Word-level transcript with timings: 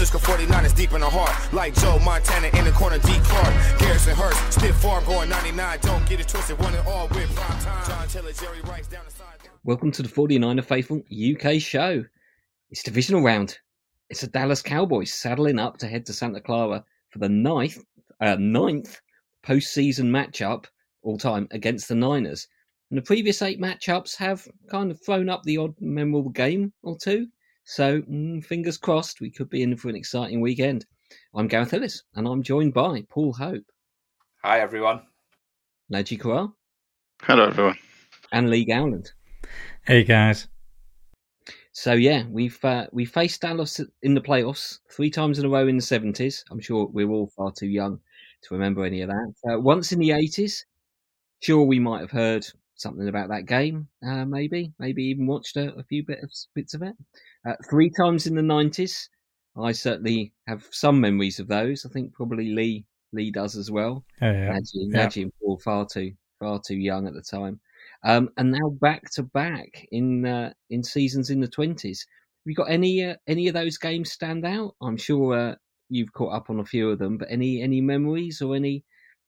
Francisco 0.00 0.32
49ers 0.32 0.74
deep 0.74 0.92
in 0.94 1.02
the 1.02 1.10
heart. 1.10 1.52
Like 1.52 1.74
Joe 1.74 1.98
Montana 1.98 2.46
in 2.56 2.64
the 2.64 2.70
corner, 2.70 2.96
D. 3.00 3.18
Clark. 3.22 3.78
Garrison 3.78 4.16
Hearst, 4.16 4.58
stiff 4.58 4.74
farm 4.76 5.04
going 5.04 5.28
99. 5.28 5.78
Don't 5.82 6.08
get 6.08 6.18
it 6.20 6.26
twisted, 6.26 6.58
one 6.58 6.74
and 6.74 6.88
all 6.88 7.06
with 7.08 7.28
prime 7.34 7.60
time. 7.60 7.86
John 7.86 8.08
Taylor, 8.08 8.32
Jerry 8.32 8.62
Rice 8.62 8.86
down 8.86 9.04
the 9.04 9.10
side. 9.10 9.36
Welcome 9.64 9.92
to 9.92 10.02
the 10.02 10.08
49er 10.08 10.64
Faithful 10.64 11.02
UK 11.12 11.60
show. 11.60 12.02
It's 12.70 12.82
divisional 12.82 13.20
round. 13.20 13.58
It's 14.08 14.22
the 14.22 14.28
Dallas 14.28 14.62
Cowboys 14.62 15.12
saddling 15.12 15.58
up 15.58 15.76
to 15.76 15.86
head 15.86 16.06
to 16.06 16.14
Santa 16.14 16.40
Clara 16.40 16.82
for 17.10 17.18
the 17.18 17.28
ninth, 17.28 17.76
uh, 18.22 18.36
ninth 18.40 19.02
postseason 19.44 20.06
matchup 20.06 20.64
all 21.02 21.18
time 21.18 21.46
against 21.50 21.88
the 21.88 21.94
Niners. 21.94 22.48
And 22.88 22.96
the 22.96 23.02
previous 23.02 23.42
eight 23.42 23.60
matchups 23.60 24.16
have 24.16 24.48
kind 24.70 24.90
of 24.90 24.98
thrown 25.04 25.28
up 25.28 25.42
the 25.42 25.58
odd 25.58 25.74
memorable 25.78 26.30
game 26.30 26.72
or 26.82 26.96
two. 26.96 27.26
So, 27.64 28.02
mm, 28.02 28.44
fingers 28.44 28.76
crossed, 28.78 29.20
we 29.20 29.30
could 29.30 29.48
be 29.50 29.62
in 29.62 29.76
for 29.76 29.88
an 29.88 29.96
exciting 29.96 30.40
weekend. 30.40 30.86
I'm 31.34 31.48
Gareth 31.48 31.74
Ellis, 31.74 32.02
and 32.14 32.26
I'm 32.26 32.42
joined 32.42 32.74
by 32.74 33.04
Paul 33.08 33.32
Hope, 33.32 33.64
Hi, 34.42 34.60
everyone. 34.60 35.02
Najee 35.92 36.18
Corral, 36.18 36.56
Hello, 37.22 37.46
everyone. 37.48 37.76
and 38.32 38.48
Lee 38.50 38.64
Gowland. 38.64 39.12
Hey 39.86 40.04
guys. 40.04 40.46
So 41.72 41.92
yeah, 41.92 42.24
we've 42.28 42.62
uh, 42.64 42.86
we 42.92 43.04
faced 43.04 43.40
Dallas 43.42 43.80
in 44.02 44.14
the 44.14 44.20
playoffs 44.20 44.78
three 44.90 45.10
times 45.10 45.38
in 45.38 45.44
a 45.46 45.48
row 45.48 45.66
in 45.66 45.76
the 45.76 45.82
seventies. 45.82 46.44
I'm 46.50 46.60
sure 46.60 46.86
we're 46.86 47.08
all 47.10 47.30
far 47.36 47.52
too 47.52 47.66
young 47.68 48.00
to 48.44 48.54
remember 48.54 48.84
any 48.84 49.02
of 49.02 49.08
that. 49.08 49.32
Uh, 49.48 49.58
once 49.60 49.92
in 49.92 49.98
the 49.98 50.12
eighties, 50.12 50.64
sure 51.40 51.64
we 51.64 51.78
might 51.78 52.00
have 52.00 52.10
heard 52.10 52.46
something 52.80 53.08
about 53.08 53.28
that 53.28 53.46
game, 53.46 53.88
uh, 54.06 54.24
maybe, 54.24 54.72
maybe 54.78 55.04
even 55.04 55.26
watched 55.26 55.56
a, 55.56 55.74
a 55.74 55.84
few 55.84 56.04
bit 56.04 56.18
of, 56.22 56.30
bits 56.54 56.74
of 56.74 56.82
it. 56.82 56.94
Uh, 57.46 57.54
three 57.68 57.90
times 57.90 58.26
in 58.26 58.34
the 58.34 58.42
nineties, 58.42 59.08
I 59.56 59.72
certainly 59.72 60.32
have 60.46 60.66
some 60.70 61.00
memories 61.00 61.40
of 61.40 61.48
those. 61.48 61.84
I 61.84 61.88
think 61.88 62.14
probably 62.14 62.54
Lee 62.54 62.86
Lee 63.12 63.30
does 63.30 63.56
as 63.56 63.70
well. 63.70 64.04
Yeah, 64.22 64.32
yeah. 64.32 64.52
Najee, 64.52 64.70
Yeah. 64.74 65.06
Najee 65.06 65.22
and 65.22 65.32
Paul 65.40 65.58
far 65.58 65.86
too 65.86 66.12
far 66.38 66.60
too 66.64 66.76
young 66.76 67.06
at 67.06 67.14
the 67.14 67.22
time. 67.22 67.60
Um, 68.04 68.30
and 68.36 68.52
now 68.52 68.70
back 68.80 69.10
to 69.12 69.22
back 69.22 69.86
in 69.90 70.24
uh, 70.24 70.52
in 70.70 70.82
seasons 70.82 71.30
in 71.30 71.40
the 71.40 71.48
twenties. 71.48 72.06
Have 72.08 72.50
you 72.50 72.54
got 72.54 72.70
any 72.70 73.04
uh, 73.04 73.16
any 73.26 73.48
of 73.48 73.54
those 73.54 73.78
games 73.78 74.12
stand 74.12 74.46
out? 74.46 74.74
I'm 74.80 74.96
sure 74.96 75.34
uh, 75.34 75.54
you've 75.88 76.12
caught 76.12 76.34
up 76.34 76.50
on 76.50 76.60
a 76.60 76.64
few 76.64 76.90
of 76.90 76.98
them, 76.98 77.18
but 77.18 77.28
any 77.30 77.62
any 77.62 77.80
memories 77.80 78.40
or 78.40 78.54
any 78.54 78.84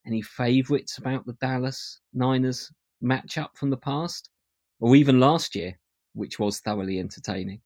any 0.06 0.22
favourites 0.22 0.98
about 0.98 1.26
the 1.26 1.34
Dallas 1.34 2.00
Niners 2.14 2.70
matchup 3.02 3.48
from 3.54 3.70
the 3.70 3.76
past, 3.76 4.30
or 4.80 4.94
even 4.96 5.20
last 5.20 5.54
year, 5.54 5.78
which 6.14 6.38
was 6.38 6.60
thoroughly 6.60 6.98
entertaining? 6.98 7.60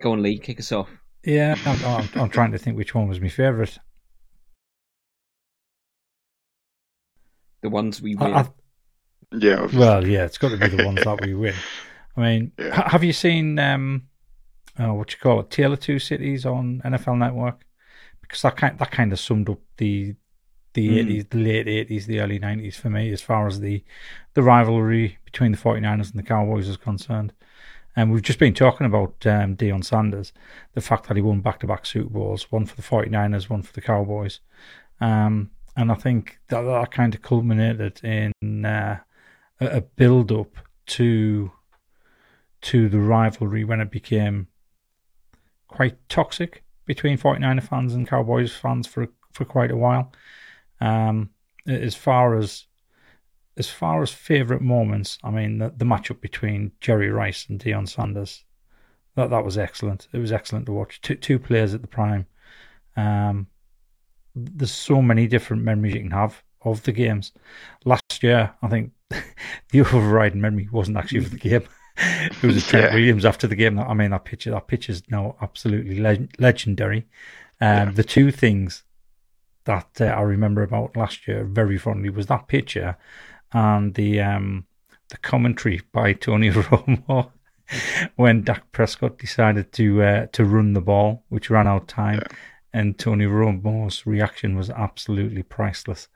Go 0.00 0.12
on, 0.12 0.22
Lee, 0.22 0.38
kick 0.38 0.58
us 0.60 0.72
off. 0.72 0.88
Yeah, 1.24 1.56
I'm, 1.64 1.84
I'm, 1.84 2.08
I'm 2.22 2.28
trying 2.28 2.52
to 2.52 2.58
think 2.58 2.76
which 2.76 2.94
one 2.94 3.08
was 3.08 3.20
my 3.20 3.28
favourite. 3.28 3.78
The 7.62 7.70
ones 7.70 8.02
we 8.02 8.16
I- 8.16 8.24
win. 8.24 8.34
I- 8.34 8.48
Yeah, 9.32 9.54
obviously. 9.60 9.78
well, 9.78 10.06
yeah, 10.06 10.24
it's 10.24 10.38
got 10.38 10.50
to 10.50 10.56
be 10.56 10.68
the 10.68 10.84
ones 10.84 11.02
that 11.04 11.20
we 11.22 11.34
win. 11.34 11.54
I 12.16 12.20
mean, 12.20 12.52
Yeah. 12.58 12.74
ha- 12.74 12.88
have 12.90 13.04
you 13.04 13.12
seen 13.12 13.58
um, 13.58 14.02
oh, 14.78 14.94
what 14.94 15.12
you 15.12 15.18
call 15.18 15.40
it, 15.40 15.50
Tale 15.50 15.72
of 15.72 15.80
Two 15.80 15.98
Cities 15.98 16.44
on 16.46 16.82
NFL 16.84 17.18
Network? 17.18 17.64
Because 18.20 18.42
that 18.42 18.56
kind 18.56 18.78
that 18.78 18.90
kind 18.90 19.12
of 19.12 19.18
summed 19.20 19.48
up 19.48 19.60
the 19.76 20.14
the 20.74 20.88
Mm. 20.88 20.96
eighties, 20.98 21.24
the 21.30 21.38
late 21.38 21.68
eighties, 21.68 22.06
the 22.06 22.20
early 22.20 22.38
nineties 22.38 22.76
for 22.76 22.90
me, 22.90 23.12
as 23.12 23.22
far 23.22 23.46
as 23.46 23.60
the 23.60 23.82
the 24.34 24.42
rivalry 24.42 25.18
between 25.24 25.52
the 25.52 25.58
49ers 25.58 26.10
and 26.10 26.18
the 26.18 26.26
Cowboys 26.26 26.68
is 26.68 26.76
concerned. 26.76 27.32
And 27.96 28.10
we've 28.10 28.22
just 28.22 28.40
been 28.40 28.54
talking 28.54 28.86
about 28.86 29.24
um, 29.26 29.56
Deion 29.56 29.84
Sanders, 29.84 30.32
the 30.74 30.80
fact 30.80 31.06
that 31.06 31.16
he 31.16 31.22
won 31.22 31.40
back 31.40 31.60
to 31.60 31.66
back 31.68 31.86
Super 31.86 32.10
Bowls, 32.10 32.50
one 32.50 32.66
for 32.66 32.74
the 32.74 32.82
49ers, 32.82 33.48
one 33.48 33.62
for 33.62 33.72
the 33.72 33.80
Cowboys. 33.80 34.40
Um, 35.00 35.50
and 35.76 35.92
I 35.92 35.94
think 35.94 36.40
that, 36.48 36.62
that 36.62 36.90
kind 36.90 37.14
of 37.14 37.22
culminated 37.22 38.02
in 38.04 38.64
uh, 38.64 38.98
a, 39.60 39.66
a 39.66 39.80
build 39.80 40.32
up 40.32 40.56
to 40.86 41.52
to 42.62 42.88
the 42.88 42.98
rivalry 42.98 43.62
when 43.62 43.80
it 43.80 43.90
became 43.90 44.48
quite 45.68 45.96
toxic 46.08 46.62
between 46.86 47.18
49er 47.18 47.62
fans 47.62 47.94
and 47.94 48.08
Cowboys 48.08 48.54
fans 48.54 48.86
for 48.86 49.08
for 49.32 49.44
quite 49.44 49.70
a 49.70 49.76
while. 49.76 50.12
Um, 50.80 51.30
as 51.66 51.94
far 51.94 52.36
as 52.36 52.66
as 53.56 53.70
far 53.70 54.02
as 54.02 54.12
favourite 54.12 54.62
moments, 54.62 55.18
I 55.22 55.30
mean 55.30 55.58
the, 55.58 55.72
the 55.76 55.84
matchup 55.84 56.20
between 56.20 56.72
Jerry 56.80 57.10
Rice 57.10 57.46
and 57.48 57.60
Deion 57.60 57.88
Sanders, 57.88 58.44
that 59.16 59.30
that 59.30 59.44
was 59.44 59.56
excellent. 59.58 60.08
It 60.12 60.18
was 60.18 60.32
excellent 60.32 60.66
to 60.66 60.72
watch. 60.72 61.00
Two 61.00 61.14
two 61.16 61.38
players 61.38 61.74
at 61.74 61.82
the 61.82 61.88
prime. 61.88 62.26
Um, 62.96 63.48
there's 64.34 64.72
so 64.72 65.00
many 65.00 65.26
different 65.26 65.62
memories 65.62 65.94
you 65.94 66.00
can 66.00 66.10
have 66.10 66.42
of 66.62 66.82
the 66.82 66.92
games. 66.92 67.32
Last 67.84 68.22
year, 68.22 68.54
I 68.62 68.68
think 68.68 68.92
the 69.70 69.80
overriding 69.80 70.40
memory 70.40 70.68
wasn't 70.72 70.96
actually 70.96 71.18
of 71.18 71.30
the 71.30 71.38
game. 71.38 71.62
it 71.96 72.42
was 72.42 72.56
a 72.56 72.60
Trent 72.68 72.94
Williams 72.94 73.24
after 73.24 73.46
the 73.46 73.56
game. 73.56 73.78
I 73.78 73.94
mean, 73.94 74.10
that 74.10 74.24
picture, 74.24 74.50
that 74.50 74.66
picture's 74.66 75.02
now 75.10 75.36
absolutely 75.40 76.00
le- 76.00 76.28
legendary. 76.38 77.06
Um, 77.60 77.88
Yeah. 77.88 77.90
The 77.92 78.04
two 78.04 78.30
things 78.32 78.82
that 79.64 79.88
uh, 80.00 80.04
I 80.04 80.20
remember 80.20 80.62
about 80.62 80.96
last 80.96 81.26
year 81.26 81.44
very 81.44 81.78
fondly 81.78 82.10
was 82.10 82.26
that 82.26 82.48
picture 82.48 82.96
and 83.52 83.94
the 83.94 84.20
um, 84.20 84.66
the 85.08 85.16
commentary 85.18 85.80
by 85.92 86.12
Tony 86.26 86.50
Romo 86.50 87.30
when 88.16 88.42
Dak 88.42 88.70
Prescott 88.72 89.18
decided 89.18 89.72
to 89.72 90.02
uh, 90.02 90.26
to 90.32 90.44
run 90.44 90.74
the 90.74 90.80
ball, 90.80 91.24
which 91.28 91.50
ran 91.50 91.66
out 91.66 91.82
of 91.82 91.86
time, 91.86 92.22
and 92.72 92.98
Tony 92.98 93.24
Romo's 93.24 94.04
reaction 94.06 94.56
was 94.56 94.68
absolutely 94.70 95.42
priceless. 95.42 96.08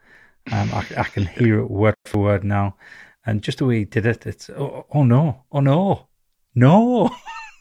Um, 0.52 0.70
I, 0.72 0.86
I 0.96 1.04
can 1.04 1.26
hear 1.26 1.60
it 1.60 1.70
word 1.70 1.94
for 2.04 2.18
word 2.18 2.44
now, 2.44 2.76
and 3.24 3.42
just 3.42 3.58
the 3.58 3.66
way 3.66 3.78
he 3.78 3.84
did 3.84 4.06
it, 4.06 4.26
it's 4.26 4.50
oh, 4.50 4.86
oh 4.92 5.04
no, 5.04 5.44
oh 5.52 5.60
no, 5.60 6.08
no, 6.54 7.10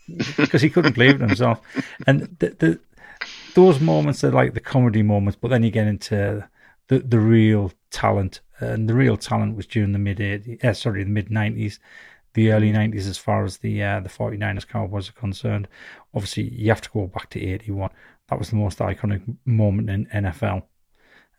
because 0.38 0.62
he 0.62 0.70
couldn't 0.70 0.96
believe 0.96 1.16
it 1.16 1.28
himself. 1.28 1.62
And 2.06 2.36
the, 2.40 2.50
the 2.50 2.80
those 3.58 3.80
moments 3.80 4.24
are 4.24 4.30
like 4.30 4.54
the 4.54 4.60
comedy 4.60 5.02
moments, 5.02 5.36
but 5.42 5.48
then 5.48 5.64
you 5.64 5.72
get 5.72 5.88
into 5.88 6.48
the 6.90 7.00
the 7.00 7.20
real 7.20 7.72
talent, 7.90 8.42
and 8.60 8.88
the 8.88 8.94
real 8.94 9.18
talent 9.18 9.56
was 9.56 9.66
during 9.66 9.94
the 9.94 10.00
mid 10.00 10.22
eighties, 10.22 10.64
uh, 10.64 10.74
sorry, 10.74 11.04
the 11.04 11.10
mid 11.10 11.32
nineties, 11.32 11.80
the 12.36 12.52
early 12.52 12.72
nineties, 12.72 13.08
as 13.08 13.18
far 13.18 13.44
as 13.44 13.58
the 13.58 13.82
uh, 13.82 14.00
the 14.00 14.10
49ers 14.10 14.68
Cowboys 14.68 15.10
are 15.10 15.14
concerned. 15.14 15.68
Obviously, 16.14 16.44
you 16.44 16.70
have 16.70 16.82
to 16.82 16.90
go 16.92 17.08
back 17.08 17.32
to 17.32 17.44
eighty 17.44 17.72
one. 17.72 17.90
That 18.28 18.38
was 18.38 18.52
the 18.52 18.58
most 18.58 18.78
iconic 18.78 19.24
moment 19.44 19.90
in 19.90 20.06
NFL. 20.06 20.62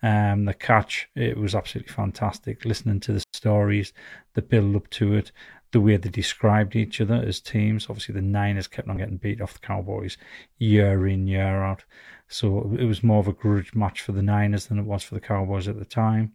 Um, 0.03 0.45
the 0.45 0.55
catch, 0.55 1.09
it 1.15 1.37
was 1.37 1.55
absolutely 1.55 1.93
fantastic. 1.93 2.65
Listening 2.65 2.99
to 3.01 3.13
the 3.13 3.23
stories, 3.33 3.93
the 4.35 4.43
build 4.43 4.75
up 4.75 4.91
to 4.91 5.15
it, 5.15 5.31
the 5.73 5.81
way 5.81 5.97
they 5.97 6.09
described 6.09 6.77
each 6.77 7.01
other 7.01 7.15
as 7.15 7.41
teams. 7.41 7.87
Obviously, 7.89 8.15
the 8.15 8.23
Niners 8.23 8.67
kept 8.67 8.89
on 8.89 8.97
getting 8.97 9.19
beat 9.19 9.41
off 9.41 9.55
the 9.55 9.67
Cowboys 9.67 10.17
year 10.59 11.07
in, 11.07 11.27
year 11.27 11.63
out. 11.63 11.85
So 12.29 12.75
it 12.79 12.85
was 12.85 13.03
more 13.03 13.21
of 13.21 13.29
a 13.29 13.33
grudge 13.33 13.75
match 13.75 14.01
for 14.01 14.13
the 14.13 14.23
Niners 14.23 14.67
than 14.67 14.79
it 14.79 14.85
was 14.85 15.03
for 15.03 15.15
the 15.15 15.21
Cowboys 15.21 15.69
at 15.69 15.79
the 15.79 15.85
time. 15.85 16.33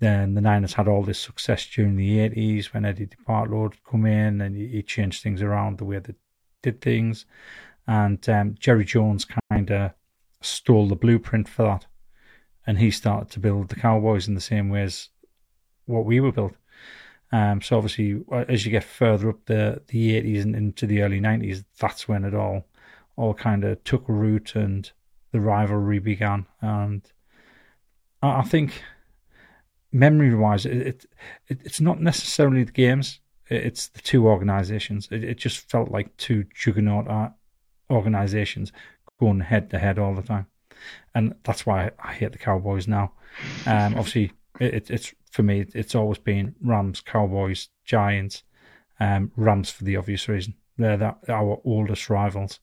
Then 0.00 0.34
the 0.34 0.40
Niners 0.40 0.74
had 0.74 0.86
all 0.86 1.02
this 1.02 1.18
success 1.18 1.66
during 1.66 1.96
the 1.96 2.18
80s 2.18 2.66
when 2.66 2.84
Eddie 2.84 3.08
DeBartolo 3.08 3.62
would 3.62 3.84
come 3.84 4.06
in 4.06 4.40
and 4.40 4.56
he 4.56 4.68
he 4.68 4.82
changed 4.82 5.22
things 5.22 5.42
around 5.42 5.78
the 5.78 5.84
way 5.84 5.98
they 5.98 6.14
did 6.62 6.80
things. 6.80 7.26
And 7.86 8.26
um, 8.28 8.54
Jerry 8.58 8.84
Jones 8.84 9.26
kind 9.50 9.70
of 9.70 9.92
stole 10.40 10.86
the 10.86 10.94
blueprint 10.94 11.48
for 11.48 11.64
that. 11.64 11.86
And 12.66 12.78
he 12.78 12.90
started 12.90 13.30
to 13.30 13.40
build 13.40 13.68
the 13.68 13.76
Cowboys 13.76 14.28
in 14.28 14.34
the 14.34 14.40
same 14.40 14.68
way 14.68 14.82
as 14.82 15.08
what 15.86 16.04
we 16.04 16.20
were 16.20 16.32
built. 16.32 16.54
Um, 17.30 17.60
so 17.60 17.76
obviously, 17.76 18.22
uh, 18.32 18.44
as 18.48 18.64
you 18.64 18.70
get 18.70 18.84
further 18.84 19.28
up 19.28 19.44
the, 19.46 19.82
the 19.88 20.20
80s 20.20 20.42
and 20.42 20.56
into 20.56 20.86
the 20.86 21.02
early 21.02 21.20
90s, 21.20 21.64
that's 21.78 22.08
when 22.08 22.24
it 22.24 22.34
all 22.34 22.64
all 23.16 23.34
kind 23.34 23.64
of 23.64 23.82
took 23.82 24.04
root 24.06 24.54
and 24.54 24.92
the 25.32 25.40
rivalry 25.40 25.98
began. 25.98 26.46
And 26.60 27.02
I 28.22 28.42
think 28.42 28.82
memory 29.92 30.34
wise, 30.34 30.66
it, 30.66 30.86
it, 30.86 31.06
it 31.48 31.60
it's 31.64 31.80
not 31.80 32.00
necessarily 32.00 32.64
the 32.64 32.72
games; 32.72 33.20
it's 33.48 33.88
the 33.88 34.00
two 34.00 34.26
organizations. 34.26 35.08
It, 35.10 35.24
it 35.24 35.38
just 35.38 35.68
felt 35.70 35.90
like 35.90 36.16
two 36.16 36.44
juggernaut 36.54 37.08
uh, 37.08 37.30
organizations 37.90 38.72
going 39.18 39.40
head 39.40 39.70
to 39.70 39.78
head 39.78 39.98
all 39.98 40.14
the 40.14 40.22
time, 40.22 40.46
and 41.14 41.34
that's 41.42 41.66
why 41.66 41.90
I 42.02 42.12
hate 42.14 42.32
the 42.32 42.38
Cowboys 42.38 42.88
now. 42.88 43.12
Um, 43.66 43.94
obviously, 43.96 44.32
it, 44.60 44.90
it's 44.90 45.12
for 45.30 45.42
me, 45.42 45.66
it's 45.74 45.94
always 45.94 46.18
been 46.18 46.54
Rams, 46.62 47.00
Cowboys, 47.00 47.68
Giants, 47.84 48.42
um, 49.00 49.32
Rams 49.36 49.70
for 49.70 49.84
the 49.84 49.96
obvious 49.96 50.28
reason. 50.28 50.54
They're 50.76 50.96
that, 50.96 51.18
our 51.28 51.60
oldest 51.64 52.08
rivals. 52.08 52.60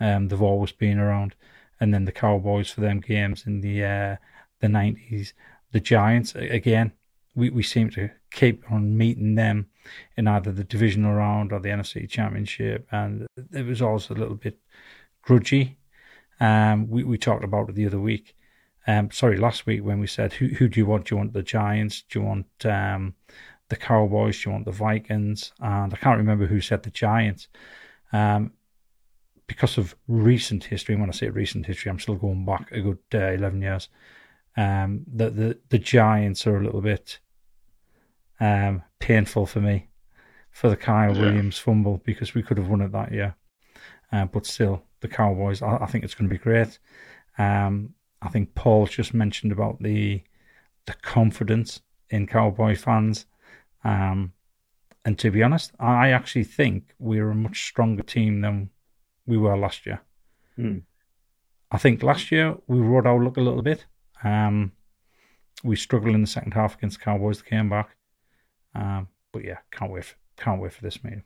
Um, 0.00 0.28
they've 0.28 0.42
always 0.42 0.72
been 0.72 0.98
around, 0.98 1.34
and 1.80 1.92
then 1.92 2.04
the 2.04 2.12
Cowboys 2.12 2.70
for 2.70 2.80
them 2.80 3.00
games 3.00 3.46
in 3.46 3.60
the 3.60 3.84
uh, 3.84 4.16
the 4.60 4.68
nineties. 4.68 5.34
The 5.72 5.80
Giants 5.80 6.34
again. 6.34 6.92
We 7.34 7.50
we 7.50 7.62
seem 7.62 7.90
to 7.90 8.10
keep 8.32 8.64
on 8.70 8.96
meeting 8.96 9.34
them 9.34 9.68
in 10.16 10.26
either 10.26 10.52
the 10.52 10.64
divisional 10.64 11.14
round 11.14 11.52
or 11.52 11.60
the 11.60 11.68
NFC 11.68 12.08
Championship, 12.08 12.86
and 12.90 13.26
it 13.52 13.66
was 13.66 13.82
always 13.82 14.10
a 14.10 14.14
little 14.14 14.34
bit 14.34 14.58
grudgy. 15.26 15.76
Um, 16.40 16.88
we 16.88 17.04
we 17.04 17.18
talked 17.18 17.44
about 17.44 17.68
it 17.68 17.74
the 17.74 17.86
other 17.86 18.00
week. 18.00 18.34
Um, 18.88 19.10
sorry, 19.10 19.36
last 19.36 19.66
week 19.66 19.84
when 19.84 20.00
we 20.00 20.06
said 20.06 20.32
who 20.32 20.46
who 20.48 20.66
do 20.66 20.80
you 20.80 20.86
want? 20.86 21.04
Do 21.04 21.14
you 21.14 21.18
want 21.18 21.34
the 21.34 21.42
Giants? 21.42 22.02
Do 22.08 22.18
you 22.18 22.24
want 22.24 22.46
um, 22.64 23.14
the 23.68 23.76
Cowboys? 23.76 24.42
Do 24.42 24.48
you 24.48 24.52
want 24.54 24.64
the 24.64 24.72
Vikings? 24.72 25.52
And 25.60 25.92
I 25.92 25.96
can't 25.98 26.16
remember 26.16 26.46
who 26.46 26.62
said 26.62 26.82
the 26.82 26.90
Giants. 26.90 27.48
Um, 28.14 28.52
because 29.46 29.76
of 29.78 29.94
recent 30.08 30.64
history, 30.64 30.94
and 30.94 31.02
when 31.02 31.10
I 31.10 31.12
say 31.12 31.28
recent 31.28 31.66
history, 31.66 31.90
I'm 31.90 31.98
still 31.98 32.16
going 32.16 32.44
back 32.46 32.72
a 32.72 32.80
good 32.80 32.98
uh, 33.14 33.32
11 33.32 33.62
years. 33.62 33.88
Um, 34.56 35.04
the, 35.06 35.30
the, 35.30 35.58
the 35.70 35.78
Giants 35.78 36.46
are 36.46 36.58
a 36.58 36.64
little 36.64 36.82
bit 36.82 37.18
um, 38.40 38.82
painful 38.98 39.46
for 39.46 39.60
me 39.60 39.88
for 40.50 40.68
the 40.68 40.76
Kyle 40.76 41.14
Yeah. 41.16 41.22
Williams 41.22 41.58
fumble 41.58 42.02
because 42.04 42.34
we 42.34 42.42
could 42.42 42.58
have 42.58 42.68
won 42.68 42.82
it 42.82 42.92
that 42.92 43.12
year. 43.12 43.36
Uh, 44.12 44.26
but 44.26 44.44
still, 44.46 44.82
the 45.00 45.08
Cowboys, 45.08 45.62
I, 45.62 45.76
I 45.76 45.86
think 45.86 46.04
it's 46.04 46.14
going 46.14 46.28
to 46.28 46.34
be 46.34 46.38
great. 46.38 46.78
Um, 47.38 47.94
I 48.20 48.28
think 48.28 48.54
Paul 48.54 48.86
just 48.86 49.14
mentioned 49.14 49.52
about 49.52 49.82
the 49.82 50.22
the 50.86 50.94
confidence 50.94 51.82
in 52.10 52.26
Cowboy 52.26 52.74
fans. 52.74 53.26
Um, 53.84 54.32
and 55.04 55.18
to 55.18 55.30
be 55.30 55.42
honest, 55.42 55.72
I 55.78 56.10
actually 56.10 56.44
think 56.44 56.94
we're 56.98 57.30
a 57.30 57.34
much 57.34 57.66
stronger 57.66 58.02
team 58.02 58.40
than 58.40 58.70
we 59.26 59.36
were 59.36 59.56
last 59.56 59.86
year. 59.86 60.00
Hmm. 60.56 60.78
I 61.70 61.78
think 61.78 62.02
last 62.02 62.32
year 62.32 62.56
we 62.66 62.78
rode 62.78 63.06
our 63.06 63.22
luck 63.22 63.36
a 63.36 63.42
little 63.42 63.62
bit. 63.62 63.84
Um, 64.24 64.72
we 65.62 65.76
struggled 65.76 66.14
in 66.14 66.22
the 66.22 66.26
second 66.26 66.54
half 66.54 66.76
against 66.76 66.98
the 66.98 67.04
Cowboys 67.04 67.38
that 67.38 67.46
came 67.46 67.68
back. 67.68 67.96
Um, 68.74 69.08
but 69.32 69.44
yeah, 69.44 69.58
can't 69.70 69.92
wait. 69.92 70.04
For, 70.04 70.16
can't 70.36 70.60
wait 70.60 70.72
for 70.72 70.82
this 70.82 71.04
meeting. 71.04 71.24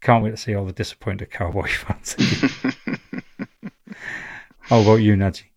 Can't 0.00 0.22
wait 0.24 0.30
to 0.30 0.36
see 0.36 0.54
all 0.54 0.64
the 0.64 0.72
disappointed 0.72 1.30
Cowboy 1.30 1.68
fans. 1.68 2.16
How 4.60 4.80
about 4.80 4.96
you, 4.96 5.14
Najee? 5.14 5.51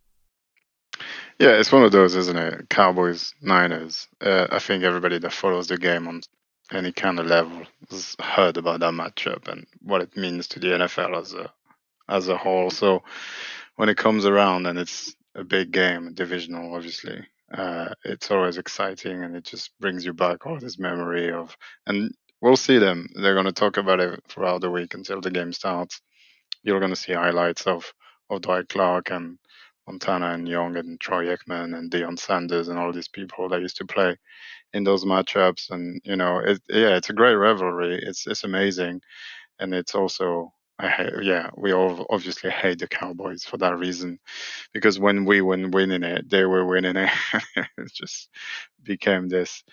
Yeah, 1.38 1.60
it's 1.60 1.72
one 1.72 1.84
of 1.84 1.92
those, 1.92 2.16
isn't 2.16 2.38
it? 2.38 2.70
Cowboys, 2.70 3.34
Niners. 3.42 4.08
Uh, 4.22 4.48
I 4.50 4.60
think 4.60 4.84
everybody 4.84 5.20
that 5.20 5.34
follows 5.34 5.68
the 5.68 5.78
game 5.78 6.08
on 6.08 6.22
any 6.72 6.94
kind 6.94 7.20
of 7.20 7.26
level 7.26 7.64
has 7.90 8.16
heard 8.22 8.56
about 8.58 8.80
that 8.80 8.94
matchup 8.94 9.48
and 9.50 9.68
what 9.82 10.02
it 10.02 10.16
means 10.16 10.48
to 10.50 10.60
the 10.60 10.68
NFL 10.68 11.20
as 11.20 11.34
a 11.34 11.52
as 12.08 12.30
a 12.30 12.38
whole. 12.38 12.70
So 12.70 13.04
when 13.76 13.90
it 13.90 13.98
comes 13.98 14.26
around 14.26 14.66
and 14.68 14.80
it's 14.80 15.14
a 15.36 15.44
big 15.44 15.72
game, 15.72 16.14
divisional, 16.14 16.74
obviously, 16.74 17.26
uh, 17.54 17.90
it's 18.06 18.32
always 18.32 18.58
exciting 18.58 19.24
and 19.24 19.36
it 19.36 19.44
just 19.44 19.78
brings 19.80 20.06
you 20.06 20.14
back 20.14 20.46
all 20.46 20.58
this 20.60 20.80
memory 20.80 21.32
of. 21.34 21.58
And 21.86 22.14
we'll 22.42 22.56
see 22.56 22.78
them. 22.78 23.10
They're 23.16 23.34
going 23.34 23.46
to 23.46 23.52
talk 23.52 23.76
about 23.78 24.00
it 24.00 24.24
throughout 24.30 24.62
the 24.62 24.72
week 24.72 24.94
until 24.94 25.20
the 25.20 25.32
game 25.32 25.52
starts. 25.52 26.00
You're 26.64 26.80
going 26.80 26.92
to 26.92 26.96
see 26.96 27.14
highlights 27.14 27.68
of 27.68 27.92
of 28.30 28.42
Dwight 28.42 28.70
Clark 28.70 29.12
and 29.12 29.38
Montana 29.88 30.32
and 30.34 30.48
Young 30.48 30.78
and 30.78 31.00
Troy 31.00 31.28
Aikman 31.28 31.78
and 31.78 31.92
Deion 31.92 32.20
Sanders 32.20 32.68
and 32.68 32.80
all 32.80 32.92
these 32.92 33.08
people 33.08 33.50
that 33.50 33.62
used 33.62 33.78
to 33.78 33.86
play 33.86 34.18
in 34.74 34.84
those 34.84 35.06
matchups. 35.06 35.70
And 35.72 36.02
you 36.04 36.16
know, 36.16 36.40
it, 36.40 36.62
yeah, 36.70 36.96
it's 36.96 37.10
a 37.10 37.14
great 37.14 37.36
rivalry. 37.36 38.00
It's 38.02 38.28
it's 38.28 38.44
amazing, 38.44 39.02
and 39.60 39.74
it's 39.74 39.96
also 39.96 40.54
I 40.80 40.90
ha- 40.90 41.22
yeah, 41.22 41.50
we 41.56 41.74
all 41.74 42.06
obviously 42.10 42.50
hate 42.52 42.80
the 42.80 42.88
Cowboys 42.88 43.44
for 43.44 43.58
that 43.58 43.78
reason, 43.78 44.20
because 44.74 45.00
when 45.00 45.26
we 45.26 45.42
were 45.42 45.70
winning 45.70 46.04
it, 46.04 46.30
they 46.30 46.46
were 46.46 46.66
winning 46.66 46.98
it. 46.98 47.12
it 47.56 47.94
just 47.94 48.30
became 48.84 49.30
this. 49.30 49.64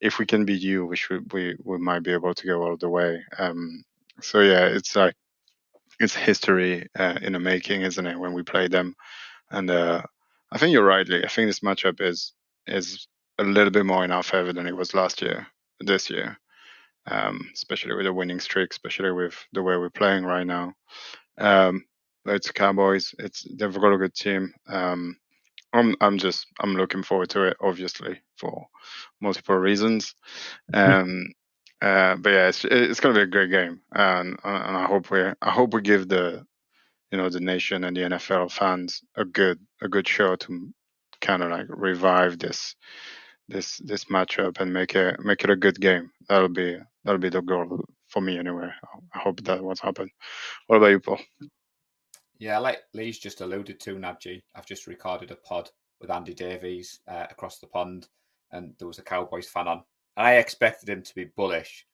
If 0.00 0.18
we 0.18 0.26
can 0.26 0.44
beat 0.44 0.62
you, 0.62 0.86
we 0.86 0.96
should 0.96 1.32
we 1.32 1.56
we 1.64 1.78
might 1.78 2.02
be 2.02 2.12
able 2.12 2.34
to 2.34 2.46
go 2.46 2.62
all 2.62 2.76
the 2.76 2.88
way. 2.90 3.22
Um, 3.38 3.84
so 4.20 4.40
yeah, 4.40 4.66
it's 4.66 4.96
like 4.96 5.14
it's 6.00 6.14
history 6.14 6.88
uh, 6.98 7.18
in 7.22 7.32
the 7.34 7.40
making, 7.40 7.82
isn't 7.82 8.06
it? 8.06 8.18
When 8.18 8.32
we 8.32 8.42
play 8.42 8.68
them, 8.68 8.94
and 9.54 9.70
uh, 9.70 10.02
I 10.50 10.58
think 10.58 10.72
you're 10.72 10.84
right, 10.84 11.08
Lee. 11.08 11.24
I 11.24 11.28
think 11.28 11.48
this 11.48 11.60
matchup 11.60 12.00
is 12.00 12.32
is 12.66 13.06
a 13.38 13.44
little 13.44 13.70
bit 13.70 13.86
more 13.86 14.04
in 14.04 14.10
our 14.10 14.22
favor 14.22 14.52
than 14.52 14.66
it 14.66 14.76
was 14.76 14.94
last 14.94 15.22
year, 15.22 15.46
this 15.80 16.10
year, 16.10 16.38
um, 17.06 17.48
especially 17.54 17.94
with 17.94 18.06
the 18.06 18.12
winning 18.12 18.40
streak, 18.40 18.72
especially 18.72 19.12
with 19.12 19.34
the 19.52 19.62
way 19.62 19.76
we're 19.76 19.90
playing 19.90 20.24
right 20.24 20.46
now. 20.46 20.74
Um, 21.38 21.84
but 22.24 22.36
it's 22.36 22.50
Cowboys. 22.50 23.14
It's 23.18 23.46
they've 23.58 23.72
got 23.72 23.92
a 23.92 23.98
good 23.98 24.14
team. 24.14 24.52
Um, 24.68 25.16
I'm 25.72 25.94
I'm 26.00 26.18
just 26.18 26.46
I'm 26.60 26.74
looking 26.74 27.02
forward 27.02 27.30
to 27.30 27.44
it, 27.44 27.56
obviously 27.60 28.20
for 28.36 28.66
multiple 29.20 29.56
reasons. 29.56 30.14
Um, 30.72 31.26
uh, 31.82 32.16
but 32.16 32.30
yeah, 32.30 32.48
it's 32.48 32.64
it's 32.64 33.00
going 33.00 33.14
to 33.14 33.18
be 33.20 33.24
a 33.24 33.26
great 33.26 33.50
game, 33.50 33.80
and 33.92 34.38
and 34.42 34.76
I 34.76 34.86
hope 34.86 35.10
we 35.10 35.20
I 35.20 35.50
hope 35.50 35.74
we 35.74 35.82
give 35.82 36.08
the 36.08 36.46
you 37.14 37.18
know 37.22 37.28
the 37.28 37.38
nation 37.38 37.84
and 37.84 37.96
the 37.96 38.00
NFL 38.00 38.50
fans 38.50 39.00
a 39.14 39.24
good 39.24 39.60
a 39.80 39.88
good 39.88 40.08
show 40.08 40.34
to 40.34 40.74
kind 41.20 41.44
of 41.44 41.50
like 41.52 41.66
revive 41.68 42.40
this 42.40 42.74
this 43.46 43.76
this 43.84 44.06
matchup 44.06 44.58
and 44.58 44.72
make 44.72 44.96
it 44.96 45.20
make 45.20 45.44
it 45.44 45.50
a 45.50 45.54
good 45.54 45.80
game. 45.80 46.10
That'll 46.28 46.48
be 46.48 46.76
that'll 47.04 47.20
be 47.20 47.28
the 47.28 47.40
goal 47.40 47.84
for 48.08 48.20
me 48.20 48.36
anyway. 48.36 48.68
I 49.14 49.18
hope 49.20 49.44
that 49.44 49.62
what's 49.62 49.80
happened. 49.80 50.10
What 50.66 50.78
about 50.78 50.88
you, 50.88 50.98
Paul? 50.98 51.20
Yeah, 52.40 52.58
like 52.58 52.80
Lee's 52.94 53.20
just 53.20 53.42
alluded 53.42 53.78
to, 53.78 53.94
Nadji, 53.94 54.42
I've 54.56 54.66
just 54.66 54.88
recorded 54.88 55.30
a 55.30 55.36
pod 55.36 55.70
with 56.00 56.10
Andy 56.10 56.34
Davies 56.34 56.98
uh, 57.06 57.26
across 57.30 57.60
the 57.60 57.68
pond, 57.68 58.08
and 58.50 58.74
there 58.80 58.88
was 58.88 58.98
a 58.98 59.02
Cowboys 59.02 59.48
fan 59.48 59.68
on. 59.68 59.84
And 60.16 60.26
I 60.26 60.34
expected 60.38 60.88
him 60.88 61.02
to 61.02 61.14
be 61.14 61.30
bullish, 61.36 61.86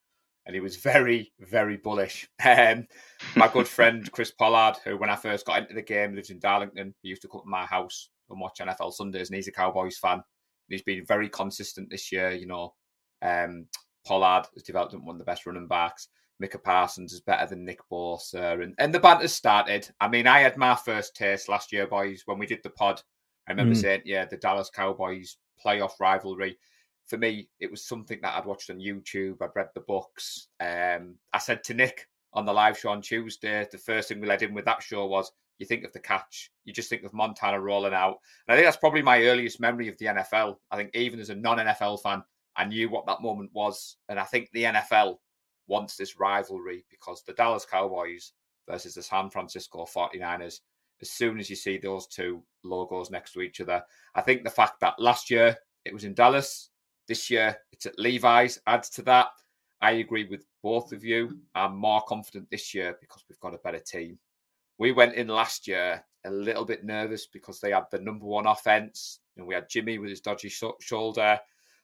and 0.46 0.54
he 0.54 0.60
was 0.60 0.76
very, 0.76 1.32
very 1.40 1.76
bullish. 1.76 2.28
Um, 2.44 2.86
my 3.36 3.48
good 3.48 3.68
friend 3.76 4.10
Chris 4.12 4.30
Pollard, 4.30 4.76
who 4.84 4.96
when 4.96 5.10
I 5.10 5.16
first 5.16 5.46
got 5.46 5.58
into 5.62 5.74
the 5.74 5.82
game 5.82 6.14
lives 6.14 6.30
in 6.30 6.38
Darlington, 6.38 6.94
he 7.02 7.08
used 7.10 7.22
to 7.22 7.28
come 7.28 7.42
to 7.42 7.46
my 7.48 7.66
house 7.66 8.10
and 8.30 8.40
watch 8.40 8.58
NFL 8.60 8.92
Sundays, 8.92 9.28
and 9.28 9.36
he's 9.36 9.48
a 9.48 9.52
Cowboys 9.52 9.98
fan. 9.98 10.14
And 10.14 10.22
he's 10.68 10.82
been 10.82 11.04
very 11.04 11.28
consistent 11.28 11.90
this 11.90 12.10
year. 12.12 12.30
You 12.30 12.46
know, 12.46 12.74
um, 13.22 13.66
Pollard 14.06 14.46
has 14.54 14.62
developed 14.62 14.92
into 14.94 15.04
one 15.04 15.16
of 15.16 15.18
the 15.18 15.24
best 15.24 15.46
running 15.46 15.66
backs. 15.66 16.08
Micah 16.38 16.58
Parsons 16.58 17.12
is 17.12 17.20
better 17.20 17.46
than 17.46 17.64
Nick 17.66 17.80
Bosa, 17.92 18.62
and, 18.62 18.74
and 18.78 18.94
the 18.94 18.98
banter's 19.00 19.34
started. 19.34 19.86
I 20.00 20.08
mean, 20.08 20.26
I 20.26 20.38
had 20.40 20.56
my 20.56 20.74
first 20.74 21.14
taste 21.14 21.50
last 21.50 21.70
year, 21.70 21.86
boys, 21.86 22.22
when 22.24 22.38
we 22.38 22.46
did 22.46 22.60
the 22.62 22.70
pod. 22.70 23.02
I 23.46 23.52
remember 23.52 23.74
Mm. 23.74 23.80
saying, 23.80 24.02
yeah, 24.06 24.24
the 24.24 24.36
Dallas 24.38 24.70
Cowboys 24.70 25.36
playoff 25.64 26.00
rivalry. 26.00 26.56
For 27.10 27.18
me, 27.18 27.48
it 27.58 27.68
was 27.68 27.84
something 27.84 28.20
that 28.22 28.36
I'd 28.36 28.46
watched 28.46 28.70
on 28.70 28.78
YouTube. 28.78 29.42
I'd 29.42 29.50
read 29.56 29.70
the 29.74 29.80
books. 29.80 30.46
Um, 30.60 31.16
I 31.32 31.38
said 31.38 31.64
to 31.64 31.74
Nick 31.74 32.08
on 32.32 32.46
the 32.46 32.52
live 32.52 32.78
show 32.78 32.90
on 32.90 33.02
Tuesday, 33.02 33.66
the 33.70 33.78
first 33.78 34.08
thing 34.08 34.20
we 34.20 34.28
led 34.28 34.42
in 34.42 34.54
with 34.54 34.64
that 34.66 34.80
show 34.80 35.06
was 35.06 35.32
you 35.58 35.66
think 35.66 35.82
of 35.84 35.92
the 35.92 35.98
catch, 35.98 36.52
you 36.64 36.72
just 36.72 36.88
think 36.88 37.02
of 37.02 37.12
Montana 37.12 37.60
rolling 37.60 37.92
out. 37.92 38.18
And 38.46 38.54
I 38.54 38.56
think 38.56 38.64
that's 38.64 38.76
probably 38.76 39.02
my 39.02 39.24
earliest 39.24 39.60
memory 39.60 39.88
of 39.88 39.98
the 39.98 40.06
NFL. 40.06 40.56
I 40.70 40.76
think 40.76 40.94
even 40.94 41.18
as 41.18 41.30
a 41.30 41.34
non 41.34 41.58
NFL 41.58 42.00
fan, 42.00 42.22
I 42.56 42.64
knew 42.64 42.88
what 42.88 43.06
that 43.06 43.22
moment 43.22 43.50
was. 43.52 43.96
And 44.08 44.18
I 44.18 44.24
think 44.24 44.48
the 44.52 44.64
NFL 44.64 45.16
wants 45.66 45.96
this 45.96 46.18
rivalry 46.18 46.84
because 46.90 47.22
the 47.22 47.32
Dallas 47.32 47.66
Cowboys 47.66 48.32
versus 48.68 48.94
the 48.94 49.02
San 49.02 49.30
Francisco 49.30 49.84
49ers, 49.84 50.60
as 51.02 51.10
soon 51.10 51.40
as 51.40 51.50
you 51.50 51.56
see 51.56 51.76
those 51.76 52.06
two 52.06 52.42
logos 52.62 53.10
next 53.10 53.32
to 53.32 53.40
each 53.40 53.60
other, 53.60 53.82
I 54.14 54.22
think 54.22 54.44
the 54.44 54.50
fact 54.50 54.80
that 54.80 55.00
last 55.00 55.28
year 55.28 55.56
it 55.84 55.92
was 55.92 56.04
in 56.04 56.14
Dallas, 56.14 56.69
this 57.10 57.28
year 57.28 57.56
it's 57.72 57.86
at 57.86 57.98
Levi's 57.98 58.60
adds 58.68 58.88
to 58.90 59.02
that. 59.02 59.26
I 59.82 59.92
agree 59.92 60.26
with 60.30 60.44
both 60.62 60.92
of 60.92 61.04
you. 61.04 61.38
I'm 61.56 61.76
more 61.76 62.02
confident 62.02 62.48
this 62.50 62.72
year 62.72 62.96
because 63.00 63.24
we've 63.28 63.40
got 63.40 63.54
a 63.54 63.58
better 63.58 63.80
team. 63.80 64.16
We 64.78 64.92
went 64.92 65.14
in 65.16 65.26
last 65.26 65.66
year 65.66 66.04
a 66.24 66.30
little 66.30 66.64
bit 66.64 66.84
nervous 66.84 67.26
because 67.26 67.58
they 67.60 67.72
had 67.72 67.86
the 67.90 67.98
number 67.98 68.26
one 68.26 68.46
offense. 68.46 69.20
You 69.34 69.42
know, 69.42 69.46
we 69.46 69.54
had 69.54 69.68
Jimmy 69.68 69.98
with 69.98 70.10
his 70.10 70.20
dodgy 70.20 70.50
sho- 70.50 70.76
shoulder. 70.80 71.38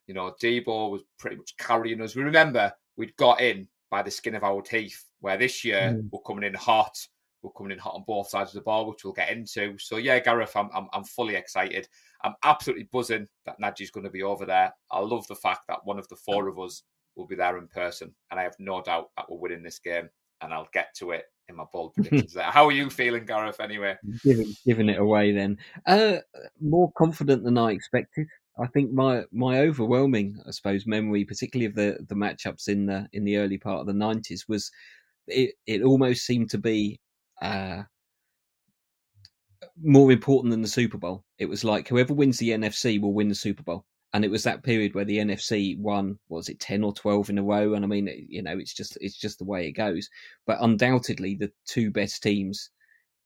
You 0.07 0.15
know, 0.15 0.35
Debo 0.41 0.91
was 0.93 1.03
pretty 1.19 1.37
much 1.37 1.57
carrying 1.59 2.01
us. 2.03 2.15
We 2.15 2.23
remember 2.23 2.73
we'd 2.97 3.17
got 3.17 3.41
in 3.41 3.67
by 3.91 4.03
the 4.03 4.11
skin 4.11 4.35
of 4.37 4.45
our 4.45 4.63
teeth, 4.63 5.03
where 5.21 5.37
this 5.39 5.65
year 5.65 5.95
Mm. 5.97 6.09
we're 6.13 6.21
coming 6.21 6.45
in 6.45 6.55
hot. 6.55 6.97
We're 7.47 7.53
coming 7.53 7.71
in 7.71 7.79
hot 7.79 7.95
on 7.95 8.03
both 8.05 8.29
sides 8.29 8.51
of 8.51 8.55
the 8.55 8.63
ball, 8.63 8.89
which 8.89 9.05
we'll 9.05 9.13
get 9.13 9.31
into. 9.31 9.79
So 9.79 9.99
yeah, 9.99 10.19
Gareth, 10.19 10.57
I'm 10.57 10.69
I'm, 10.75 10.89
I'm 10.93 11.05
fully 11.05 11.37
excited. 11.37 11.87
I'm 12.25 12.35
absolutely 12.43 12.89
buzzing 12.91 13.29
that 13.45 13.61
Nadji's 13.63 13.93
going 13.93 14.03
to 14.03 14.11
be 14.11 14.25
over 14.25 14.45
there. 14.45 14.75
I 14.91 14.99
love 14.99 15.29
the 15.29 15.37
fact 15.37 15.69
that 15.69 15.85
one 15.85 16.01
of 16.01 16.09
the 16.09 16.17
four 16.17 16.49
of 16.49 16.59
us 16.59 16.83
will 17.15 17.29
be 17.29 17.37
there 17.37 17.57
in 17.57 17.69
person, 17.69 18.13
and 18.33 18.41
I 18.41 18.43
have 18.43 18.57
no 18.59 18.83
doubt 18.83 19.11
that 19.17 19.31
we're 19.31 19.39
winning 19.39 19.63
this 19.63 19.79
game. 19.79 20.09
And 20.41 20.53
I'll 20.53 20.69
get 20.75 20.89
to 20.97 21.13
it 21.13 21.27
in 21.49 21.55
my 21.55 21.65
bold 21.73 21.95
predictions 21.95 22.33
there. 22.35 22.45
How 22.45 22.67
are 22.67 22.73
you 22.73 22.91
feeling, 22.91 23.25
Gareth? 23.25 23.61
Anyway, 23.61 23.97
giving, 24.25 24.53
giving 24.67 24.89
it 24.89 24.99
away 24.99 25.31
then. 25.31 25.57
Uh, 25.87 26.17
more 26.61 26.91
confident 26.99 27.45
than 27.45 27.57
I 27.57 27.71
expected. 27.71 28.27
I 28.59 28.67
think 28.67 28.91
my 28.93 29.23
my 29.31 29.61
overwhelming, 29.61 30.43
I 30.47 30.51
suppose, 30.51 30.85
memory, 30.85 31.25
particularly 31.25 31.67
of 31.67 31.77
the 31.77 32.05
the 32.09 32.17
matchups 32.17 32.67
in 32.67 32.87
the 32.87 33.07
in 33.13 33.25
the 33.25 33.37
early 33.37 33.59
part 33.59 33.81
of 33.81 33.87
the 33.87 33.95
nineties, 33.95 34.49
was 34.49 34.73
it. 35.29 35.55
It 35.65 35.83
almost 35.83 36.27
seemed 36.27 36.51
to 36.51 36.59
be 36.59 36.99
uh, 37.43 37.83
more 39.83 40.11
important 40.11 40.51
than 40.51 40.63
the 40.63 40.69
Super 40.69 40.99
Bowl. 40.99 41.25
It 41.39 41.47
was 41.47 41.65
like 41.65 41.89
whoever 41.89 42.15
wins 42.15 42.39
the 42.39 42.51
NFC 42.51 43.01
will 43.01 43.13
win 43.13 43.29
the 43.29 43.35
Super 43.35 43.63
Bowl, 43.63 43.85
and 44.13 44.25
it 44.25 44.31
was 44.31 44.43
that 44.45 44.63
period 44.63 44.95
where 44.95 45.05
the 45.05 45.19
NFC 45.19 45.79
won 45.79 46.19
was 46.29 46.49
it 46.49 46.61
ten 46.61 46.83
or 46.83 46.93
twelve 46.93 47.31
in 47.31 47.39
a 47.39 47.43
row, 47.43 47.75
and 47.75 47.85
I 47.85 47.89
mean, 47.89 48.09
you 48.29 48.43
know, 48.43 48.59
it's 48.59 48.75
just 48.75 48.97
it's 49.01 49.17
just 49.19 49.39
the 49.39 49.45
way 49.45 49.67
it 49.69 49.73
goes. 49.73 50.09
But 50.47 50.59
undoubtedly, 50.61 51.35
the 51.35 51.53
two 51.67 51.91
best 51.91 52.23
teams 52.23 52.71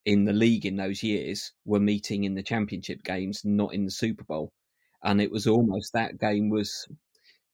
in 0.05 0.25
the 0.25 0.33
league 0.33 0.67
in 0.67 0.77
those 0.77 1.03
years 1.03 1.53
were 1.65 1.81
meeting 1.81 2.25
in 2.25 2.35
the 2.35 2.43
championship 2.43 3.03
games, 3.05 3.43
not 3.45 3.75
in 3.75 3.85
the 3.85 3.91
Super 3.91 4.25
Bowl, 4.25 4.53
and 5.03 5.21
it 5.21 5.31
was 5.31 5.47
almost 5.47 5.93
that 5.93 6.19
game 6.19 6.51
was 6.51 6.89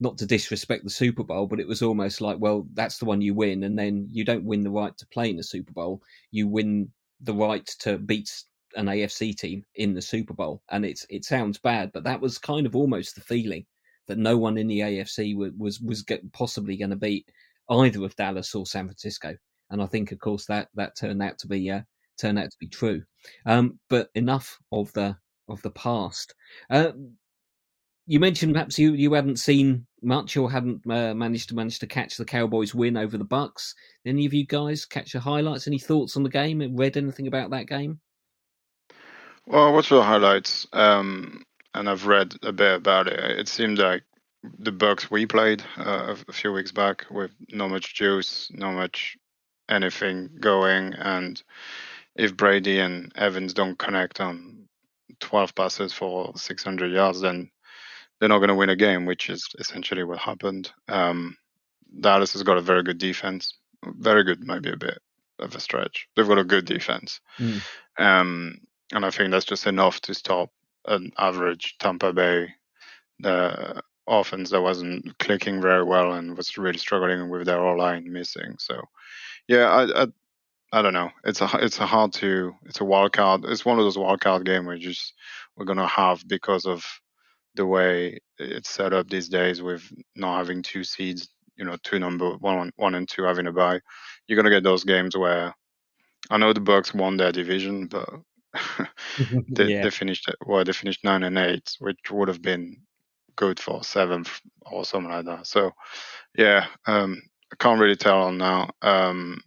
not 0.00 0.18
to 0.18 0.26
disrespect 0.26 0.84
the 0.84 0.90
Super 0.90 1.24
Bowl, 1.24 1.46
but 1.46 1.60
it 1.60 1.66
was 1.66 1.82
almost 1.82 2.20
like, 2.20 2.36
well, 2.38 2.66
that's 2.74 2.98
the 2.98 3.04
one 3.06 3.20
you 3.22 3.34
win, 3.34 3.64
and 3.64 3.78
then 3.78 4.08
you 4.10 4.24
don't 4.24 4.44
win 4.44 4.62
the 4.62 4.70
right 4.70 4.96
to 4.98 5.06
play 5.08 5.30
in 5.30 5.36
the 5.36 5.42
Super 5.42 5.72
Bowl. 5.72 6.02
You 6.30 6.48
win 6.48 6.90
the 7.20 7.34
right 7.34 7.66
to 7.80 7.98
beat 7.98 8.30
an 8.74 8.86
AFC 8.86 9.34
team 9.34 9.64
in 9.76 9.94
the 9.94 10.02
Super 10.02 10.34
Bowl, 10.34 10.62
and 10.70 10.84
it's 10.84 11.06
it 11.08 11.24
sounds 11.24 11.58
bad, 11.58 11.92
but 11.92 12.04
that 12.04 12.20
was 12.20 12.38
kind 12.38 12.66
of 12.66 12.76
almost 12.76 13.14
the 13.14 13.22
feeling 13.22 13.64
that 14.06 14.18
no 14.18 14.36
one 14.36 14.58
in 14.58 14.66
the 14.66 14.80
AFC 14.80 15.36
was 15.36 15.52
was, 15.58 15.80
was 15.80 16.04
possibly 16.32 16.76
going 16.76 16.90
to 16.90 16.96
beat 16.96 17.26
either 17.70 18.04
of 18.04 18.14
Dallas 18.16 18.54
or 18.54 18.66
San 18.66 18.86
Francisco, 18.86 19.34
and 19.70 19.82
I 19.82 19.86
think, 19.86 20.12
of 20.12 20.18
course, 20.18 20.46
that 20.46 20.68
that 20.74 20.96
turned 20.96 21.22
out 21.22 21.38
to 21.38 21.48
be 21.48 21.70
uh, 21.70 21.80
turned 22.18 22.38
out 22.38 22.50
to 22.50 22.58
be 22.60 22.68
true. 22.68 23.02
Um, 23.46 23.78
but 23.88 24.10
enough 24.14 24.58
of 24.72 24.92
the 24.92 25.16
of 25.48 25.62
the 25.62 25.70
past. 25.70 26.34
Uh, 26.70 26.92
you 28.06 28.20
mentioned 28.20 28.54
perhaps 28.54 28.78
you, 28.78 28.92
you 28.92 29.12
hadn't 29.12 29.38
seen 29.38 29.86
much 30.02 30.36
or 30.36 30.50
hadn't 30.50 30.82
uh, 30.88 31.12
managed 31.14 31.48
to 31.48 31.56
manage 31.56 31.80
to 31.80 31.86
catch 31.86 32.16
the 32.16 32.24
Cowboys 32.24 32.74
win 32.74 32.96
over 32.96 33.18
the 33.18 33.24
Bucks. 33.24 33.74
Any 34.04 34.26
of 34.26 34.32
you 34.32 34.46
guys 34.46 34.84
catch 34.84 35.12
the 35.12 35.20
highlights? 35.20 35.66
Any 35.66 35.78
thoughts 35.78 36.16
on 36.16 36.22
the 36.22 36.28
game? 36.28 36.76
Read 36.76 36.96
anything 36.96 37.26
about 37.26 37.50
that 37.50 37.66
game? 37.66 38.00
Well, 39.46 39.68
I 39.68 39.70
watched 39.70 39.90
the 39.90 40.02
highlights, 40.02 40.66
um, 40.72 41.42
and 41.74 41.88
I've 41.88 42.06
read 42.06 42.34
a 42.42 42.52
bit 42.52 42.76
about 42.76 43.08
it. 43.08 43.18
It 43.38 43.48
seemed 43.48 43.78
like 43.78 44.02
the 44.58 44.72
Bucks 44.72 45.10
we 45.10 45.26
played 45.26 45.64
uh, 45.76 46.14
a 46.28 46.32
few 46.32 46.52
weeks 46.52 46.72
back 46.72 47.06
with 47.10 47.32
not 47.50 47.70
much 47.70 47.94
juice, 47.94 48.48
not 48.52 48.74
much 48.74 49.16
anything 49.68 50.30
going, 50.40 50.94
and 50.94 51.42
if 52.14 52.36
Brady 52.36 52.78
and 52.78 53.12
Evans 53.16 53.52
don't 53.52 53.78
connect 53.78 54.20
on 54.20 54.68
12 55.20 55.54
passes 55.54 55.92
for 55.92 56.32
600 56.36 56.92
yards, 56.92 57.20
then 57.20 57.50
they're 58.18 58.28
not 58.28 58.38
going 58.38 58.48
to 58.48 58.54
win 58.54 58.70
a 58.70 58.76
game, 58.76 59.06
which 59.06 59.28
is 59.30 59.48
essentially 59.58 60.04
what 60.04 60.18
happened. 60.18 60.70
Um, 60.88 61.36
Dallas 62.00 62.32
has 62.32 62.42
got 62.42 62.58
a 62.58 62.62
very 62.62 62.82
good 62.82 62.98
defense. 62.98 63.54
Very 63.84 64.24
good, 64.24 64.40
maybe 64.46 64.70
a 64.70 64.76
bit 64.76 64.98
of 65.38 65.54
a 65.54 65.60
stretch. 65.60 66.08
They've 66.16 66.26
got 66.26 66.38
a 66.38 66.44
good 66.44 66.64
defense. 66.64 67.20
Mm. 67.38 67.62
Um, 67.98 68.58
and 68.92 69.04
I 69.04 69.10
think 69.10 69.30
that's 69.30 69.44
just 69.44 69.66
enough 69.66 70.00
to 70.02 70.14
stop 70.14 70.50
an 70.86 71.12
average 71.18 71.76
Tampa 71.78 72.12
Bay 72.12 72.54
uh, 73.24 73.80
offense 74.06 74.50
that 74.50 74.62
wasn't 74.62 75.18
clicking 75.18 75.60
very 75.60 75.84
well 75.84 76.12
and 76.12 76.36
was 76.36 76.56
really 76.56 76.78
struggling 76.78 77.28
with 77.28 77.46
their 77.46 77.60
all 77.60 77.78
line 77.78 78.12
missing. 78.12 78.56
So, 78.58 78.80
yeah, 79.48 79.66
I, 79.66 80.02
I, 80.02 80.06
I 80.72 80.82
don't 80.82 80.94
know. 80.94 81.10
It's 81.24 81.40
a 81.40 81.48
it's 81.60 81.78
a 81.80 81.86
hard 81.86 82.12
to 82.14 82.54
it's 82.64 82.80
a 82.80 82.84
wild 82.84 83.12
card. 83.12 83.44
It's 83.44 83.64
one 83.64 83.78
of 83.78 83.84
those 83.84 83.98
wild 83.98 84.20
card 84.20 84.44
games 84.44 84.66
we 84.66 84.78
just 84.78 85.14
we're 85.56 85.64
gonna 85.64 85.86
have 85.86 86.26
because 86.26 86.66
of 86.66 86.84
the 87.56 87.66
way 87.66 88.18
it's 88.38 88.70
set 88.70 88.92
up 88.92 89.08
these 89.08 89.28
days 89.28 89.62
with 89.62 89.82
not 90.14 90.38
having 90.38 90.62
two 90.62 90.84
seeds, 90.84 91.28
you 91.56 91.64
know, 91.64 91.76
two 91.82 91.98
number 91.98 92.36
one, 92.36 92.70
one 92.76 92.94
and 92.94 93.08
two 93.08 93.24
having 93.24 93.46
a 93.46 93.52
bye, 93.52 93.80
you're 94.26 94.36
gonna 94.36 94.54
get 94.54 94.62
those 94.62 94.84
games 94.84 95.16
where 95.16 95.54
I 96.30 96.38
know 96.38 96.52
the 96.52 96.60
Bucks 96.60 96.94
won 96.94 97.16
their 97.16 97.32
division, 97.32 97.86
but 97.86 98.08
they, 99.48 99.64
yeah. 99.64 99.82
they 99.82 99.90
finished 99.90 100.30
well, 100.44 100.64
they 100.64 100.72
finished 100.72 101.04
nine 101.04 101.22
and 101.22 101.38
eight, 101.38 101.76
which 101.80 101.98
would 102.10 102.28
have 102.28 102.42
been 102.42 102.76
good 103.36 103.60
for 103.60 103.84
seventh 103.84 104.40
or 104.62 104.84
something 104.84 105.10
like 105.10 105.26
that. 105.26 105.46
So, 105.46 105.72
yeah, 106.36 106.66
um, 106.86 107.22
I 107.52 107.56
can't 107.56 107.80
really 107.80 107.96
tell 107.96 108.22
on 108.22 108.38
now. 108.38 108.70
Um, 108.82 109.40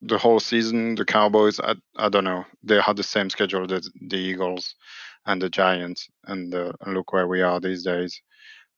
the 0.00 0.18
whole 0.18 0.40
season, 0.40 0.94
the 0.94 1.04
Cowboys, 1.04 1.60
I, 1.60 1.74
I 1.96 2.08
don't 2.08 2.24
know. 2.24 2.44
They 2.62 2.80
had 2.80 2.96
the 2.96 3.02
same 3.02 3.30
schedule 3.30 3.66
that 3.66 3.88
the 4.08 4.16
Eagles 4.16 4.74
and 5.28 5.42
the 5.42 5.50
Giants, 5.50 6.08
and, 6.24 6.52
uh, 6.54 6.72
look 6.86 7.12
where 7.12 7.28
we 7.28 7.42
are 7.42 7.60
these 7.60 7.84
days. 7.84 8.20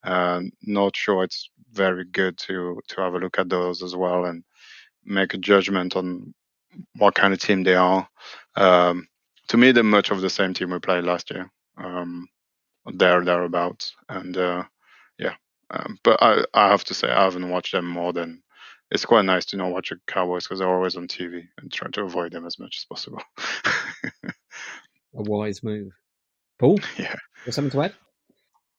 Uh, 0.03 0.43
not 0.63 0.97
sure 0.97 1.25
it's 1.25 1.49
very 1.73 2.05
good 2.05 2.37
to 2.39 2.81
to 2.89 3.01
have 3.01 3.15
a 3.15 3.19
look 3.19 3.39
at 3.39 3.49
those 3.49 3.83
as 3.83 3.95
well 3.95 4.25
and 4.25 4.43
make 5.05 5.35
a 5.35 5.39
judgment 5.39 5.95
on 5.95 6.35
what 6.97 7.15
kind 7.15 7.33
of 7.33 7.41
team 7.41 7.63
they 7.63 7.75
are. 7.75 8.09
Um, 8.57 9.07
to 9.49 9.57
me, 9.57 9.73
they're 9.73 9.85
much 9.85 10.11
of 10.11 10.21
the 10.21 10.31
same 10.31 10.55
team 10.55 10.71
we 10.71 10.79
played 10.81 11.05
last 11.05 11.31
year. 11.31 11.51
Um, 11.77 12.29
there, 12.87 13.25
thereabouts, 13.25 13.95
and 14.09 14.37
uh, 14.37 14.65
yeah. 15.19 15.35
Um, 15.71 15.99
but 16.03 16.21
I, 16.23 16.45
I 16.55 16.69
have 16.69 16.85
to 16.85 16.95
say, 16.95 17.09
I 17.11 17.25
haven't 17.25 17.49
watched 17.49 17.73
them 17.73 17.87
more 17.87 18.13
than. 18.13 18.43
It's 18.91 19.05
quite 19.05 19.25
nice 19.25 19.45
to 19.47 19.57
not 19.57 19.71
watch 19.71 19.91
the 19.91 20.01
Cowboys 20.09 20.45
because 20.45 20.59
they're 20.59 20.75
always 20.75 20.97
on 20.97 21.07
TV 21.07 21.47
and 21.59 21.71
try 21.71 21.89
to 21.91 22.03
avoid 22.03 22.33
them 22.33 22.45
as 22.45 22.59
much 22.59 22.79
as 22.79 22.85
possible. 22.87 23.23
a 24.25 24.33
wise 25.15 25.63
move. 25.63 25.93
Paul? 26.61 26.79
Yeah. 26.99 27.15
Something 27.49 27.71
to 27.71 27.83
add? 27.85 27.95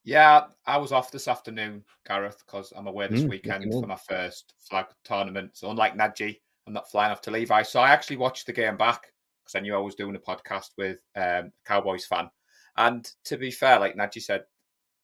Yeah, 0.03 0.45
I 0.67 0.77
was 0.77 0.91
off 0.91 1.11
this 1.11 1.27
afternoon, 1.27 1.83
Gareth, 2.07 2.43
because 2.45 2.71
I'm 2.75 2.85
away 2.85 3.07
this 3.07 3.21
mm, 3.21 3.29
weekend 3.29 3.71
for 3.73 3.87
my 3.87 3.95
first 3.95 4.53
flag 4.69 4.85
tournament. 5.03 5.51
So 5.53 5.69
unlike 5.71 5.97
Nadji, 5.97 6.39
I'm 6.67 6.73
not 6.73 6.89
flying 6.91 7.11
off 7.11 7.21
to 7.21 7.31
Levi. 7.31 7.63
So 7.63 7.79
I 7.79 7.89
actually 7.89 8.17
watched 8.17 8.45
the 8.45 8.53
game 8.53 8.77
back 8.77 9.07
because 9.43 9.55
I 9.55 9.61
knew 9.61 9.75
I 9.75 9.79
was 9.79 9.95
doing 9.95 10.15
a 10.15 10.19
podcast 10.19 10.69
with 10.77 10.99
um, 11.15 11.23
a 11.23 11.51
Cowboys 11.65 12.05
fan. 12.05 12.29
And 12.77 13.09
to 13.25 13.37
be 13.37 13.49
fair, 13.49 13.79
like 13.79 13.97
Nadji 13.97 14.21
said, 14.21 14.43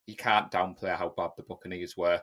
you 0.05 0.15
can't 0.15 0.51
downplay 0.51 0.95
how 0.95 1.13
bad 1.17 1.31
the 1.35 1.43
Buccaneers 1.43 1.97
were. 1.97 2.21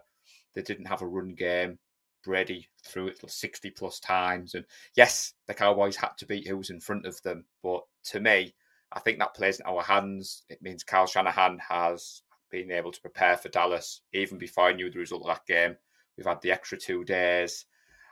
They 0.55 0.63
didn't 0.63 0.87
have 0.87 1.03
a 1.03 1.07
run 1.07 1.35
game. 1.35 1.81
Brady 2.23 2.69
threw 2.87 3.09
it 3.09 3.19
60 3.29 3.71
plus 3.71 3.99
times. 3.99 4.55
And 4.55 4.65
yes, 4.97 5.35
the 5.49 5.55
Cowboys 5.55 5.97
had 5.97 6.17
to 6.19 6.27
beat 6.27 6.47
who 6.47 6.57
was 6.57 6.71
in 6.71 6.81
front 6.81 7.07
of 7.07 7.21
them. 7.23 7.45
But 7.63 7.83
to 8.05 8.21
me, 8.21 8.55
I 8.95 9.01
think 9.01 9.19
that 9.19 9.35
plays 9.35 9.61
in 9.61 9.67
our 9.67 9.83
hands. 9.83 10.45
It 10.49 10.63
means 10.63 10.85
Kyle 10.85 11.07
Shanahan 11.07 11.59
has 11.69 12.23
been 12.51 12.71
able 12.71 12.93
to 12.93 13.01
prepare 13.01 13.37
for 13.37 13.49
Dallas 13.49 14.03
even 14.13 14.39
before 14.39 14.69
I 14.69 14.73
knew 14.73 14.91
the 14.91 15.01
result 15.01 15.23
of 15.23 15.29
that 15.29 15.47
game. 15.47 15.77
We've 16.17 16.27
had 16.27 16.41
the 16.41 16.53
extra 16.53 16.79
two 16.79 17.05
days. 17.05 17.67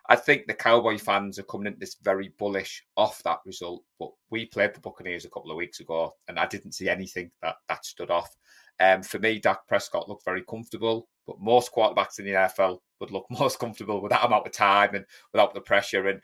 I 0.09 0.17
think 0.17 0.47
the 0.47 0.55
Cowboy 0.55 0.99
fans 0.99 1.39
are 1.39 1.45
coming 1.45 1.69
into 1.69 1.79
this 1.79 1.97
very 2.03 2.33
bullish 2.37 2.85
off 2.97 3.23
that 3.23 3.39
result. 3.47 3.85
But 4.01 4.11
we 4.31 4.47
played 4.47 4.75
the 4.75 4.81
Buccaneers 4.81 5.25
a 5.25 5.31
couple 5.31 5.53
of 5.53 5.57
weeks 5.57 5.79
ago, 5.79 6.15
and 6.27 6.39
I 6.39 6.47
didn't 6.47 6.73
see 6.73 6.89
anything 6.89 7.31
that 7.41 7.57
that 7.69 7.85
stood 7.85 8.11
off. 8.11 8.35
Um, 8.81 9.03
for 9.03 9.21
me, 9.21 9.39
Dak 9.39 9.67
Prescott 9.69 10.09
looked 10.09 10.25
very 10.25 10.43
comfortable, 10.43 11.09
but 11.27 11.41
most 11.41 11.73
quarterbacks 11.73 12.19
in 12.19 12.25
the 12.25 12.33
NFL 12.33 12.79
would 12.99 13.13
look 13.13 13.27
most 13.31 13.61
comfortable 13.61 14.03
with 14.03 14.11
that 14.11 14.25
amount 14.25 14.47
of 14.47 14.53
time 14.53 14.95
and 14.95 15.05
without 15.33 15.55
the 15.55 15.61
pressure. 15.61 16.09
And 16.09 16.21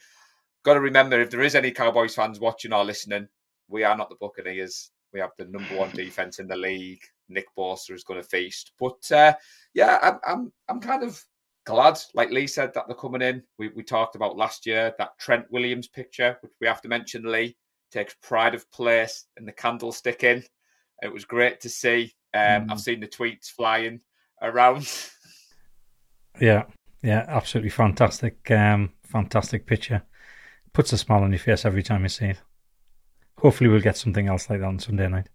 got 0.65 0.75
to 0.75 0.81
remember, 0.81 1.21
if 1.21 1.31
there 1.31 1.43
is 1.43 1.55
any 1.55 1.71
Cowboys 1.71 2.17
fans 2.17 2.41
watching 2.41 2.73
or 2.73 2.85
listening, 2.85 3.29
we 3.69 3.85
are 3.85 3.97
not 3.97 4.09
the 4.09 4.17
Buccaneers. 4.17 4.91
We 5.13 5.21
have 5.21 5.31
the 5.39 5.47
number 5.47 5.77
one 5.77 5.91
defense 5.91 6.39
in 6.39 6.49
the 6.49 6.57
league. 6.57 7.03
Nick 7.29 7.47
Bosa 7.57 7.93
is 7.93 8.05
going 8.05 8.21
to 8.21 8.29
feast. 8.29 8.73
But 8.79 9.11
uh, 9.13 9.35
yeah, 9.75 9.99
I'm, 10.03 10.19
I'm 10.27 10.53
I'm 10.69 10.81
kind 10.81 11.03
of 11.03 11.23
glad, 11.67 11.99
like 12.15 12.31
Lee 12.31 12.47
said, 12.47 12.73
that 12.75 12.85
they're 12.87 12.97
coming 12.97 13.23
in. 13.23 13.43
We 13.59 13.69
we 13.69 13.83
talked 13.83 14.17
about 14.17 14.37
last 14.37 14.67
year 14.67 14.95
that 14.99 15.19
Trent 15.19 15.47
Williams 15.51 15.89
picture, 15.89 16.37
which 16.41 16.53
we 16.61 16.67
have 16.67 16.83
to 16.83 16.89
mention. 16.89 17.31
Lee 17.31 17.57
takes 17.91 18.17
pride 18.23 18.55
of 18.55 18.71
place 18.71 19.27
in 19.39 19.47
the 19.47 19.53
candlestick 19.53 20.25
in. 20.25 20.43
It 21.03 21.13
was 21.13 21.25
great 21.25 21.61
to 21.61 21.69
see. 21.69 22.13
Um, 22.35 22.41
mm. 22.41 22.73
I've 22.73 22.81
seen 22.81 23.01
the 23.01 23.09
tweets 23.09 23.47
flying 23.51 24.01
around. 24.43 24.91
Yeah, 26.41 26.67
yeah, 27.03 27.25
absolutely 27.27 27.71
fantastic, 27.71 28.49
um, 28.53 28.93
fantastic 29.03 29.67
picture. 29.67 30.03
Puts 30.73 30.93
a 30.93 30.99
smile 30.99 31.25
on 31.25 31.33
your 31.33 31.41
face 31.41 31.65
every 31.65 31.83
time 31.83 32.05
you 32.05 32.09
see 32.09 32.27
it 32.27 32.41
hopefully 33.39 33.71
we'll 33.71 33.81
get 33.81 33.97
something 33.97 34.29
else 34.29 34.51
like 34.51 34.61
that 34.61 34.67
on 34.67 34.79
Sunday 34.79 35.09
night. 35.09 35.29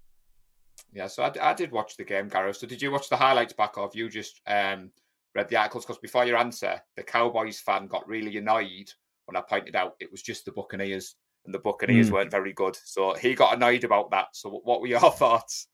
Yeah, 0.91 1.07
so 1.07 1.23
I, 1.23 1.33
I 1.41 1.53
did 1.53 1.71
watch 1.71 1.97
the 1.97 2.03
game, 2.03 2.27
Gareth. 2.27 2.57
So 2.57 2.67
did 2.67 2.81
you 2.81 2.91
watch 2.91 3.09
the 3.09 3.17
highlights 3.17 3.53
back 3.53 3.77
of 3.77 3.95
you 3.95 4.09
just 4.09 4.41
um, 4.45 4.91
read 5.33 5.49
the 5.49 5.55
articles? 5.55 5.85
Because 5.85 5.99
before 5.99 6.25
your 6.25 6.37
answer, 6.37 6.79
the 6.95 7.03
Cowboys 7.03 7.59
fan 7.59 7.87
got 7.87 8.07
really 8.07 8.37
annoyed 8.37 8.91
when 9.25 9.35
I 9.35 9.41
pointed 9.41 9.75
out 9.75 9.95
it 9.99 10.11
was 10.11 10.21
just 10.21 10.45
the 10.45 10.51
Buccaneers 10.51 11.15
and 11.45 11.53
the 11.53 11.59
Buccaneers 11.59 12.09
mm. 12.09 12.13
weren't 12.13 12.31
very 12.31 12.53
good. 12.53 12.77
So 12.83 13.13
he 13.15 13.33
got 13.33 13.55
annoyed 13.55 13.83
about 13.83 14.11
that. 14.11 14.27
So 14.33 14.49
what 14.49 14.81
were 14.81 14.87
your 14.87 14.99
thoughts? 15.11 15.67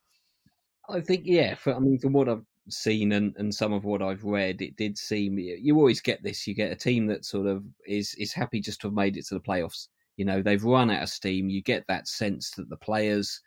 I 0.88 1.02
think 1.02 1.24
yeah, 1.26 1.56
for, 1.56 1.76
I 1.76 1.80
mean 1.80 2.00
from 2.00 2.14
what 2.14 2.30
I've 2.30 2.46
seen 2.70 3.12
and, 3.12 3.36
and 3.38 3.54
some 3.54 3.74
of 3.74 3.84
what 3.84 4.02
I've 4.02 4.24
read, 4.24 4.62
it 4.62 4.76
did 4.76 4.98
seem 4.98 5.38
you 5.38 5.76
always 5.76 6.02
get 6.02 6.24
this. 6.24 6.48
You 6.48 6.56
get 6.56 6.72
a 6.72 6.76
team 6.76 7.08
that 7.08 7.26
sort 7.26 7.48
of 7.48 7.64
is 7.86 8.16
is 8.16 8.34
happy 8.34 8.60
just 8.62 8.82
to 8.82 8.88
have 8.88 8.96
made 8.96 9.18
it 9.18 9.26
to 9.28 9.36
the 9.36 9.42
playoffs 9.42 9.88
you 10.20 10.26
know, 10.26 10.42
they've 10.42 10.66
run 10.66 10.92
out 10.92 11.02
of 11.02 11.08
steam. 11.08 11.50
You 11.50 11.62
get 11.62 11.86
that 11.88 12.06
sense 12.06 12.52
that 12.58 12.70
the 12.70 12.76
players 12.76 13.40